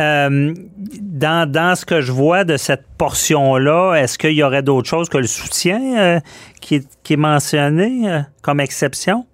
dans, 0.99 1.49
dans 1.49 1.75
ce 1.75 1.85
que 1.85 2.01
je 2.01 2.11
vois 2.11 2.43
de 2.43 2.57
cette 2.57 2.85
portion-là, 2.97 3.93
est-ce 3.93 4.17
qu'il 4.17 4.33
y 4.33 4.41
aurait 4.41 4.63
d'autres 4.63 4.89
choses 4.89 5.09
que 5.09 5.19
le 5.19 5.27
soutien 5.27 6.21
qui, 6.59 6.75
est, 6.75 6.99
qui 7.03 7.13
est 7.13 7.17
mentionné 7.17 8.23
comme 8.41 8.59
exception? 8.59 9.25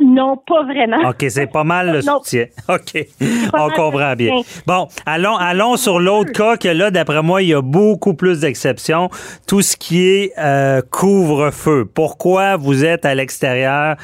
Non, 0.00 0.36
pas 0.36 0.62
vraiment. 0.64 1.10
OK, 1.10 1.26
c'est 1.28 1.46
pas 1.46 1.64
mal 1.64 1.92
le 1.92 2.00
soutien. 2.00 2.46
OK, 2.68 3.06
on 3.52 3.68
comprend 3.70 4.14
bien. 4.14 4.40
Bon, 4.66 4.88
allons, 5.04 5.36
allons 5.36 5.76
sur 5.76 6.00
l'autre 6.00 6.32
cas 6.32 6.56
que 6.56 6.68
là, 6.68 6.90
d'après 6.90 7.22
moi, 7.22 7.42
il 7.42 7.48
y 7.48 7.54
a 7.54 7.60
beaucoup 7.60 8.14
plus 8.14 8.40
d'exceptions. 8.40 9.10
Tout 9.46 9.60
ce 9.60 9.76
qui 9.76 10.02
est 10.02 10.32
euh, 10.38 10.80
couvre-feu. 10.90 11.84
Pourquoi 11.94 12.56
vous 12.56 12.84
êtes 12.84 13.04
à 13.04 13.14
l'extérieur 13.14 13.96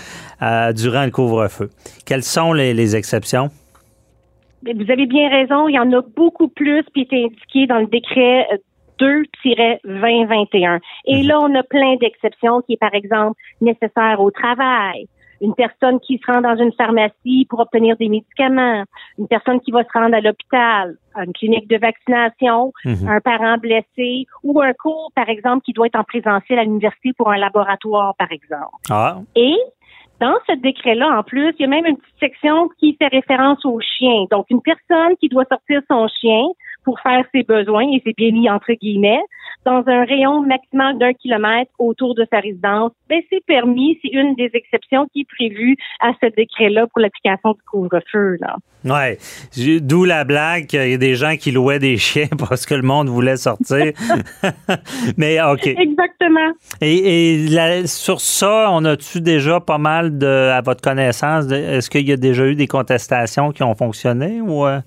euh, 0.43 0.73
durant 0.73 1.05
le 1.05 1.11
couvre-feu? 1.11 1.71
Quelles 2.05 2.23
sont 2.23 2.53
les, 2.53 2.95
exceptions? 2.95 3.49
Vous 4.63 4.91
avez 4.91 5.07
bien 5.07 5.31
raison, 5.31 5.69
il 5.69 5.75
y 5.75 5.79
en 5.79 5.91
a 5.93 6.03
beaucoup 6.15 6.49
plus, 6.49 6.85
qui 6.95 7.01
est 7.01 7.13
indiqué 7.13 7.67
dans 7.67 7.79
le 7.79 7.87
décret 7.87 8.47
2-2021. 9.01 10.75
Euh, 10.75 10.79
Et 11.07 11.23
mhm. 11.23 11.29
là, 11.29 11.41
on 11.41 11.55
a 11.55 11.63
plein 11.63 11.97
d'exceptions 11.97 12.61
qui 12.63 12.75
est, 12.75 12.81
par 12.81 12.95
exemple, 12.95 13.39
nécessaire 13.61 14.21
au 14.21 14.31
travail, 14.31 15.07
une 15.41 15.55
personne 15.55 16.01
qui 16.01 16.19
se 16.19 16.31
rend 16.31 16.41
dans 16.41 16.57
une 16.57 16.73
pharmacie 16.73 17.47
pour 17.49 17.61
obtenir 17.61 17.97
des 17.97 18.09
médicaments, 18.09 18.85
une 19.19 19.29
personne 19.29 19.61
qui 19.61 19.71
va 19.71 19.85
se 19.85 19.93
rendre 19.93 20.15
à 20.15 20.21
l'hôpital, 20.21 20.97
à 21.15 21.25
une 21.25 21.33
clinique 21.33 21.69
de 21.69 21.79
vaccination, 21.79 22.73
mhm. 22.85 23.09
un 23.09 23.21
parent 23.21 23.59
blessé 23.59 24.27
ou 24.43 24.61
un 24.61 24.73
cours, 24.73 25.11
par 25.15 25.29
exemple, 25.29 25.63
qui 25.65 25.73
doit 25.73 25.87
être 25.87 25.99
en 25.99 26.05
présentiel 26.05 26.59
à 26.59 26.65
l'université 26.65 27.13
pour 27.17 27.31
un 27.31 27.39
laboratoire, 27.39 28.15
par 28.19 28.31
exemple. 28.33 28.77
Ah. 28.91 29.19
Et 29.35 29.57
dans 30.21 30.37
ce 30.49 30.55
décret-là, 30.55 31.19
en 31.19 31.23
plus, 31.23 31.55
il 31.59 31.63
y 31.63 31.65
a 31.65 31.69
même 31.69 31.87
une 31.87 31.97
petite 31.97 32.19
section 32.19 32.69
qui 32.79 32.97
fait 32.97 33.09
référence 33.09 33.65
aux 33.65 33.81
chiens. 33.81 34.25
Donc, 34.31 34.47
une 34.51 34.63
personne 34.63 35.17
qui 35.21 35.29
doit 35.29 35.45
sortir 35.45 35.83
son 35.91 36.09
chien 36.09 36.45
pour 36.87 37.01
faire 37.01 37.25
ses 37.35 37.43
besoins, 37.43 37.85
et 37.93 38.01
c'est 38.07 38.17
bien 38.17 38.31
mis 38.31 38.49
entre 38.49 38.73
guillemets, 38.73 39.21
dans 39.67 39.83
un 39.89 40.05
rayon 40.05 40.43
maximal 40.43 40.97
d'un 40.99 41.13
kilomètre 41.13 41.73
autour 41.81 42.15
de 42.15 42.25
sa 42.33 42.39
résidence, 42.39 42.93
ben 43.11 43.21
c'est 43.29 43.45
permis, 43.45 43.99
c'est 44.01 44.13
une 44.13 44.37
des 44.37 44.51
exceptions 44.55 45.09
qui 45.13 45.23
est 45.23 45.29
prévue 45.29 45.77
à 46.01 46.13
ce 46.23 46.29
décret-là 46.35 46.87
pour 46.87 47.01
l'application 47.01 47.51
du 47.51 47.61
couvre-feu. 47.69 48.39
Ouais, 48.85 49.19
d'où 49.81 50.05
la 50.05 50.23
blague 50.23 50.67
qu'il 50.67 50.89
y 50.89 50.95
a 50.95 50.97
des 50.97 51.17
gens 51.17 51.37
qui 51.37 51.51
louaient 51.51 51.81
des 51.81 51.97
chiens 51.97 52.29
parce 52.39 52.65
que 52.65 52.75
le 52.75 52.83
monde 52.83 53.09
voulait 53.09 53.37
sortir. 53.37 53.93
Mais 55.17 55.43
OK. 55.43 55.67
Exactement. 55.67 56.53
Et, 56.81 57.35
et 57.35 57.87
sur 57.89 58.21
ça, 58.21 58.69
on 58.71 58.85
a-tu 58.85 59.21
déjà 59.21 59.59
pas 59.59 59.79
mal 59.79 60.17
de, 60.17 60.51
à 60.53 60.61
votre 60.61 60.81
connaissance, 60.81 61.51
est-ce 61.51 61.91
qu'il 61.91 62.09
y 62.09 62.13
a 62.13 62.17
déjà 62.17 62.47
eu 62.47 62.55
des 62.55 62.69
contestations 62.69 63.51
qui 63.51 63.65
ont 63.65 63.75
fonctionné 63.75 64.41
ou? 64.41 64.65
Euh? 64.65 64.79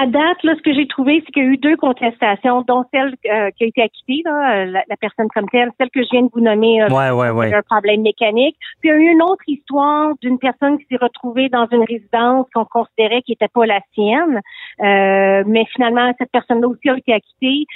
À 0.00 0.06
date, 0.06 0.42
là, 0.44 0.54
ce 0.56 0.62
que 0.62 0.72
j'ai 0.72 0.86
trouvé, 0.86 1.22
c'est 1.26 1.30
qu'il 1.30 1.44
y 1.44 1.46
a 1.46 1.50
eu 1.50 1.58
deux 1.58 1.76
contestations, 1.76 2.62
dont 2.62 2.84
celle 2.90 3.14
euh, 3.26 3.50
qui 3.50 3.64
a 3.64 3.66
été 3.66 3.82
acquittée, 3.82 4.22
là, 4.24 4.64
la, 4.64 4.96
personne 4.98 5.28
comme 5.34 5.46
telle, 5.50 5.70
celle 5.78 5.90
que 5.90 6.02
je 6.02 6.08
viens 6.10 6.22
de 6.22 6.30
vous 6.32 6.40
nommer, 6.40 6.82
euh, 6.82 6.88
ouais, 6.88 7.54
un 7.54 7.60
problème 7.60 8.00
mécanique. 8.00 8.56
Puis 8.80 8.88
il 8.88 8.92
y 8.92 8.94
a 8.94 8.96
eu 8.96 9.12
une 9.12 9.22
autre 9.22 9.44
histoire 9.46 10.14
d'une 10.22 10.38
personne 10.38 10.78
qui 10.78 10.86
s'est 10.86 10.96
retrouvée 10.96 11.50
dans 11.50 11.66
une 11.70 11.84
résidence 11.84 12.46
qu'on 12.54 12.64
considérait 12.64 13.20
qui 13.20 13.32
n'était 13.32 13.48
pas 13.52 13.66
la 13.66 13.80
sienne, 13.92 14.40
euh, 14.80 15.44
mais 15.46 15.66
finalement 15.66 16.10
cette 16.18 16.32
personne-là 16.32 16.68
aussi 16.68 16.88
a 16.88 16.96
été 16.96 17.12
acquittée 17.12 17.66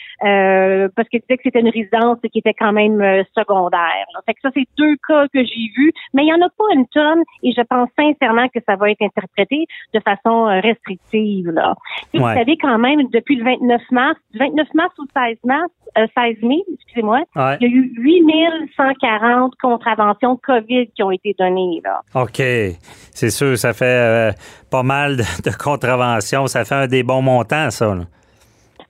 parce 0.96 1.06
qu'elle 1.10 1.20
disait 1.20 1.36
que 1.36 1.42
c'était 1.42 1.60
une 1.60 1.68
résidence 1.68 2.16
qui 2.32 2.38
était 2.38 2.54
quand 2.54 2.72
même 2.72 3.02
secondaire. 3.36 4.06
Là. 4.14 4.20
Fait 4.24 4.32
que 4.32 4.40
ça, 4.40 4.48
c'est 4.54 4.66
deux 4.78 4.96
cas 5.06 5.26
que 5.28 5.44
j'ai 5.44 5.68
vus, 5.76 5.92
mais 6.14 6.22
il 6.22 6.28
y 6.28 6.32
en 6.32 6.40
a 6.40 6.48
pas 6.48 6.64
une 6.74 6.86
tonne, 6.86 7.22
et 7.42 7.52
je 7.52 7.60
pense 7.68 7.90
sincèrement 7.98 8.48
que 8.48 8.60
ça 8.66 8.76
va 8.76 8.90
être 8.90 9.02
interprété 9.02 9.66
de 9.92 10.00
façon 10.00 10.44
restrictive. 10.62 11.50
Là. 11.50 11.74
Vous 12.14 12.24
savez 12.24 12.56
quand 12.60 12.78
même, 12.78 13.00
depuis 13.12 13.36
le 13.36 13.44
29 13.44 13.80
mars, 13.90 14.18
du 14.32 14.38
29 14.38 14.68
mars 14.74 14.94
au 14.98 15.04
16 15.14 15.38
mars, 15.44 15.70
16 15.96 16.08
euh, 16.16 16.46
mai, 16.46 16.62
excusez-moi, 16.74 17.20
il 17.36 17.56
y 17.60 17.64
a 17.64 17.68
eu 17.68 17.92
8140 17.96 19.54
contraventions 19.60 20.36
COVID 20.36 20.88
qui 20.94 21.02
ont 21.02 21.10
été 21.10 21.34
données. 21.38 21.80
Là. 21.84 22.00
OK. 22.14 22.42
C'est 23.12 23.30
sûr, 23.30 23.56
ça 23.56 23.72
fait 23.72 23.84
euh, 23.84 24.32
pas 24.70 24.82
mal 24.82 25.16
de, 25.16 25.50
contraventions. 25.56 26.46
Ça 26.46 26.64
fait 26.64 26.74
un 26.74 26.86
des 26.86 27.02
bons 27.02 27.22
montants, 27.22 27.70
ça. 27.70 27.94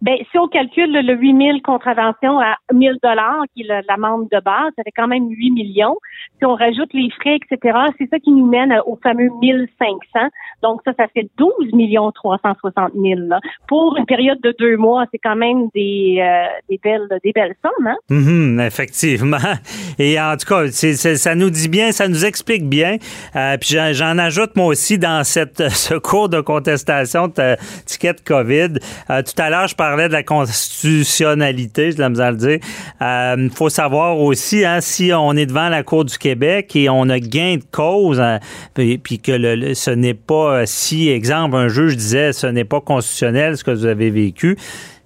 Ben, 0.03 0.17
si 0.31 0.39
on 0.39 0.49
calcule 0.49 0.93
le 0.93 1.15
8000 1.15 1.63
contraventions 1.63 2.39
à 2.41 2.57
1000 2.73 2.99
dollars, 3.03 3.43
qui 3.55 3.63
est 3.63 3.83
l'amende 3.89 4.29
de 4.31 4.41
base, 4.41 4.73
ça 4.77 4.83
fait 4.83 4.93
quand 4.97 5.09
même 5.09 5.29
8 5.29 5.51
millions. 5.51 5.97
Si 6.39 6.45
on 6.45 6.55
rajoute 6.55 6.93
les 6.93 7.11
frais, 7.11 7.37
etc., 7.37 7.79
c'est 7.99 8.09
ça 8.11 8.19
qui 8.19 8.31
nous 8.31 8.47
mène 8.47 8.75
au 8.87 8.99
fameux 9.03 9.31
1500. 9.41 10.29
Donc 10.63 10.81
ça, 10.85 10.93
ça 10.99 11.07
fait 11.09 11.29
12 11.39 11.73
millions 11.73 12.11
360 12.13 12.93
000. 12.95 13.21
Là. 13.29 13.41
Pour 13.69 13.97
une 13.97 14.07
période 14.07 14.41
de 14.43 14.55
deux 14.59 14.77
mois, 14.77 15.05
c'est 15.13 15.19
quand 15.19 15.37
même 15.37 15.69
des, 15.75 16.19
euh, 16.21 16.47
des 16.69 16.79
belles 16.83 17.09
des 17.23 17.33
belles 17.33 17.55
sommes. 17.63 17.87
Hein? 17.87 17.97
Mm-hmm, 18.11 18.67
effectivement. 18.67 19.37
Et 19.99 20.21
en 20.21 20.37
tout 20.37 20.47
cas, 20.47 20.67
ça 20.69 21.35
nous 21.35 21.51
dit 21.51 21.69
bien, 21.69 21.93
ça 21.93 22.09
nous 22.09 22.25
explique 22.25 22.69
bien. 22.69 22.97
Euh, 23.37 23.57
puis 23.59 23.77
j'en 23.93 24.19
ajoute 24.19 24.57
moi 24.57 24.67
aussi 24.67 24.99
dans 24.99 25.25
cette 25.25 25.69
ce 25.71 25.95
cours 25.95 26.29
de 26.29 26.41
contestation 26.41 27.29
de 27.29 27.57
ticket 27.87 28.17
COVID. 28.25 28.79
Euh, 29.11 29.23
tout 29.23 29.43
à 29.43 29.51
l'heure, 29.51 29.69
je 29.69 29.75
parlais 29.85 30.09
de 30.09 30.15
la 30.15 30.23
constitutionnalité, 30.23 31.93
je 31.93 31.99
l'ai 31.99 32.21
à 32.21 32.31
le 32.31 32.37
dire. 32.39 32.59
Il 33.01 33.05
euh, 33.05 33.49
faut 33.51 33.69
savoir 33.69 34.19
aussi, 34.19 34.65
hein, 34.65 34.81
si 34.81 35.13
on 35.13 35.35
est 35.35 35.45
devant 35.45 35.69
la 35.69 35.83
Cour 35.83 36.07
du 36.07 36.17
Québec 36.17 36.75
et 36.75 36.89
on 36.89 37.11
a 37.11 37.19
gain 37.19 37.57
de 37.57 37.65
cause, 37.71 38.19
hein, 38.19 38.41
puis, 38.73 39.19
que 39.19 39.33
le, 39.33 39.75
ce 39.75 39.91
n'est 39.91 40.15
pas, 40.15 40.65
si, 40.65 41.11
exemple, 41.11 41.57
un 41.57 41.69
juge 41.69 41.99
disait 41.99 42.33
ce 42.33 42.47
n'est 42.47 42.65
pas 42.65 42.81
constitutionnel 42.81 43.59
ce 43.59 43.65
que 43.65 43.73
vous 43.73 43.85
avez 43.85 44.09
vécu, 44.09 44.57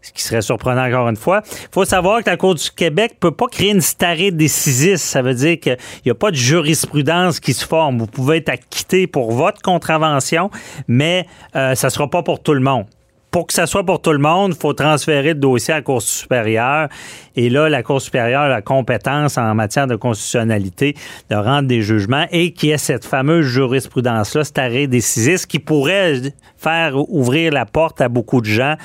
ce 0.01 0.13
qui 0.13 0.23
serait 0.23 0.43
surprenant 0.43 0.87
encore 0.87 1.09
une 1.09 1.17
fois. 1.17 1.43
Il 1.45 1.69
faut 1.73 1.85
savoir 1.85 2.23
que 2.23 2.31
la 2.31 2.37
Cour 2.37 2.55
du 2.55 2.71
Québec 2.71 3.15
ne 3.15 3.19
peut 3.19 3.35
pas 3.35 3.49
créer 3.49 3.73
une 3.73 3.81
starée 3.81 4.31
décisiste. 4.31 5.05
Ça 5.07 5.23
veut 5.23 5.35
dire 5.35 5.59
qu'il 5.59 5.77
n'y 6.07 6.13
a 6.13 6.15
pas 6.15 6.31
de 6.31 6.37
jurisprudence 6.37 7.41
qui 7.41 7.53
se 7.53 7.67
forme. 7.67 7.99
Vous 7.99 8.07
pouvez 8.07 8.37
être 8.37 8.51
acquitté 8.51 9.09
pour 9.09 9.33
votre 9.33 9.61
contravention, 9.61 10.53
mais 10.87 11.27
euh, 11.57 11.75
ça 11.75 11.89
ne 11.89 11.91
sera 11.91 12.09
pas 12.09 12.23
pour 12.23 12.41
tout 12.41 12.55
le 12.55 12.61
monde 12.61 12.87
pour 13.31 13.47
que 13.47 13.53
ça 13.53 13.67
soit 13.67 13.85
pour 13.85 14.01
tout 14.01 14.13
le 14.13 14.19
monde, 14.19 14.53
il 14.55 14.61
faut 14.61 14.73
transférer 14.73 15.29
le 15.29 15.41
dossier 15.41 15.75
à 15.75 15.79
la 15.79 15.83
Cour 15.83 16.01
supérieure. 16.01 16.89
Et 17.37 17.51
là, 17.51 17.69
la 17.69 17.83
Cour 17.83 18.01
supérieure 18.01 18.43
a 18.43 18.49
la 18.49 18.63
compétence 18.63 19.37
en 19.37 19.55
matière 19.55 19.87
de 19.87 19.97
constitutionnalité 19.97 20.97
de 21.31 21.37
rendre 21.37 21.69
des 21.69 21.83
jugements 21.83 22.27
et 22.31 22.53
qui 22.53 22.71
est 22.71 22.79
cette 22.79 23.05
fameuse 23.05 23.47
jurisprudence-là, 23.47 24.45
cet 24.45 24.59
arrêt 24.59 24.87
décisif 24.87 25.47
qui 25.47 25.59
pourrait 25.59 26.33
faire 26.57 26.97
ouvrir 26.97 27.53
la 27.53 27.67
porte 27.67 28.01
à 28.01 28.09
beaucoup 28.09 28.41
de 28.41 28.47
gens 28.47 28.77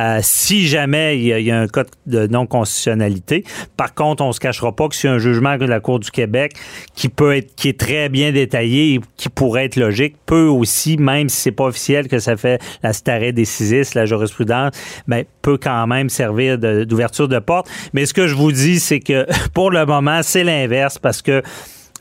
euh, 0.00 0.18
si 0.22 0.66
jamais 0.66 1.18
il 1.18 1.24
y, 1.24 1.50
a, 1.50 1.60
un 1.60 1.68
cas 1.68 1.84
de 2.06 2.26
non-constitutionnalité. 2.26 3.44
Par 3.76 3.94
contre, 3.94 4.22
on 4.22 4.32
se 4.32 4.40
cachera 4.40 4.74
pas 4.74 4.88
que 4.88 4.96
c'est 4.96 5.08
un 5.08 5.18
jugement 5.18 5.56
de 5.56 5.64
la 5.64 5.80
Cour 5.80 6.00
du 6.00 6.10
Québec 6.10 6.54
qui 6.94 7.08
peut 7.08 7.36
être, 7.36 7.54
qui 7.54 7.68
est 7.68 7.78
très 7.78 8.08
bien 8.08 8.32
détaillé 8.32 8.94
et 8.94 9.00
qui 9.16 9.28
pourrait 9.28 9.66
être 9.66 9.76
logique, 9.76 10.16
peut 10.26 10.46
aussi, 10.46 10.96
même 10.96 11.28
si 11.28 11.42
c'est 11.42 11.52
pas 11.52 11.64
officiel 11.64 12.08
que 12.08 12.18
ça 12.18 12.36
fait 12.36 12.60
la 12.82 12.92
starée 12.92 13.32
décisif, 13.32 13.94
la 13.94 14.06
jurisprudence, 14.06 14.72
ben, 15.06 15.24
peut 15.42 15.58
quand 15.58 15.86
même 15.86 16.08
servir 16.08 16.58
d'ouverture 16.58 17.28
de, 17.28 17.38
porte. 17.38 17.68
Mais 17.92 18.06
ce 18.06 18.14
que 18.14 18.26
je 18.26 18.34
vous 18.34 18.52
dis, 18.52 18.80
c'est 18.80 19.00
que 19.00 19.26
pour 19.54 19.70
le 19.70 19.84
moment, 19.86 20.20
c'est 20.22 20.44
l'inverse 20.44 20.98
parce 20.98 21.22
que 21.22 21.42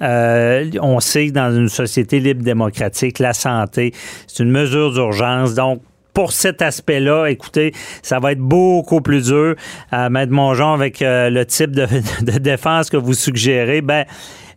euh, 0.01 0.69
on 0.81 0.99
sait 0.99 1.27
que 1.27 1.33
dans 1.33 1.55
une 1.55 1.69
société 1.69 2.19
libre 2.19 2.43
démocratique, 2.43 3.19
la 3.19 3.33
santé, 3.33 3.93
c'est 4.27 4.43
une 4.43 4.51
mesure 4.51 4.91
d'urgence. 4.91 5.53
Donc, 5.53 5.81
pour 6.13 6.31
cet 6.31 6.61
aspect-là, 6.61 7.27
écoutez, 7.27 7.73
ça 8.01 8.19
va 8.19 8.31
être 8.33 8.39
beaucoup 8.39 9.01
plus 9.01 9.25
dur. 9.27 9.55
à 9.91 10.09
Maître 10.09 10.31
Mongeon, 10.31 10.73
avec 10.73 11.01
euh, 11.01 11.29
le 11.29 11.45
type 11.45 11.71
de, 11.71 12.37
défense 12.39 12.89
que 12.89 12.97
vous 12.97 13.13
suggérez, 13.13 13.81
ben 13.81 14.05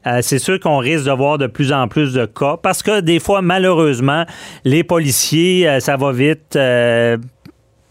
euh, 0.06 0.20
c'est 0.22 0.38
sûr 0.38 0.60
qu'on 0.60 0.78
risque 0.78 1.04
de 1.04 1.10
voir 1.10 1.36
de 1.36 1.46
plus 1.48 1.72
en 1.72 1.88
plus 1.88 2.12
de 2.12 2.26
cas 2.26 2.56
parce 2.62 2.82
que 2.82 3.00
des 3.00 3.18
fois, 3.18 3.42
malheureusement, 3.42 4.24
les 4.64 4.84
policiers, 4.84 5.80
ça 5.80 5.96
va 5.96 6.12
vite 6.12 6.56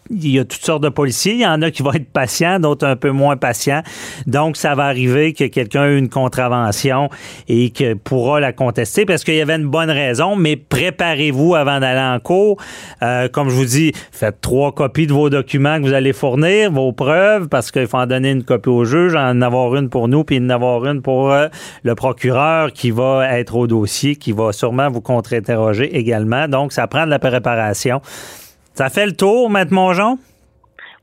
il 0.10 0.30
y 0.30 0.40
a 0.40 0.46
toutes 0.46 0.64
sortes 0.64 0.84
de 0.84 0.90
policiers. 0.90 1.34
Il 1.34 1.42
y 1.42 1.48
en 1.48 1.62
a 1.62 1.72
qui 1.72 1.82
vont 1.82 1.94
être 1.94 2.10
patients, 2.10 2.60
d'autres 2.60 2.86
un 2.86 2.96
peu 2.96 3.12
moins 3.12 3.38
patients. 3.38 3.82
Donc, 4.28 4.58
ça 4.58 4.76
va 4.76 4.86
arriver 4.86 5.34
que 5.34 5.46
quelqu'un 5.46 5.86
ait 5.86 5.98
une 5.98 6.10
contravention 6.10 7.10
et 7.48 7.72
que 7.72 7.96
pourra 7.96 8.40
la 8.40 8.54
contester 8.54 9.06
parce 9.06 9.24
qu'il 9.24 9.36
y 9.36 9.42
avait 9.42 9.56
une 9.56 9.68
bonne 9.68 9.90
raison, 9.90 10.36
mais 10.36 10.56
préparez-vous 10.56 11.56
avant 11.56 11.80
d'aller 11.80 12.00
en 12.00 12.20
cours. 12.20 12.58
Euh, 13.02 13.28
comme 13.30 13.50
je 13.50 13.56
vous 13.56 13.66
dis, 13.66 13.94
faites 14.12 14.42
trois 14.42 14.72
copies 14.72 15.08
de 15.08 15.14
vos 15.14 15.30
documents 15.30 15.78
que 15.78 15.88
vous 15.88 15.94
allez 15.94 16.14
fournir, 16.14 16.72
vos 16.72 16.92
preuves, 16.92 17.48
parce 17.48 17.72
qu'il 17.72 17.88
faut 17.88 17.98
en 17.98 18.08
donner 18.08 18.32
une 18.32 18.44
copie 18.44 18.70
au 18.70 18.86
juge, 18.86 19.16
en 19.16 19.42
avoir 19.42 19.76
une 19.76 19.90
pour 19.90 20.08
nous, 20.08 20.24
puis 20.24 20.38
en 20.40 20.50
avoir 20.50 20.86
une 20.86 21.02
pour 21.02 21.32
euh, 21.32 21.48
le 21.84 21.96
procureur 21.96 22.72
qui 22.72 22.92
va 22.92 23.38
être 23.38 23.56
au 23.56 23.68
dossier, 23.68 24.16
qui 24.16 24.32
va 24.32 24.52
sûrement 24.52 24.90
vous 24.90 25.02
contre-interroger 25.02 25.98
également. 25.98 26.48
Donc, 26.48 26.74
ça 26.74 26.88
prend 26.88 27.06
de 27.06 27.10
la 27.10 27.20
préparation. 27.20 28.02
Ça 28.76 28.90
fait 28.90 29.06
le 29.06 29.16
tour, 29.16 29.50
Maître 29.50 29.74
Mongeon? 29.74 30.18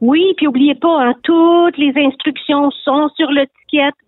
Oui, 0.02 0.34
puis 0.36 0.46
oubliez 0.46 0.74
pas, 0.74 1.06
hein, 1.06 1.14
toutes 1.22 1.78
les 1.78 1.92
instructions 1.96 2.70
sont 2.84 3.08
sur 3.16 3.30
le 3.30 3.46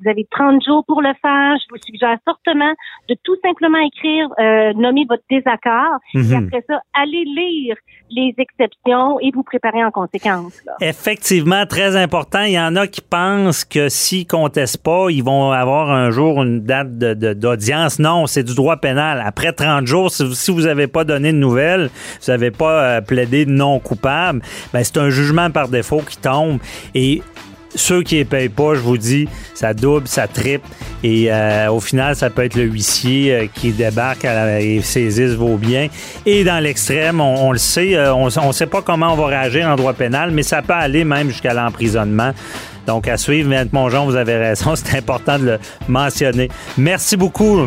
Vous 0.03 0.11
avez 0.11 0.27
30 0.31 0.62
jours 0.65 0.85
pour 0.87 1.01
le 1.01 1.12
faire. 1.23 1.55
Je 1.59 1.65
vous 1.71 1.81
suggère 1.85 2.17
fortement 2.25 2.73
de 3.09 3.17
tout 3.25 3.37
simplement 3.43 3.79
écrire, 3.79 4.29
euh, 4.39 4.73
nommer 4.75 5.07
votre 5.09 5.23
désaccord. 5.31 5.99
Et 6.15 6.19
Mhm. 6.19 6.47
après 6.47 6.65
ça, 6.69 6.81
allez 6.95 7.25
lire 7.25 7.77
les 8.11 8.35
exceptions 8.39 9.19
et 9.21 9.31
vous 9.35 9.43
préparer 9.43 9.83
en 9.85 9.91
conséquence. 9.91 10.53
là. 10.67 10.73
Effectivement, 10.81 11.65
très 11.67 11.97
important. 11.97 12.43
Il 12.43 12.53
y 12.53 12.61
en 12.61 12.77
a 12.77 12.87
qui 12.87 13.01
pensent 13.01 13.65
que 13.65 13.89
s'ils 13.89 14.27
contestent 14.27 14.83
pas, 14.83 15.07
ils 15.11 15.23
vont 15.25 15.51
avoir 15.53 15.91
un 15.91 16.11
jour 16.11 16.43
une 16.43 16.61
date 16.61 16.99
de- 16.99 17.15
de- 17.15 17.33
d'audience. 17.35 17.99
non, 17.99 18.27
c'est 18.27 18.43
du 18.45 18.55
droit 18.55 18.77
pénal. 18.77 19.23
Après 19.25 19.53
30 19.53 19.87
jours, 19.87 20.11
si 20.11 20.25
vous- 20.25 20.35
si 20.35 20.51
vous 20.51 20.62
n'avez 20.62 20.87
pas 20.87 21.05
donné 21.05 21.33
de 21.33 21.39
nouvelles, 21.39 21.91
vous 22.21 22.31
n'avez 22.33 22.51
pas 22.51 22.85
euh, 22.97 23.01
plaidé 23.01 23.47
de 23.47 23.51
non 23.51 23.79
coupable, 23.81 24.43
ben 24.73 24.85
c'est 24.85 24.99
un 24.99 25.09
jugement 25.11 25.51
par 25.51 25.69
défaut 25.69 26.01
qui 26.09 26.19
tombe. 26.19 26.59
Et 26.95 27.23
ceux 27.75 28.03
qui 28.03 28.18
ne 28.18 28.25
payent 28.25 28.49
pas, 28.49 28.75
je 28.75 28.81
vous 28.81 28.99
dis, 28.99 29.29
ça 29.55 29.75
double, 29.75 30.07
ça 30.09 30.27
triple. 30.29 30.66
Et 31.03 31.27
euh, 31.31 31.70
au 31.70 31.81
final, 31.81 32.14
ça 32.16 32.31
peut 32.31 32.45
être 32.45 32.55
le 32.57 32.64
huissier 32.64 33.33
euh, 33.35 33.47
qui 33.53 33.72
débarque 33.72 34.25
à 34.25 34.33
la- 34.35 34.61
et 34.61 34.81
saisisse 34.81 35.33
vos 35.33 35.57
biens. 35.57 35.89
Et 36.25 36.45
dans 36.45 36.62
l'extrême, 36.62 37.20
on, 37.20 37.49
on 37.49 37.53
le 37.53 37.59
sait, 37.59 37.95
euh, 37.97 38.14
on 38.14 38.27
ne 38.27 38.53
sait 38.53 38.66
pas 38.66 38.83
comment 38.83 39.12
on 39.12 39.16
va 39.16 39.27
réagir 39.27 39.68
en 39.68 39.77
droit 39.77 39.93
pénal, 39.93 40.31
mais 40.31 40.43
ça 40.43 40.62
peut 40.62 40.72
aller 40.72 41.05
même 41.05 41.29
jusqu'à 41.31 41.53
l'emprisonnement. 41.55 42.33
Donc, 42.87 43.09
à 43.09 43.16
suivre, 43.16 43.53
M. 43.53 43.68
Mongeon, 43.72 44.05
vous 44.05 44.16
avez 44.16 44.37
raison, 44.37 44.75
c'est 44.77 44.97
important 44.97 45.39
de 45.39 45.45
le 45.45 45.59
mentionner. 45.89 46.49
Merci 46.79 47.16
beaucoup. 47.16 47.66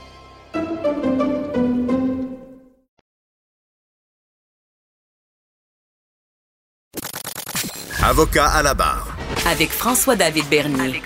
Avocat 8.11 8.47
à 8.47 8.61
la 8.61 8.73
barre. 8.73 9.07
Avec 9.49 9.71
François-David 9.71 10.43
Bernier. 10.49 11.01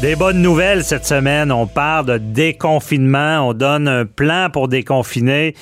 Des 0.00 0.14
bonnes 0.14 0.40
nouvelles 0.40 0.84
cette 0.84 1.06
semaine. 1.06 1.50
On 1.50 1.66
parle 1.66 2.06
de 2.06 2.18
déconfinement. 2.18 3.48
On 3.48 3.52
donne 3.52 3.88
un 3.88 4.04
plan 4.06 4.48
pour 4.52 4.68
déconfiner. 4.68 5.56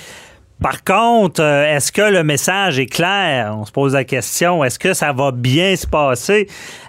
Par 0.61 0.85
contre, 0.85 1.41
euh, 1.41 1.75
est-ce 1.75 1.91
que 1.91 2.03
le 2.03 2.23
message 2.23 2.79
est 2.79 2.87
clair? 2.87 3.55
On 3.57 3.65
se 3.65 3.73
pose 3.73 3.95
la 3.95 4.05
question. 4.05 4.63
Est-ce 4.63 4.79
que 4.79 4.93
ça 4.93 5.15
va 5.15 5.31
bien 5.31 5.75
se 5.75 5.87
passer 5.87 6.49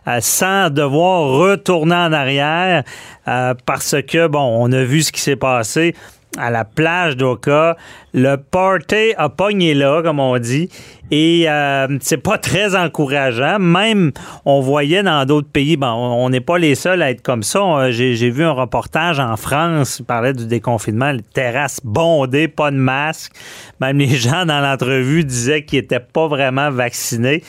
euh, 0.09 0.17
sans 0.19 0.69
devoir 0.69 1.29
retourner 1.39 1.95
en 1.95 2.11
arrière? 2.11 2.84
Euh, 3.29 3.53
parce 3.65 3.95
que, 4.05 4.27
bon, 4.27 4.57
on 4.59 4.69
a 4.73 4.84
vu 4.84 5.03
ce 5.03 5.13
qui 5.13 5.21
s'est 5.21 5.38
passé 5.38 5.95
à 6.38 6.49
la 6.51 6.65
plage 6.65 7.17
d'Oka. 7.17 7.77
Le 8.13 8.36
party 8.36 9.13
a 9.17 9.29
pogné 9.29 9.73
là, 9.73 10.01
comme 10.03 10.19
on 10.19 10.38
dit. 10.38 10.69
Et 11.11 11.45
euh, 11.47 11.97
c'est 12.01 12.17
pas 12.17 12.38
très 12.38 12.75
encourageant. 12.75 13.59
Même, 13.59 14.11
on 14.45 14.61
voyait 14.61 15.03
dans 15.03 15.25
d'autres 15.25 15.49
pays, 15.49 15.77
bon, 15.77 15.88
on 15.88 16.29
n'est 16.29 16.41
pas 16.41 16.57
les 16.57 16.75
seuls 16.75 17.01
à 17.01 17.11
être 17.11 17.21
comme 17.21 17.43
ça. 17.43 17.63
On- 17.63 17.91
J'ai 17.91 18.29
vu 18.29 18.43
un 18.43 18.51
reportage 18.51 19.19
en 19.19 19.36
France, 19.38 19.97
il 19.99 20.05
parlait 20.05 20.34
du 20.34 20.47
déconfinement, 20.47 21.11
les 21.11 21.21
terrasses 21.21 21.81
bondées, 21.84 22.47
pas 22.47 22.71
de 22.71 22.77
masque. 22.77 23.34
Même 23.79 23.97
les 23.99 24.07
gens 24.15 24.45
dans 24.45 24.59
l'entrevue 24.59 25.23
disaient 25.23 25.63
qu'ils 25.65 25.79
n'étaient 25.81 25.99
pas 25.99 26.27
vraiment 26.27 26.71
vaccinés. 26.71 27.43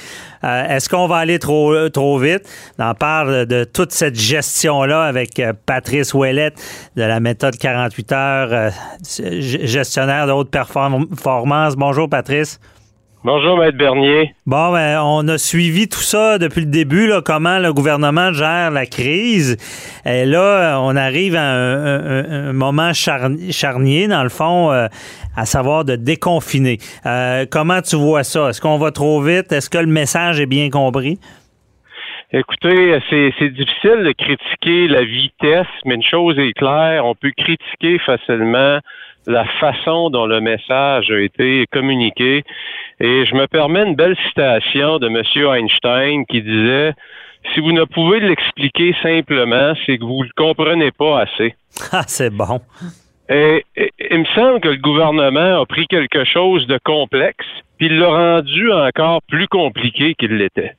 Euh, 0.45 0.69
Est-ce 0.69 0.89
qu'on 0.89 1.07
va 1.07 1.17
aller 1.17 1.39
trop, 1.39 1.89
trop 1.89 2.19
vite? 2.19 2.43
On 2.79 2.85
en 2.85 2.95
parle 2.95 3.47
de 3.47 3.65
toute 3.65 3.93
cette 3.93 4.19
gestion-là 4.19 5.05
avec 5.05 5.39
euh, 5.39 5.53
Patrice 5.67 6.13
Ouellette 6.13 6.61
de 6.97 7.03
la 7.03 7.21
méthode 7.21 7.57
48 7.57 8.13
heures, 8.13 8.49
euh, 8.53 8.71
gestionnaire 9.41 10.27
de 10.27 10.33
haute 10.33 10.51
performance. 10.51 11.77
Bonjour, 11.77 12.09
Patrice. 12.09 12.61
Bonjour, 13.25 13.57
Maître 13.57 13.79
Bernier. 13.79 14.35
Bon, 14.45 14.71
ben, 14.73 15.01
on 15.03 15.27
a 15.29 15.39
suivi 15.39 15.89
tout 15.89 16.01
ça 16.03 16.37
depuis 16.37 16.61
le 16.61 16.67
début, 16.71 17.07
là, 17.07 17.23
comment 17.25 17.59
le 17.59 17.73
gouvernement 17.73 18.35
gère 18.35 18.71
la 18.71 18.85
crise. 18.85 19.57
Et 20.05 20.27
là, 20.27 20.79
on 20.83 20.95
arrive 20.95 21.35
à 21.35 21.43
un, 21.55 22.21
un- 22.21 22.49
un 22.51 22.53
moment 22.53 22.91
charni- 22.91 23.51
charnier, 23.51 24.09
dans 24.09 24.23
le 24.23 24.29
fond, 24.29 24.71
euh, 24.73 24.89
à 25.37 25.47
savoir 25.47 25.87
de 25.87 25.97
déconfiner. 25.97 26.77
Euh, 27.07 27.47
comment 27.51 27.81
tu 27.81 27.97
vois 27.97 28.25
ça? 28.25 28.51
Est-ce 28.51 28.61
qu'on 28.61 28.77
va 28.77 28.91
trop 28.91 29.23
vite? 29.23 29.53
Est-ce 29.53 29.71
que 29.71 29.79
le 29.79 29.87
message 29.87 30.39
est 30.39 30.47
bien 30.47 30.69
compris? 30.69 31.19
Écoutez, 32.31 32.99
c'est 33.09 33.49
difficile 33.51 34.03
de 34.05 34.13
critiquer 34.13 34.89
la 34.89 35.03
vitesse, 35.05 35.67
mais 35.87 35.95
une 35.95 36.03
chose 36.03 36.39
est 36.39 36.53
claire, 36.53 37.07
on 37.07 37.15
peut 37.15 37.33
critiquer 37.35 37.99
facilement 38.05 38.81
la 39.27 39.45
façon 39.61 40.11
dont 40.11 40.27
le 40.27 40.41
message 40.41 41.11
a 41.11 41.21
été 41.21 41.67
communiqué. 41.73 42.45
Et 43.01 43.27
je 43.27 43.35
me 43.35 43.47
permets 43.47 43.83
une 43.85 43.95
belle 43.97 44.17
citation 44.29 44.99
de 44.99 45.09
M. 45.09 45.23
Einstein 45.57 46.25
qui 46.27 46.43
disait 46.43 46.93
Si 47.53 47.61
vous 47.61 47.73
ne 47.73 47.85
pouvez 47.85 48.21
l'expliquer 48.21 48.95
simplement, 49.03 49.75
c'est 49.85 49.99
que 49.99 50.05
vous 50.05 50.21
ne 50.23 50.29
le 50.29 50.33
comprenez 50.37 50.91
pas 50.93 51.21
assez. 51.23 51.55
Ah, 51.93 52.05
c'est 52.07 52.31
bon. 52.31 52.61
Et, 53.29 53.65
et- 53.77 53.91
il 54.11 54.19
me 54.21 54.25
semble 54.27 54.61
que 54.61 54.69
le 54.69 54.77
gouvernement 54.77 55.61
a 55.61 55.67
pris 55.67 55.87
quelque 55.89 56.25
chose 56.25 56.67
de 56.69 56.79
complexe, 56.85 57.47
puis 57.79 57.87
il 57.87 57.99
l'a 57.99 58.09
rendu 58.09 58.71
encore 58.71 59.23
plus 59.29 59.49
compliqué 59.49 60.15
qu'il 60.15 60.37
l'était. 60.37 60.77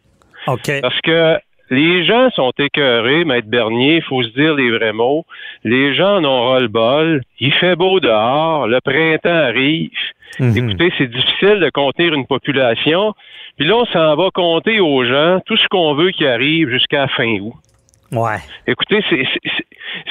OK. 0.47 0.71
Parce 0.81 1.01
que 1.01 1.37
les 1.69 2.03
gens 2.05 2.29
sont 2.31 2.51
écœurés, 2.59 3.25
Maître 3.25 3.47
Bernier, 3.47 3.97
il 3.97 4.01
faut 4.03 4.21
se 4.23 4.29
dire 4.29 4.55
les 4.55 4.71
vrais 4.71 4.93
mots. 4.93 5.25
Les 5.63 5.93
gens 5.95 6.17
en 6.17 6.25
ont 6.25 6.49
ras-le-bol. 6.49 7.21
Il 7.39 7.53
fait 7.53 7.75
beau 7.75 7.99
dehors, 7.99 8.67
le 8.67 8.79
printemps 8.81 9.29
arrive. 9.49 9.89
Mhm. 10.39 10.57
Écoutez, 10.57 10.93
c'est 10.97 11.07
difficile 11.07 11.59
de 11.59 11.69
contenir 11.69 12.13
une 12.13 12.25
population. 12.27 13.13
Puis 13.57 13.65
là, 13.67 13.77
on 13.77 13.85
s'en 13.85 14.15
va 14.15 14.29
compter 14.31 14.79
aux 14.79 15.05
gens 15.05 15.39
tout 15.45 15.57
ce 15.57 15.67
qu'on 15.69 15.93
veut 15.95 16.11
qui 16.11 16.27
arrive 16.27 16.69
jusqu'à 16.69 17.07
fin 17.07 17.39
août. 17.39 17.53
Ouais. 18.11 18.37
Écoutez, 18.67 19.03
c'est- 19.09 19.25
c'est- 19.33 19.49
c'est- 19.57 19.65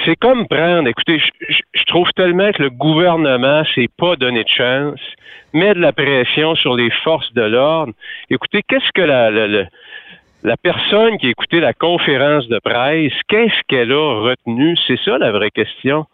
c'est 0.04 0.16
comme 0.16 0.48
prendre. 0.48 0.88
Écoutez, 0.88 1.18
je, 1.18 1.30
je- 1.54 1.62
je 1.74 1.84
trouve 1.84 2.10
tellement 2.16 2.50
que 2.52 2.62
le 2.62 2.70
gouvernement 2.70 3.62
s'est 3.74 3.88
pas 3.98 4.16
donné 4.16 4.42
de 4.42 4.48
chance, 4.48 4.98
met 5.52 5.74
de 5.74 5.78
la 5.80 5.92
pression 5.92 6.54
sur 6.56 6.74
les 6.74 6.90
forces 7.04 7.32
de 7.34 7.42
l'ordre. 7.42 7.92
Écoutez, 8.30 8.62
qu'est-ce 8.66 8.90
que 8.94 9.02
la, 9.02 9.30
la, 9.30 9.46
la- 9.46 9.66
la 10.44 10.58
personne 10.58 11.16
qui 11.16 11.26
a 11.26 11.30
écouté 11.30 11.58
la 11.58 11.72
conférence 11.72 12.46
de 12.48 12.58
presse, 12.62 13.12
qu'est-ce 13.28 13.60
qu'elle 13.66 13.92
a 13.92 14.20
retenu? 14.20 14.76
C'est 14.86 14.98
ça 15.02 15.16
la 15.16 15.32
vraie 15.32 15.50
question. 15.50 16.04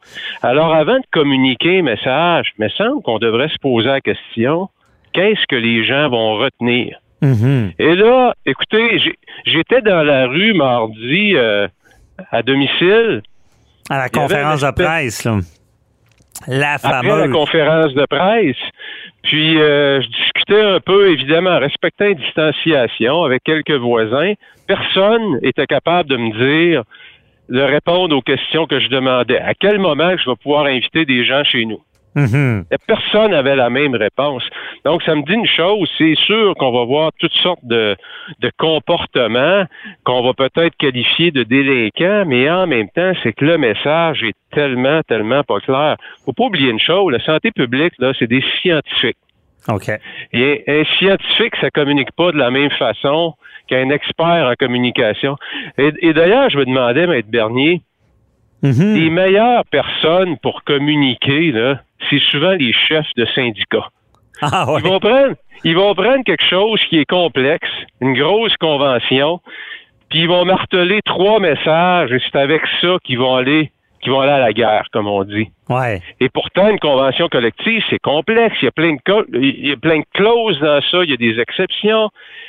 Alors, 0.41 0.73
avant 0.73 0.99
de 0.99 1.05
communiquer 1.11 1.81
un 1.81 1.83
message, 1.83 2.53
il 2.57 2.65
me 2.65 2.69
semble 2.71 3.03
qu'on 3.03 3.19
devrait 3.19 3.49
se 3.49 3.59
poser 3.61 3.89
la 3.89 4.01
question, 4.01 4.69
qu'est-ce 5.13 5.45
que 5.49 5.57
les 5.57 5.85
gens 5.85 6.09
vont 6.09 6.37
retenir? 6.37 6.99
Mhm. 7.23 7.73
Et 7.79 7.95
là, 7.97 8.35
écoutez, 8.47 9.03
j'étais 9.45 9.83
dans 9.83 10.03
la 10.05 10.27
rue 10.29 10.55
mardi 10.55 11.33
euh, 11.35 11.67
à 12.31 12.43
domicile. 12.43 13.23
À 13.91 13.99
la 13.99 14.09
conférence 14.09 14.61
de 14.61 14.71
presse, 14.71 15.25
là. 15.25 15.41
La 16.47 16.75
Après 16.75 17.03
la 17.03 17.29
conférence 17.29 17.93
de 17.95 18.07
presse. 18.07 18.57
Puis 19.23 19.61
euh, 19.61 20.01
je 20.01 20.09
discutais 20.09 20.63
un 20.63 20.81
peu, 20.81 21.11
évidemment, 21.11 21.51
en 21.51 21.59
respectant 21.59 22.07
une 22.07 22.15
distanciation 22.15 23.23
avec 23.25 23.43
quelques 23.45 23.71
voisins. 23.71 24.33
Personne 24.67 25.39
était 25.43 25.67
capable 25.67 26.09
de 26.09 26.17
me 26.17 26.31
dire, 26.71 26.85
de 27.49 27.61
répondre 27.61 28.17
aux 28.17 28.23
questions 28.23 28.67
que 28.67 28.81
je 28.81 28.89
demandais. 28.89 29.39
À 29.39 29.55
quel 29.55 29.79
moment 29.79 30.17
je 30.17 30.31
vais 30.31 30.37
pouvoir 30.37 30.67
inviter 30.67 31.05
des 31.05 31.25
gens 31.25 31.45
chez 31.45 31.67
nous? 31.67 31.81
Mhm. 32.17 32.65
Personne 32.89 33.31
n'avait 33.31 33.55
la 33.55 33.71
même 33.71 33.95
réponse. 33.95 34.43
Donc, 34.85 35.03
ça 35.05 35.15
me 35.15 35.23
dit 35.23 35.35
une 35.35 35.47
chose, 35.47 35.89
c'est 35.97 36.17
sûr 36.17 36.55
qu'on 36.57 36.73
va 36.73 36.85
voir 36.85 37.11
toutes 37.21 37.35
sortes 37.35 37.65
de, 37.65 37.97
de 38.41 38.51
comportements 38.59 39.65
qu'on 40.05 40.23
va 40.23 40.33
peut-être 40.35 40.77
qualifier 40.77 41.31
de 41.31 41.45
délinquants, 41.45 42.25
mais 42.27 42.51
en 42.51 42.67
même 42.67 42.89
temps, 42.89 43.13
c'est 43.23 43.33
que 43.33 43.45
le 43.45 43.59
message 43.59 44.23
est 44.25 44.35
tellement, 44.53 45.03
tellement 45.07 45.45
pas 45.45 45.61
clair. 45.61 45.97
Faut 46.25 46.33
pas 46.33 46.45
oublier 46.45 46.71
une 46.71 46.81
chose, 46.81 47.13
la 47.13 47.21
santé 47.25 47.53
publique, 47.53 47.93
là, 48.01 48.13
c'est 48.19 48.27
des 48.27 48.43
scientifiques. 48.61 49.17
OK. 49.69 49.91
Et 50.33 50.65
un 50.67 50.85
scientifique, 50.99 51.55
ça 51.61 51.71
communique 51.71 52.11
pas 52.17 52.33
de 52.33 52.39
la 52.39 52.51
même 52.51 52.71
façon 52.73 53.35
qu'un 53.69 53.91
expert 53.91 54.49
en 54.51 54.55
communication. 54.59 55.37
Et, 55.79 55.93
et 56.01 56.13
d'ailleurs, 56.13 56.51
je 56.51 56.59
me 56.59 56.65
demandais, 56.65 57.07
Maître 57.07 57.29
Bernier, 57.31 57.83
Mhm. 58.63 58.95
les 58.95 59.09
meilleures 59.09 59.65
personnes 59.71 60.37
pour 60.43 60.65
communiquer, 60.65 61.51
là, 61.51 61.81
c'est 62.09 62.21
souvent 62.31 62.53
les 62.53 62.73
chefs 62.73 63.13
de 63.17 63.27
syndicats. 63.35 63.89
Ah 64.43 64.71
ouais. 64.71 64.81
Ils 64.83 64.89
vont 64.89 65.01
prendre, 65.01 65.35
ils 65.65 65.77
vont 65.77 65.95
prendre 65.95 66.25
quelque 66.25 66.45
chose 66.45 66.81
qui 66.89 66.99
est 66.99 67.05
complexe, 67.05 67.69
une 68.01 68.15
grosse 68.15 68.57
convention, 68.57 69.41
puis 70.09 70.21
ils 70.21 70.29
vont 70.29 70.45
marteler 70.45 71.01
trois 71.05 71.39
messages, 71.41 72.13
et 72.13 72.19
c'est 72.21 72.39
avec 72.39 72.63
ça 72.81 72.97
qu'ils 73.05 73.19
vont 73.19 73.37
aller, 73.37 73.71
qu'ils 74.01 74.13
vont 74.13 74.21
aller 74.21 74.33
à 74.33 74.39
la 74.39 74.53
guerre, 74.53 74.85
comme 74.93 75.07
on 75.07 75.25
dit. 75.25 75.51
Ouais. 75.69 76.01
Et 76.19 76.29
pourtant, 76.31 76.69
une 76.69 76.81
convention 76.81 77.29
collective, 77.29 77.83
c'est 77.91 77.99
complexe. 77.99 78.57
Il 78.63 78.65
y 78.65 78.69
a 78.69 78.73
plein 78.73 78.95
de 78.95 79.39
il 79.39 79.69
y 79.69 79.73
a 79.73 79.77
plein 79.77 79.99
de 79.99 80.05
clauses 80.15 80.59
dans 80.59 80.81
ça, 80.91 81.05
il 81.05 81.11
y 81.11 81.13
a 81.13 81.17
des 81.17 81.39
exceptions. 81.39 82.09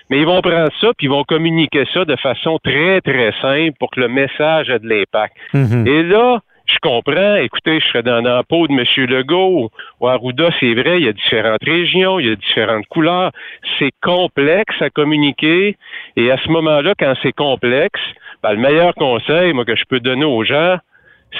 Mais 0.09 0.19
ils 0.19 0.25
vont 0.25 0.41
prendre 0.41 0.71
ça, 0.79 0.87
puis 0.97 1.07
ils 1.07 1.09
vont 1.09 1.23
communiquer 1.23 1.85
ça 1.93 2.05
de 2.05 2.15
façon 2.15 2.57
très, 2.63 3.01
très 3.01 3.31
simple 3.41 3.73
pour 3.79 3.91
que 3.91 3.99
le 3.99 4.07
message 4.07 4.69
ait 4.69 4.79
de 4.79 4.87
l'impact. 4.87 5.35
Mhm. 5.53 5.87
Et 5.87 6.03
là, 6.03 6.39
je 6.71 6.77
comprends, 6.81 7.35
écoutez, 7.35 7.79
je 7.79 7.87
serais 7.87 8.03
dans 8.03 8.21
la 8.21 8.43
peau 8.43 8.67
de 8.67 8.73
M. 8.73 9.09
Legault 9.09 9.71
ou 9.99 10.07
Arruda, 10.07 10.49
c'est 10.59 10.73
vrai, 10.73 10.99
il 10.99 11.05
y 11.05 11.09
a 11.09 11.13
différentes 11.13 11.63
régions, 11.63 12.19
il 12.19 12.27
y 12.27 12.31
a 12.31 12.35
différentes 12.35 12.87
couleurs. 12.87 13.31
C'est 13.77 13.91
complexe 14.01 14.81
à 14.81 14.89
communiquer. 14.89 15.77
Et 16.15 16.31
à 16.31 16.37
ce 16.37 16.49
moment-là, 16.49 16.93
quand 16.97 17.13
c'est 17.21 17.33
complexe, 17.33 17.99
ben, 18.43 18.53
le 18.53 18.59
meilleur 18.59 18.93
conseil, 18.95 19.53
moi, 19.53 19.65
que 19.65 19.75
je 19.75 19.83
peux 19.85 19.99
donner 19.99 20.25
aux 20.25 20.43
gens, 20.43 20.77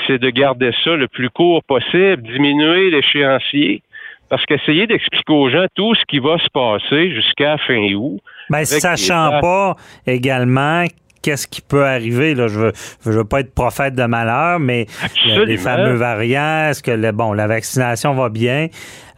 c'est 0.08 0.20
de 0.20 0.30
garder 0.30 0.72
ça 0.84 0.96
le 0.96 1.08
plus 1.08 1.30
court 1.30 1.64
possible, 1.64 2.22
diminuer 2.24 2.90
l'échéancier. 2.90 3.84
Parce 4.30 4.46
qu'essayer 4.46 4.88
d'expliquer 4.88 5.34
aux 5.34 5.50
gens 5.50 5.66
tout 5.76 5.94
ce 5.94 6.04
qui 6.06 6.20
va 6.20 6.38
se 6.38 6.48
passer 6.54 7.12
jusqu'à 7.12 7.58
fin 7.58 7.94
août. 7.94 8.22
Ben, 8.50 8.60
les 8.60 8.66
sachant 8.66 9.40
pas 9.42 9.76
également 10.08 10.86
qu'est-ce 11.22 11.48
qui 11.48 11.62
peut 11.62 11.86
arriver, 11.86 12.34
là, 12.36 12.48
je 12.48 12.60
veux, 12.60 12.72
je 13.06 13.12
veux 13.12 13.24
pas 13.24 13.42
être 13.42 13.54
prophète 13.54 13.96
de 13.96 14.04
malheur, 14.06 14.60
mais 14.60 14.88
il 15.26 15.32
y 15.32 15.34
a 15.34 15.46
les 15.46 15.54
Absolument. 15.54 15.64
fameux 15.64 15.96
variants, 15.96 16.70
est-ce 16.70 16.82
que 16.84 16.92
le, 16.92 17.12
bon, 17.12 17.34
la 17.34 17.48
vaccination 17.48 18.14
va 18.14 18.30
bien? 18.30 18.68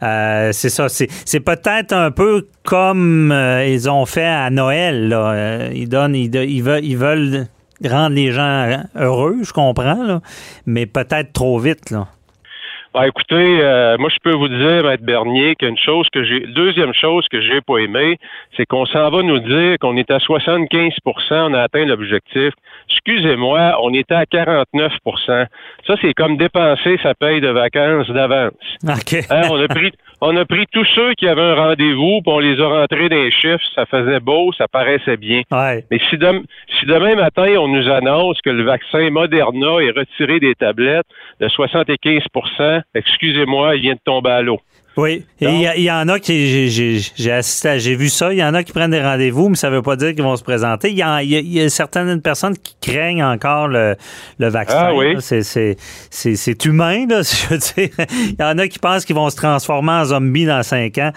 Euh, 0.02 0.50
c'est 0.52 0.68
ça, 0.70 0.88
c'est, 0.88 1.08
c'est 1.24 1.40
peut-être 1.40 1.92
un 1.92 2.10
peu 2.10 2.46
comme 2.64 3.32
euh, 3.32 3.66
ils 3.66 3.88
ont 3.88 4.04
fait 4.06 4.26
à 4.26 4.50
Noël, 4.50 5.08
là. 5.08 5.30
Euh, 5.30 5.70
ils 5.74 5.88
donnent, 5.88 6.14
ils, 6.14 6.34
ils 6.34 6.62
veulent, 6.62 6.84
ils 6.84 6.96
veulent 6.96 7.46
rendre 7.84 8.14
les 8.14 8.30
gens 8.32 8.82
heureux, 8.96 9.38
je 9.42 9.52
comprends, 9.52 10.02
là, 10.02 10.20
mais 10.66 10.86
peut-être 10.86 11.32
trop 11.32 11.58
vite, 11.58 11.90
là. 11.90 12.08
Ben, 12.94 13.02
écoutez, 13.06 13.58
euh, 13.60 13.98
moi 13.98 14.08
je 14.08 14.18
peux 14.22 14.34
vous 14.36 14.46
dire, 14.46 14.84
Maître 14.84 15.02
Bernier, 15.02 15.56
qu'une 15.56 15.76
chose 15.76 16.06
que 16.12 16.22
j'ai, 16.22 16.46
deuxième 16.46 16.94
chose 16.94 17.26
que 17.26 17.40
j'ai 17.40 17.60
pas 17.60 17.78
aimé, 17.78 18.18
c'est 18.56 18.66
qu'on 18.66 18.86
s'en 18.86 19.10
va 19.10 19.22
nous 19.22 19.40
dire 19.40 19.78
qu'on 19.80 19.96
est 19.96 20.08
à 20.12 20.18
75% 20.18 20.92
on 21.32 21.54
a 21.54 21.62
atteint 21.62 21.84
l'objectif. 21.86 22.52
Excusez-moi, 22.88 23.76
on 23.82 23.92
était 23.94 24.14
à 24.14 24.22
49% 24.26 24.64
Ça, 25.26 25.94
c'est 26.00 26.14
comme 26.14 26.36
dépenser 26.36 26.96
sa 27.02 27.14
paye 27.14 27.40
de 27.40 27.48
vacances 27.48 28.08
d'avance. 28.10 28.52
OK. 28.84 29.24
Hein, 29.28 29.42
on 29.50 29.60
a 29.60 29.66
pris, 29.66 29.90
on 30.26 30.36
a 30.36 30.44
pris 30.44 30.66
tous 30.72 30.86
ceux 30.94 31.12
qui 31.14 31.28
avaient 31.28 31.42
un 31.42 31.54
rendez-vous, 31.54 32.22
puis 32.22 32.32
on 32.32 32.38
les 32.38 32.60
a 32.60 32.66
rentrés 32.66 33.08
dans 33.08 33.16
les 33.16 33.30
chiffres, 33.30 33.64
ça 33.74 33.84
faisait 33.86 34.20
beau, 34.20 34.52
ça 34.56 34.68
paraissait 34.68 35.16
bien. 35.16 35.42
Ouais. 35.50 35.84
Mais 35.90 36.00
si 36.10 36.16
demain 36.16 37.14
matin, 37.14 37.54
on 37.58 37.68
nous 37.68 37.88
annonce 37.90 38.40
que 38.40 38.50
le 38.50 38.64
vaccin 38.64 39.10
Moderna 39.10 39.80
est 39.80 39.90
retiré 39.90 40.40
des 40.40 40.54
tablettes 40.54 41.06
de 41.40 41.48
75% 41.48 42.82
excusez-moi, 42.94 43.76
il 43.76 43.82
vient 43.82 43.94
de 43.94 44.00
tomber 44.04 44.30
à 44.30 44.42
l'eau. 44.42 44.60
Oui, 44.96 45.24
et 45.40 45.46
il 45.76 45.82
y, 45.82 45.90
en 45.90 46.08
a 46.08 46.20
qui, 46.20 46.68
j'ai- 46.70 47.32
assisté, 47.32 47.80
j'ai 47.80 47.96
vu 47.96 48.08
ça, 48.08 48.32
il 48.32 48.38
y 48.38 48.44
en 48.44 48.54
a 48.54 48.62
qui 48.62 48.72
prennent 48.72 48.92
des 48.92 49.02
rendez-vous, 49.02 49.48
mais 49.48 49.56
ça 49.56 49.68
veut 49.68 49.82
pas 49.82 49.96
dire 49.96 50.14
qu'ils 50.14 50.22
vont 50.22 50.36
se 50.36 50.44
présenter. 50.44 50.90
Il 50.90 50.94
y, 50.96 51.34
y 51.34 51.54
y 51.54 51.60
a 51.60 51.68
certaines 51.68 52.20
personnes 52.22 52.56
qui 52.56 52.76
craignent 52.80 53.24
encore 53.24 53.66
le, 53.66 53.96
le 54.38 54.48
vaccin. 54.48 54.76
Ah 54.90 54.94
oui. 54.94 55.16
C'est- 55.20 56.64
humain, 56.64 57.06
là, 57.08 57.24
si 57.24 57.36
je 57.44 57.48
veux 57.54 57.58
dire. 57.58 57.88
Il 58.28 58.36
y 58.38 58.42
en 58.44 58.56
a 58.58 58.68
qui 58.68 58.78
pensent 58.78 59.04
qu'ils 59.04 59.16
vont 59.16 59.28
se 59.30 59.36
transformer 59.36 59.92
en 59.92 60.04
zombies 60.04 60.46
dans 60.46 60.62
cinq 60.62 60.98
ans, 60.98 61.10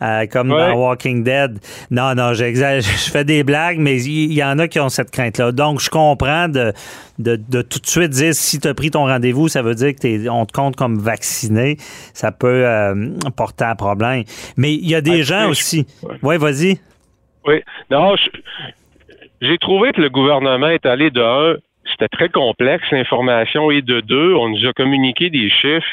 euh, 0.00 0.26
comme 0.26 0.48
dans 0.48 0.74
Walking 0.74 1.22
Dead. 1.22 1.58
Non, 1.90 2.14
non, 2.14 2.32
j'exagère, 2.32 2.80
je 3.06 3.10
fais 3.10 3.24
des 3.24 3.44
blagues, 3.44 3.78
mais 3.78 4.02
il 4.02 4.32
y 4.32 4.42
en 4.42 4.58
a 4.58 4.68
qui 4.68 4.80
ont 4.80 4.88
cette 4.88 5.10
crainte-là. 5.10 5.52
Donc, 5.52 5.80
je 5.80 5.90
comprends 5.90 6.48
de, 6.48 6.72
de, 7.18 7.36
de 7.36 7.62
tout 7.62 7.78
de 7.78 7.86
suite 7.86 8.10
dire 8.10 8.34
si 8.34 8.58
tu 8.58 8.68
as 8.68 8.74
pris 8.74 8.90
ton 8.90 9.04
rendez-vous, 9.04 9.48
ça 9.48 9.60
veut 9.62 9.74
dire 9.74 9.94
que 9.94 9.98
t'es- 10.00 10.28
on 10.30 10.46
te 10.46 10.52
compte 10.52 10.76
comme 10.76 10.98
vacciné. 10.98 11.76
Ça 12.14 12.32
peut 12.32 12.64
euh, 12.64 13.10
porter 13.36 13.64
à 13.64 13.74
problème. 13.74 14.24
Mais 14.56 14.74
il 14.74 14.88
y 14.88 14.94
a 14.94 15.00
des 15.00 15.20
Ah, 15.20 15.24
gens 15.24 15.44
je- 15.46 15.50
aussi. 15.50 15.86
ouais. 16.02 16.16
Oui, 16.22 16.36
vas-y. 16.38 16.78
Oui. 17.46 17.62
Non, 17.90 18.14
je- 18.16 18.30
j'ai 19.40 19.58
trouvé 19.58 19.92
que 19.92 20.00
le 20.00 20.08
gouvernement 20.10 20.68
est 20.68 20.86
allé 20.86 21.10
de 21.10 21.20
un, 21.22 21.56
c'était 21.90 22.08
très 22.08 22.28
complexe 22.28 22.84
l'information, 22.90 23.70
et 23.70 23.82
de 23.82 24.00
deux, 24.00 24.34
on 24.34 24.48
nous 24.48 24.66
a 24.66 24.72
communiqué 24.72 25.30
des 25.30 25.48
chiffres. 25.48 25.86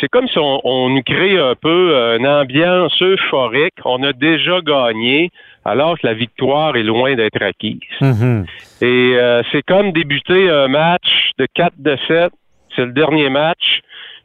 C'est 0.00 0.08
comme 0.08 0.26
si 0.28 0.38
on, 0.38 0.60
on 0.64 0.88
nous 0.88 1.02
crée 1.02 1.38
un 1.38 1.54
peu 1.54 1.90
euh, 1.94 2.16
une 2.18 2.26
ambiance 2.26 3.00
euphorique. 3.02 3.74
On 3.84 4.02
a 4.02 4.12
déjà 4.14 4.60
gagné, 4.62 5.30
alors 5.66 5.98
que 5.98 6.06
la 6.06 6.14
victoire 6.14 6.76
est 6.76 6.82
loin 6.82 7.14
d'être 7.14 7.42
acquise. 7.42 7.80
Mhm. 8.00 8.46
Et 8.80 9.14
euh, 9.16 9.42
c'est 9.52 9.62
comme 9.62 9.92
débuter 9.92 10.48
un 10.48 10.68
match 10.68 11.32
de 11.38 11.46
4 11.52 11.74
de 11.78 11.96
7. 12.08 12.32
C'est 12.74 12.86
le 12.86 12.92
dernier 12.92 13.28
match. 13.28 13.80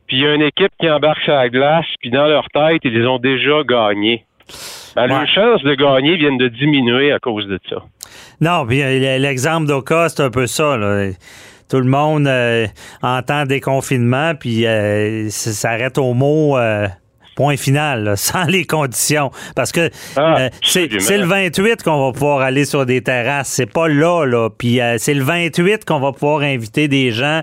Puis 0.07 0.17
il 0.17 0.23
y 0.23 0.25
a 0.27 0.33
une 0.35 0.41
équipe 0.41 0.71
qui 0.79 0.89
embarque 0.89 1.21
sur 1.21 1.33
la 1.33 1.49
glace, 1.49 1.85
puis 1.99 2.09
dans 2.09 2.25
leur 2.27 2.47
tête, 2.49 2.81
ils 2.83 3.07
ont 3.07 3.19
déjà 3.19 3.63
gagné. 3.67 4.25
Ben, 4.95 5.03
Ouais. 5.03 5.07
Leurs 5.09 5.27
chances 5.27 5.61
de 5.63 5.75
gagner 5.75 6.15
viennent 6.15 6.37
de 6.39 6.47
diminuer 6.47 7.11
à 7.11 7.19
cause 7.19 7.45
de 7.47 7.59
ça. 7.69 7.77
Non, 8.41 8.65
puis 8.65 8.81
euh, 8.81 9.17
l'exemple 9.19 9.67
d'Oka, 9.67 10.09
c'est 10.09 10.23
un 10.23 10.31
peu 10.31 10.47
ça. 10.47 10.75
là. 10.77 11.09
Tout 11.69 11.79
le 11.79 11.85
monde 11.89 12.27
euh, 12.27 12.65
entend 13.03 13.45
déconfinement, 13.45 14.33
puis 14.39 14.65
euh, 14.65 15.29
ça 15.29 15.51
s'arrête 15.51 15.97
au 15.97 16.13
mot 16.13 16.57
euh, 16.57 16.87
point 17.35 17.57
final, 17.57 18.05
là, 18.05 18.15
sans 18.15 18.45
les 18.45 18.65
conditions. 18.65 19.29
Parce 19.55 19.71
que 19.73 19.89
Ah, 20.15 20.37
euh, 20.39 20.49
c'est 20.63 20.87
le 20.87 21.25
28 21.25 21.83
qu'on 21.83 22.05
va 22.07 22.13
pouvoir 22.13 22.39
aller 22.39 22.63
sur 22.65 22.85
des 22.85 23.01
terrasses. 23.03 23.49
C'est 23.49 23.71
pas 23.71 23.89
là, 23.89 24.25
là. 24.25 24.49
Puis 24.49 24.79
euh, 24.79 24.95
c'est 24.97 25.13
le 25.13 25.23
28 25.23 25.83
qu'on 25.85 25.99
va 25.99 26.13
pouvoir 26.13 26.39
inviter 26.41 26.87
des 26.87 27.11
gens. 27.11 27.41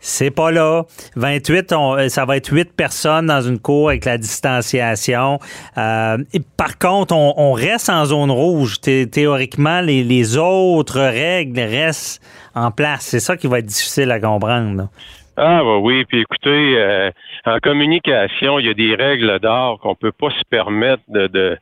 C'est 0.00 0.30
pas 0.30 0.50
là. 0.50 0.84
28, 1.16 1.72
on- 1.74 1.94
euh, 1.96 2.08
ça 2.08 2.24
va 2.24 2.36
être 2.38 2.50
8 2.52 2.72
personnes 2.74 3.26
dans 3.26 3.42
une 3.42 3.58
cour 3.58 3.90
avec 3.90 4.04
la 4.06 4.16
distanciation. 4.18 5.38
Euh, 5.76 6.16
par 6.56 6.78
contre, 6.78 7.14
on, 7.14 7.34
on 7.36 7.52
reste 7.52 7.90
en 7.90 8.04
zone 8.06 8.30
rouge. 8.30 8.80
Thé- 8.80 9.08
théoriquement, 9.08 9.80
les, 9.82 10.02
les 10.02 10.36
autres 10.38 11.00
règles 11.00 11.60
restent 11.60 12.22
en 12.54 12.70
place. 12.70 13.02
C'est 13.02 13.20
ça 13.20 13.36
qui 13.36 13.46
va 13.46 13.58
être 13.58 13.66
difficile 13.66 14.10
à 14.10 14.18
comprendre. 14.20 14.76
là. 14.76 14.88
Ah 15.36 15.60
bah 15.64 15.78
oui, 15.78 16.04
puis 16.06 16.20
écoutez, 16.20 16.74
euh, 16.76 17.10
en 17.46 17.58
communication, 17.60 18.58
il 18.58 18.66
y 18.66 18.68
a 18.70 18.74
des 18.74 18.94
règles 18.94 19.38
d'or 19.38 19.78
qu'on 19.80 19.94
peut 19.94 20.12
pas 20.12 20.30
se 20.30 20.42
permettre 20.50 21.02
de. 21.08 21.28
de... 21.28 21.58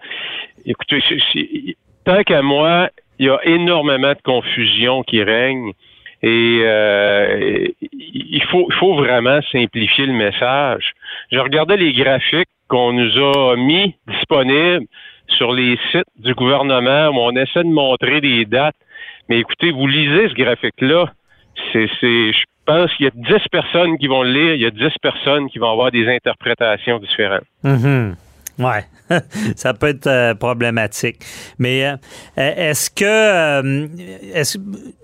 Écoutez, 0.65 1.03
tant 2.05 2.23
qu'à 2.25 2.43
moi, 2.43 2.91
il 3.19 3.27
y 3.27 3.31
a 3.31 3.39
énormément 3.45 4.13
de 4.13 4.23
confusion 4.25 5.03
qui 5.03 5.23
règne 5.23 5.73
et 6.23 6.61
euh, 6.63 7.69
il 7.93 8.43
faut, 8.51 8.67
il 8.69 8.75
faut 8.75 8.95
vraiment 8.95 9.41
simplifier 9.53 10.07
le 10.07 10.13
message. 10.13 10.93
Je 11.31 11.39
regardais 11.39 11.77
les 11.77 11.93
graphiques 11.93 12.49
qu'on 12.69 12.93
nous 12.93 13.19
a 13.19 13.57
mis 13.57 13.95
disponibles 14.07 14.87
sur 15.29 15.53
les 15.53 15.79
sites 15.93 16.05
du 16.19 16.35
gouvernement 16.35 17.09
où 17.09 17.19
on 17.19 17.33
essaie 17.33 17.63
de 17.63 17.69
montrer 17.69 18.21
des 18.21 18.45
dates. 18.45 18.77
Mais 19.29 19.39
écoutez, 19.39 19.71
vous 19.71 19.87
lisez 19.87 20.29
ce 20.29 20.35
graphique-là, 20.35 21.13
c'est, 21.73 21.89
c'est, 22.01 22.33
je 22.33 22.45
pense 22.67 22.93
qu'il 22.95 23.07
y 23.07 23.09
a 23.09 23.13
10 23.15 23.49
personnes 23.51 23.99
qui 23.99 24.07
vont 24.07 24.23
le 24.23 24.33
lire, 24.33 24.55
il 24.55 24.61
y 24.61 24.67
a 24.67 24.71
10 24.71 24.99
personnes 25.01 25.49
qui 25.51 25.59
vont 25.59 25.71
avoir 25.71 25.91
des 25.91 26.09
interprétations 26.09 26.99
différentes. 26.99 27.45
Mhm. 27.63 28.17
Ouais, 28.59 28.85
ça 29.57 29.73
peut 29.75 29.89
être 29.89 30.07
euh, 30.07 30.35
problématique. 30.35 31.19
Mais 31.59 31.87
euh, 31.87 31.97
est-ce 32.37 32.91
que 32.91 33.05
euh, 33.05 33.87
est-ce 34.35 34.59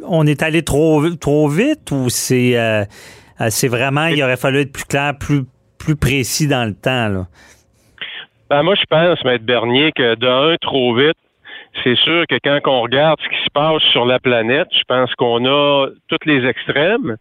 on 0.04 0.26
est 0.26 0.42
allé 0.42 0.62
trop 0.62 1.08
trop 1.16 1.48
vite 1.48 1.90
ou 1.92 2.08
c'est 2.08 2.56
c'est 3.48 3.68
vraiment 3.68 4.06
il 4.06 4.22
aurait 4.22 4.36
fallu 4.36 4.60
être 4.60 4.72
plus 4.72 4.84
clair, 4.84 5.14
plus 5.18 5.44
plus 5.78 5.96
précis 5.96 6.48
dans 6.48 6.64
le 6.64 6.74
temps 6.74 7.08
là? 7.08 7.26
Ben, 8.50 8.62
moi, 8.62 8.74
je 8.74 8.84
pense, 8.88 9.24
Maître 9.24 9.44
Bernier, 9.44 9.90
que 9.92 10.14
d'un, 10.16 10.56
trop 10.60 10.94
vite, 10.94 11.16
c'est 11.82 11.96
sûr 11.96 12.24
que 12.28 12.36
quand 12.44 12.60
on 12.66 12.82
regarde 12.82 13.18
ce 13.22 13.28
qui 13.28 13.42
se 13.42 13.50
passe 13.52 13.82
sur 13.90 14.04
la 14.04 14.20
planète, 14.20 14.68
je 14.70 14.82
pense 14.86 15.12
qu'on 15.14 15.44
a 15.46 15.88
tous 16.08 16.18
les 16.26 16.46
extrêmes. 16.46 17.16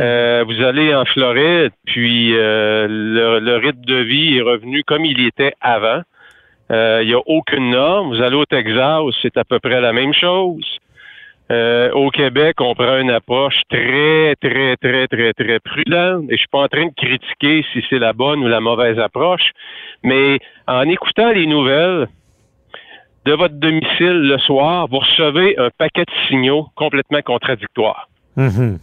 Euh, 0.00 0.44
vous 0.46 0.60
allez 0.62 0.94
en 0.94 1.04
Floride, 1.04 1.72
puis 1.86 2.36
euh, 2.36 2.86
le, 2.88 3.38
le 3.38 3.56
rythme 3.56 3.84
de 3.84 3.96
vie 3.96 4.38
est 4.38 4.42
revenu 4.42 4.82
comme 4.84 5.04
il 5.04 5.24
était 5.24 5.54
avant. 5.60 6.02
Euh, 6.70 7.00
Il 7.02 7.08
n'y 7.08 7.14
a 7.14 7.20
aucune 7.26 7.70
norme. 7.70 8.14
Vous 8.14 8.22
allez 8.22 8.36
au 8.36 8.44
Texas, 8.44 9.02
c'est 9.22 9.36
à 9.36 9.44
peu 9.44 9.60
près 9.60 9.80
la 9.80 9.92
même 9.92 10.12
chose. 10.12 10.64
Euh, 11.50 11.90
au 11.92 12.10
Québec, 12.10 12.56
on 12.60 12.74
prend 12.74 12.98
une 12.98 13.10
approche 13.10 13.60
très, 13.68 14.34
très, 14.40 14.76
très, 14.76 15.06
très, 15.06 15.32
très 15.34 15.60
prudente. 15.60 16.24
Et 16.30 16.32
je 16.32 16.38
suis 16.38 16.48
pas 16.48 16.60
en 16.62 16.68
train 16.68 16.86
de 16.86 16.94
critiquer 16.96 17.64
si 17.72 17.84
c'est 17.90 17.98
la 17.98 18.14
bonne 18.14 18.42
ou 18.42 18.48
la 18.48 18.60
mauvaise 18.60 18.98
approche, 18.98 19.52
mais 20.02 20.38
en 20.66 20.88
écoutant 20.88 21.30
les 21.32 21.46
nouvelles 21.46 22.08
de 23.26 23.32
votre 23.32 23.54
domicile 23.54 24.28
le 24.28 24.38
soir, 24.38 24.86
vous 24.88 24.98
recevez 24.98 25.58
un 25.58 25.68
paquet 25.76 26.04
de 26.04 26.28
signaux 26.28 26.66
complètement 26.74 27.20
contradictoires. 27.22 28.08
Mhm. 28.36 28.78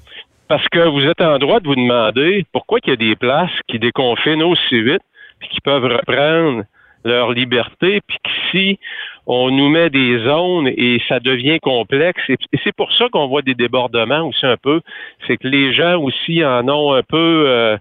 Parce 0.52 0.68
que 0.68 0.86
vous 0.86 1.06
êtes 1.08 1.22
en 1.22 1.38
droit 1.38 1.62
de 1.62 1.68
vous 1.70 1.76
demander 1.76 2.46
pourquoi 2.52 2.80
il 2.84 2.90
y 2.90 2.92
a 2.92 2.98
des 2.98 3.16
places 3.16 3.58
qui 3.70 3.80
déconfinent 3.80 4.44
aussi 4.44 4.82
vite, 4.82 5.00
puis 5.40 5.48
qui 5.48 5.62
peuvent 5.62 5.86
reprendre 5.86 6.66
leur 7.06 7.32
liberté, 7.32 8.02
puis 8.06 8.18
qu'ici, 8.22 8.80
on 9.26 9.50
nous 9.50 9.70
met 9.70 9.90
des 9.90 10.20
zones 10.26 10.68
et 10.68 11.02
ça 11.08 11.22
devient 11.22 11.62
complexe. 11.62 12.22
Et, 12.28 12.36
et 12.52 12.60
c'est 12.66 12.76
pour 12.76 12.92
ça 12.92 13.08
qu'on 13.10 13.28
voit 13.28 13.44
des 13.44 13.56
débordements 13.56 14.28
aussi 14.28 14.46
un 14.46 14.58
peu. 14.58 14.82
C'est 15.26 15.38
que 15.38 15.48
les 15.48 15.72
gens 15.72 15.98
aussi 16.02 16.44
en 16.44 16.68
ont 16.68 16.92
un 16.96 17.04
peu, 17.04 17.46
euh, 17.48 17.78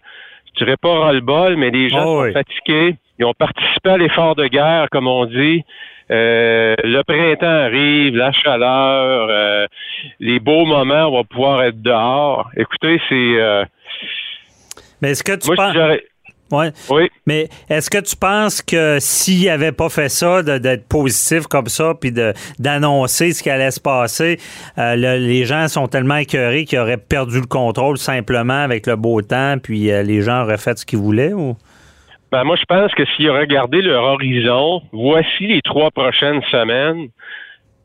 je 0.55 0.64
dirais 0.64 0.77
pas 0.77 0.97
ras-le-bol, 0.97 1.57
mais 1.57 1.71
les 1.71 1.89
gens 1.89 2.05
Oh 2.07 2.25
sont 2.25 2.33
fatigués. 2.33 2.95
Ils 3.18 3.25
ont 3.25 3.35
participé 3.35 3.91
à 3.91 3.99
l'effort 3.99 4.37
de 4.37 4.47
guerre, 4.47 4.87
comme 4.93 5.09
on 5.09 5.27
dit. 5.27 5.64
Euh, 6.11 6.75
le 6.83 7.03
printemps 7.03 7.47
arrive, 7.67 8.17
la 8.17 8.33
chaleur, 8.33 9.29
euh, 9.31 9.67
les 10.19 10.41
beaux 10.41 10.65
moments, 10.65 11.07
on 11.07 11.19
va 11.19 11.25
pouvoir 11.25 11.63
être 11.63 11.81
dehors. 11.81 12.51
Écoutez, 12.57 13.01
c'est... 13.09 13.15
euh, 13.41 13.65
Mais 15.03 15.11
est-ce 15.13 15.23
que 15.23 15.37
tu 15.37 15.49
moi, 15.49 15.57
penses. 15.57 15.77
Ouais. 16.53 16.73
Oui. 16.91 17.09
Mais 17.27 17.49
est-ce 17.69 17.89
que 17.89 17.99
tu 17.99 18.17
penses 18.17 18.61
que 18.61 18.97
s'il 18.99 19.49
avait 19.49 19.71
pas 19.71 19.89
fait 19.89 20.09
ça, 20.09 20.43
d'être 20.43 20.89
positif 20.89 21.47
comme 21.47 21.69
ça, 21.69 21.95
puis 21.95 22.13
d'annoncer 22.59 23.33
ce 23.33 23.41
qui 23.41 23.51
allait 23.51 23.71
se 23.71 23.79
passer, 23.79 24.39
euh, 24.77 24.97
le- 24.97 25.25
les 25.25 25.45
gens 25.45 25.69
sont 25.69 25.87
tellement 25.87 26.17
écœurés 26.17 26.65
qu'ils 26.65 26.81
auraient 26.81 26.97
perdu 26.97 27.39
le 27.41 27.47
contrôle 27.47 27.99
simplement 27.99 28.65
avec 28.65 28.89
le 28.89 28.97
beau 28.97 29.23
temps, 29.23 29.59
puis 29.63 29.93
euh, 29.93 30.03
les 30.03 30.23
gens 30.23 30.43
auraient 30.43 30.59
fait 30.59 30.77
ce 30.77 30.85
qu'ils 30.85 30.99
voulaient? 30.99 31.33
Ou? 31.33 31.57
Ben, 32.33 32.45
moi, 32.45 32.57
je 32.57 32.64
pense 32.64 32.93
que 32.95 33.05
s'ils 33.16 33.31
regardaient 33.31 33.83
leur 33.83 34.05
horizon, 34.05 34.83
voici 34.93 35.49
les 35.49 35.62
trois 35.62 35.91
prochaines 35.91 36.43
semaines, 36.51 37.09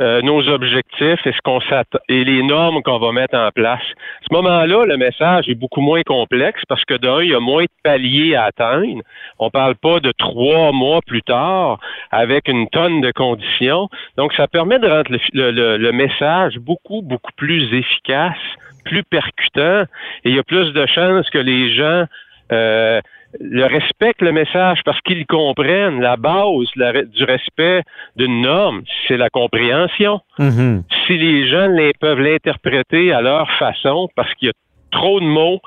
euh, 0.01 0.21
nos 0.21 0.47
objectifs 0.49 1.25
et 1.25 1.31
ce 1.31 1.39
qu'on 1.43 1.59
et 2.09 2.23
les 2.25 2.43
normes 2.43 2.83
qu'on 2.83 2.99
va 2.99 3.11
mettre 3.13 3.35
en 3.37 3.49
place. 3.51 3.81
À 3.81 4.25
ce 4.29 4.33
moment-là, 4.35 4.83
le 4.85 4.97
message 4.97 5.47
est 5.47 5.55
beaucoup 5.55 5.79
moins 5.81 6.01
complexe 6.03 6.61
parce 6.67 6.83
que 6.83 6.95
d'un, 6.95 7.23
il 7.23 7.29
y 7.29 7.33
a 7.33 7.39
moins 7.39 7.63
de 7.63 7.69
paliers 7.81 8.35
à 8.35 8.43
atteindre. 8.43 9.01
On 9.39 9.49
parle 9.49 9.75
pas 9.75 9.99
de 10.01 10.11
trois 10.11 10.73
mois 10.73 10.99
plus 11.07 11.21
tard 11.23 11.79
avec 12.11 12.49
une 12.49 12.67
tonne 12.69 12.99
de 13.01 13.11
conditions. 13.11 13.87
Donc, 14.17 14.33
ça 14.33 14.47
permet 14.47 14.79
de 14.79 14.87
rendre 14.87 15.09
le, 15.11 15.19
le- 15.33 15.51
le- 15.51 15.77
le 15.77 15.91
message 15.93 16.57
beaucoup, 16.59 17.01
beaucoup 17.01 17.31
plus 17.37 17.73
efficace, 17.73 18.37
plus 18.83 19.03
percutant, 19.03 19.83
et 20.25 20.29
il 20.29 20.35
y 20.35 20.39
a 20.39 20.43
plus 20.43 20.71
de 20.73 20.85
chances 20.85 21.29
que 21.29 21.39
les 21.39 21.73
gens 21.73 22.03
euh, 22.51 22.99
le 23.39 23.65
respectent 23.65 24.21
le 24.21 24.31
message 24.31 24.79
parce 24.85 24.99
qu'ils 25.01 25.25
comprennent 25.25 25.99
la 26.01 26.15
base 26.17 26.67
la- 26.75 27.03
du 27.03 27.23
respect 27.23 27.81
d'une 28.15 28.41
norme, 28.41 28.83
c'est 29.07 29.17
la 29.17 29.29
compréhension. 29.29 30.21
Mhm. 30.39 30.83
Si 31.05 31.17
les 31.17 31.47
gens 31.47 31.67
l'in- 31.67 31.91
peuvent 31.99 32.19
l'interpréter 32.21 33.11
à 33.11 33.21
leur 33.21 33.49
façon 33.51 34.09
parce 34.15 34.33
qu'il 34.35 34.47
y 34.47 34.51
a 34.51 34.53
trop 34.91 35.19
de 35.19 35.25
mots, 35.25 35.59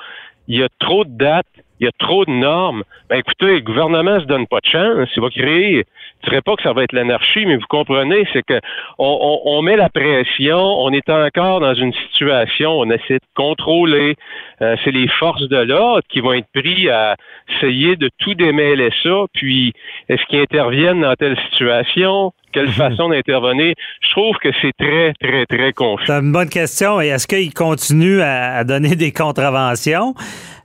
il 0.47 0.59
y 0.59 0.62
a 0.62 0.69
trop 0.79 1.05
de 1.05 1.11
dates, 1.11 1.47
il 1.81 1.85
y 1.85 1.89
a 1.89 1.93
trop 1.99 2.25
de 2.25 2.31
normes, 2.31 2.83
ben 3.09 3.16
écoutez, 3.19 3.55
le 3.57 3.61
gouvernement 3.61 4.19
se 4.21 4.25
donne 4.25 4.47
pas 4.47 4.61
de 4.61 4.66
chance, 4.66 5.09
il 5.14 5.23
va 5.23 5.29
créer, 5.31 5.85
je 6.25 6.31
dirais 6.31 6.43
pas 6.43 6.57
que 6.57 6.62
ça 6.62 6.73
va 6.73 6.83
être 6.85 6.93
l'anarchie, 6.93 7.47
mais 7.47 7.57
vous 7.57 7.66
comprenez, 7.69 8.27
c'est 8.33 8.43
que 8.43 8.61
on, 8.99 9.19
on- 9.45 9.59
on 9.59 9.62
met 9.62 9.77
la 9.77 9.89
pression, 9.89 10.57
on 10.59 10.91
est 10.93 11.09
encore 11.09 11.61
dans 11.61 11.75
une 11.75 11.93
situation, 12.12 12.79
on 12.79 12.91
essaie 12.91 13.14
de 13.14 13.29
contrôler, 13.37 14.16
euh, 14.62 14.77
c'est 14.85 14.91
les 14.91 15.09
forces 15.09 15.49
de 15.49 15.57
l'ordre 15.59 16.03
qui 16.09 16.21
vont 16.21 16.33
être 16.33 16.49
pris 16.55 16.89
à 16.91 17.16
essayer 17.57 17.97
de 17.97 18.11
tout 18.19 18.35
démêler 18.35 18.91
ça, 19.03 19.25
puis 19.33 19.73
est-ce 20.09 20.23
qu'ils 20.27 20.41
interviennent 20.41 21.03
dans 21.03 21.14
telle 21.14 21.39
situation, 21.51 22.33
quelle 22.53 22.69
façon 22.69 23.11
d'intervenir, 23.11 23.75
je 24.01 24.11
trouve 24.11 24.37
que 24.39 24.49
c'est 24.61 24.73
très, 24.79 25.12
très, 25.21 25.47
très 25.47 25.73
confus. 25.73 26.07
C'est 26.07 26.12
une 26.14 26.33
bonne 26.33 26.49
question. 26.49 27.01
Et 27.01 27.09
est-ce 27.09 27.27
qu'ils 27.27 27.53
continuent 27.53 28.21
à, 28.23 28.57
à 28.57 28.64
donner 28.64 28.97
des 28.97 29.12
contraventions? 29.12 30.14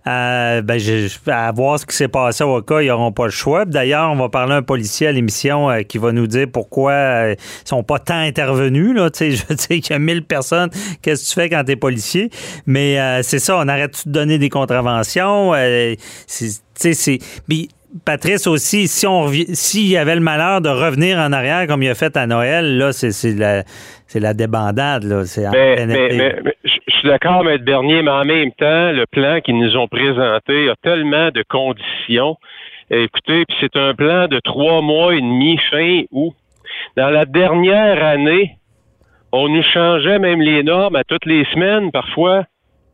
Euh, 0.05 0.61
ben, 0.61 0.77
je- 0.77 1.07
à 1.31 1.51
voir 1.53 1.79
ce 1.79 1.85
qui 1.85 1.95
s'est 1.95 2.09
passé 2.09 2.43
au 2.43 2.61
cas, 2.61 2.81
ils 2.81 2.87
n'auront 2.87 3.13
pas 3.13 3.23
le 3.25 3.31
choix. 3.31 3.63
D'ailleurs, 3.63 4.11
on 4.11 4.15
va 4.17 4.27
parler 4.27 4.53
à 4.53 4.57
un 4.57 4.61
policier 4.61 5.07
à 5.07 5.11
l'émission 5.13 5.69
euh, 5.69 5.83
qui 5.83 5.97
va 5.97 6.11
nous 6.11 6.27
dire 6.27 6.47
pourquoi 6.51 6.91
euh, 6.91 7.35
ils 7.37 7.67
sont 7.69 7.83
pas 7.83 7.99
tant 7.99 8.19
intervenus. 8.19 8.93
Là, 8.95 9.09
Tu 9.09 9.31
sais, 9.35 9.45
je 9.49 9.55
sais 9.55 9.79
qu'il 9.79 9.91
y 9.91 9.95
a 9.95 9.99
1000 9.99 10.23
personnes. 10.25 10.69
Qu'est-ce 11.01 11.23
que 11.23 11.27
tu 11.29 11.33
fais 11.35 11.49
quand 11.49 11.63
tu 11.63 11.71
es 11.71 11.75
policier? 11.77 12.29
Mais 12.65 12.99
euh, 12.99 13.21
c'est 13.23 13.39
ça, 13.39 13.57
on 13.57 13.67
arrête 13.69 14.05
de 14.05 14.11
donner 14.11 14.37
des 14.37 14.49
contraventions. 14.49 15.53
C'est- 16.27 17.19
Patrice 18.05 18.47
aussi, 18.47 18.87
si 18.87 19.05
on 19.05 19.31
s'il 19.53 19.85
y 19.87 19.97
avait 19.97 20.15
le 20.15 20.21
malheur 20.21 20.61
de 20.61 20.69
revenir 20.69 21.19
en 21.19 21.31
arrière 21.31 21.67
comme 21.67 21.83
il 21.83 21.89
a 21.89 21.93
fait 21.95 22.17
à 22.17 22.25
Noël, 22.25 22.79
là, 22.79 22.91
c'est 22.91 23.11
c'est 23.11 23.33
la, 23.35 23.63
c'est 24.07 24.19
la 24.19 24.33
débandade, 24.33 25.03
là. 25.03 25.25
C'est 25.25 25.45
en 25.45 25.51
Mais, 25.51 25.75
plein 25.75 25.85
mais- 25.85 26.05
été. 26.07 26.17
mais- 26.17 26.35
mais 26.43 26.55
je 26.63 26.69
je 26.71 26.72
suis 27.03 27.09
d'accord, 27.09 27.43
Maître 27.43 27.65
Bernier, 27.65 28.01
mais 28.01 28.11
en 28.11 28.23
même 28.23 28.51
temps, 28.53 28.93
le 28.93 29.05
plan 29.05 29.41
qu'ils 29.41 29.57
nous 29.57 29.75
ont 29.75 29.89
présenté 29.89 30.69
a 30.69 30.75
tellement 30.81 31.31
de 31.31 31.43
conditions. 31.49 32.37
Écoutez, 32.89 33.43
puis 33.45 33.57
c'est 33.59 33.75
un 33.75 33.93
plan 33.93 34.29
de 34.29 34.39
trois 34.39 34.81
mois 34.81 35.13
et 35.13 35.19
demi 35.19 35.57
fin 35.69 36.03
août. 36.11 36.33
Dans 36.95 37.09
la 37.09 37.25
dernière 37.25 38.01
année, 38.01 38.55
on 39.33 39.49
nous 39.49 39.63
changeait 39.63 40.17
même 40.17 40.39
les 40.39 40.63
normes 40.63 40.95
à 40.95 41.03
toutes 41.03 41.25
les 41.25 41.43
semaines 41.45 41.91
parfois. 41.91 42.45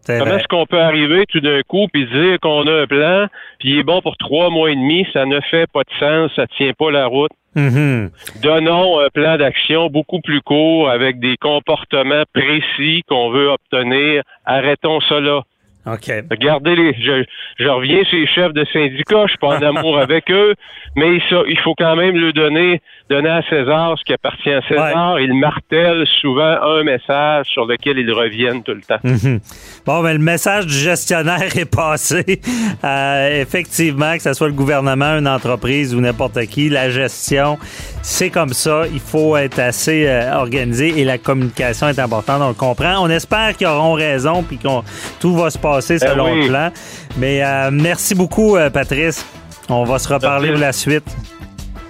Comment 0.07 0.37
est-ce 0.37 0.47
qu'on 0.47 0.65
peut 0.65 0.79
arriver 0.79 1.25
tout 1.27 1.39
d'un 1.39 1.61
coup 1.61 1.87
puis 1.91 2.07
dire 2.07 2.39
qu'on 2.41 2.65
a 2.67 2.81
un 2.81 2.87
plan, 2.87 3.27
puis 3.59 3.69
il 3.69 3.79
est 3.79 3.83
bon 3.83 4.01
pour 4.01 4.17
trois 4.17 4.49
mois 4.49 4.71
et 4.71 4.75
demi, 4.75 5.05
ça 5.13 5.25
ne 5.25 5.39
fait 5.41 5.67
pas 5.71 5.81
de 5.83 5.99
sens, 5.99 6.31
ça 6.35 6.47
tient 6.47 6.73
pas 6.73 6.91
la 6.91 7.05
route? 7.05 7.31
Mhm. 7.55 8.11
Donnons 8.41 8.99
un 8.99 9.09
plan 9.09 9.37
d'action 9.37 9.87
beaucoup 9.87 10.21
plus 10.21 10.41
court 10.41 10.89
avec 10.89 11.19
des 11.19 11.35
comportements 11.37 12.23
précis 12.33 13.03
qu'on 13.07 13.31
veut 13.31 13.49
obtenir. 13.49 14.23
Arrêtons 14.45 14.99
là. 15.09 15.41
OK. 15.85 16.11
Regardez 16.29 16.75
les. 16.75 16.93
Je, 16.93 17.23
je 17.57 17.67
reviens 17.67 18.03
sur 18.03 18.17
les 18.17 18.27
chefs 18.27 18.53
de 18.53 18.65
syndicats, 18.71 19.23
je 19.23 19.29
suis 19.29 19.37
pas 19.37 19.57
en 19.57 19.61
amour 19.61 19.97
avec 19.97 20.29
eux, 20.29 20.53
mais 20.95 21.19
ça, 21.29 21.41
il 21.47 21.57
faut 21.59 21.73
quand 21.73 21.95
même 21.95 22.17
leur 22.17 22.33
donner, 22.33 22.81
donner 23.09 23.29
à 23.29 23.41
César 23.49 23.97
ce 23.97 24.03
qui 24.03 24.13
appartient 24.13 24.51
à 24.51 24.61
César. 24.67 25.19
Ils 25.19 25.33
martèlent 25.33 26.05
souvent 26.19 26.57
un 26.61 26.83
message 26.83 27.47
sur 27.47 27.65
lequel 27.65 27.97
ils 27.97 28.11
reviennent 28.11 28.61
tout 28.61 28.73
le 28.73 28.81
temps. 28.81 28.99
Mhm. 29.03 29.39
Bon, 29.85 30.03
ben, 30.03 30.13
le 30.13 30.23
message 30.23 30.67
du 30.67 30.73
gestionnaire 30.73 31.55
est 31.57 31.73
passé. 31.73 32.41
Euh, 32.83 33.41
effectivement, 33.41 34.15
que 34.15 34.21
ce 34.21 34.33
soit 34.33 34.47
le 34.47 34.53
gouvernement, 34.53 35.17
une 35.17 35.27
entreprise 35.27 35.95
ou 35.95 36.01
n'importe 36.01 36.39
qui, 36.47 36.69
la 36.69 36.89
gestion, 36.89 37.57
c'est 38.01 38.29
comme 38.29 38.53
ça. 38.53 38.83
Il 38.91 38.99
faut 38.99 39.35
être 39.37 39.59
assez 39.59 40.07
euh, 40.07 40.33
organisé 40.33 40.99
et 40.99 41.03
la 41.03 41.17
communication 41.17 41.87
est 41.87 41.99
importante. 41.99 42.41
On 42.41 42.49
le 42.49 42.53
comprend. 42.53 42.99
On 42.99 43.09
espère 43.09 43.55
qu'ils 43.55 43.67
auront 43.67 43.93
raison 43.93 44.43
puis 44.43 44.57
qu'on 44.57 44.83
tout 45.19 45.35
va 45.35 45.49
se 45.49 45.57
passer 45.57 45.99
selon 45.99 46.31
oui. 46.31 46.41
le 46.43 46.47
plan. 46.47 46.71
Mais 47.17 47.43
euh, 47.43 47.69
merci 47.71 48.15
beaucoup, 48.15 48.55
euh, 48.55 48.69
Patrice. 48.69 49.25
On 49.69 49.83
va 49.83 49.99
se 49.99 50.11
reparler 50.11 50.49
pour 50.49 50.59
la 50.59 50.73
suite. 50.73 51.05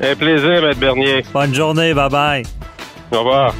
Un 0.02 0.16
plaisir, 0.16 0.62
Maître 0.62 0.80
Bernier. 0.80 1.24
Bonne 1.34 1.54
journée. 1.54 1.94
Bye 1.94 2.10
bye. 2.10 2.44
Au 3.12 3.20
revoir. 3.20 3.54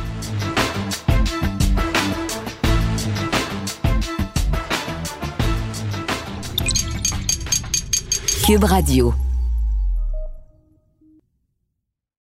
Cube 8.46 8.64
Radio. 8.64 9.14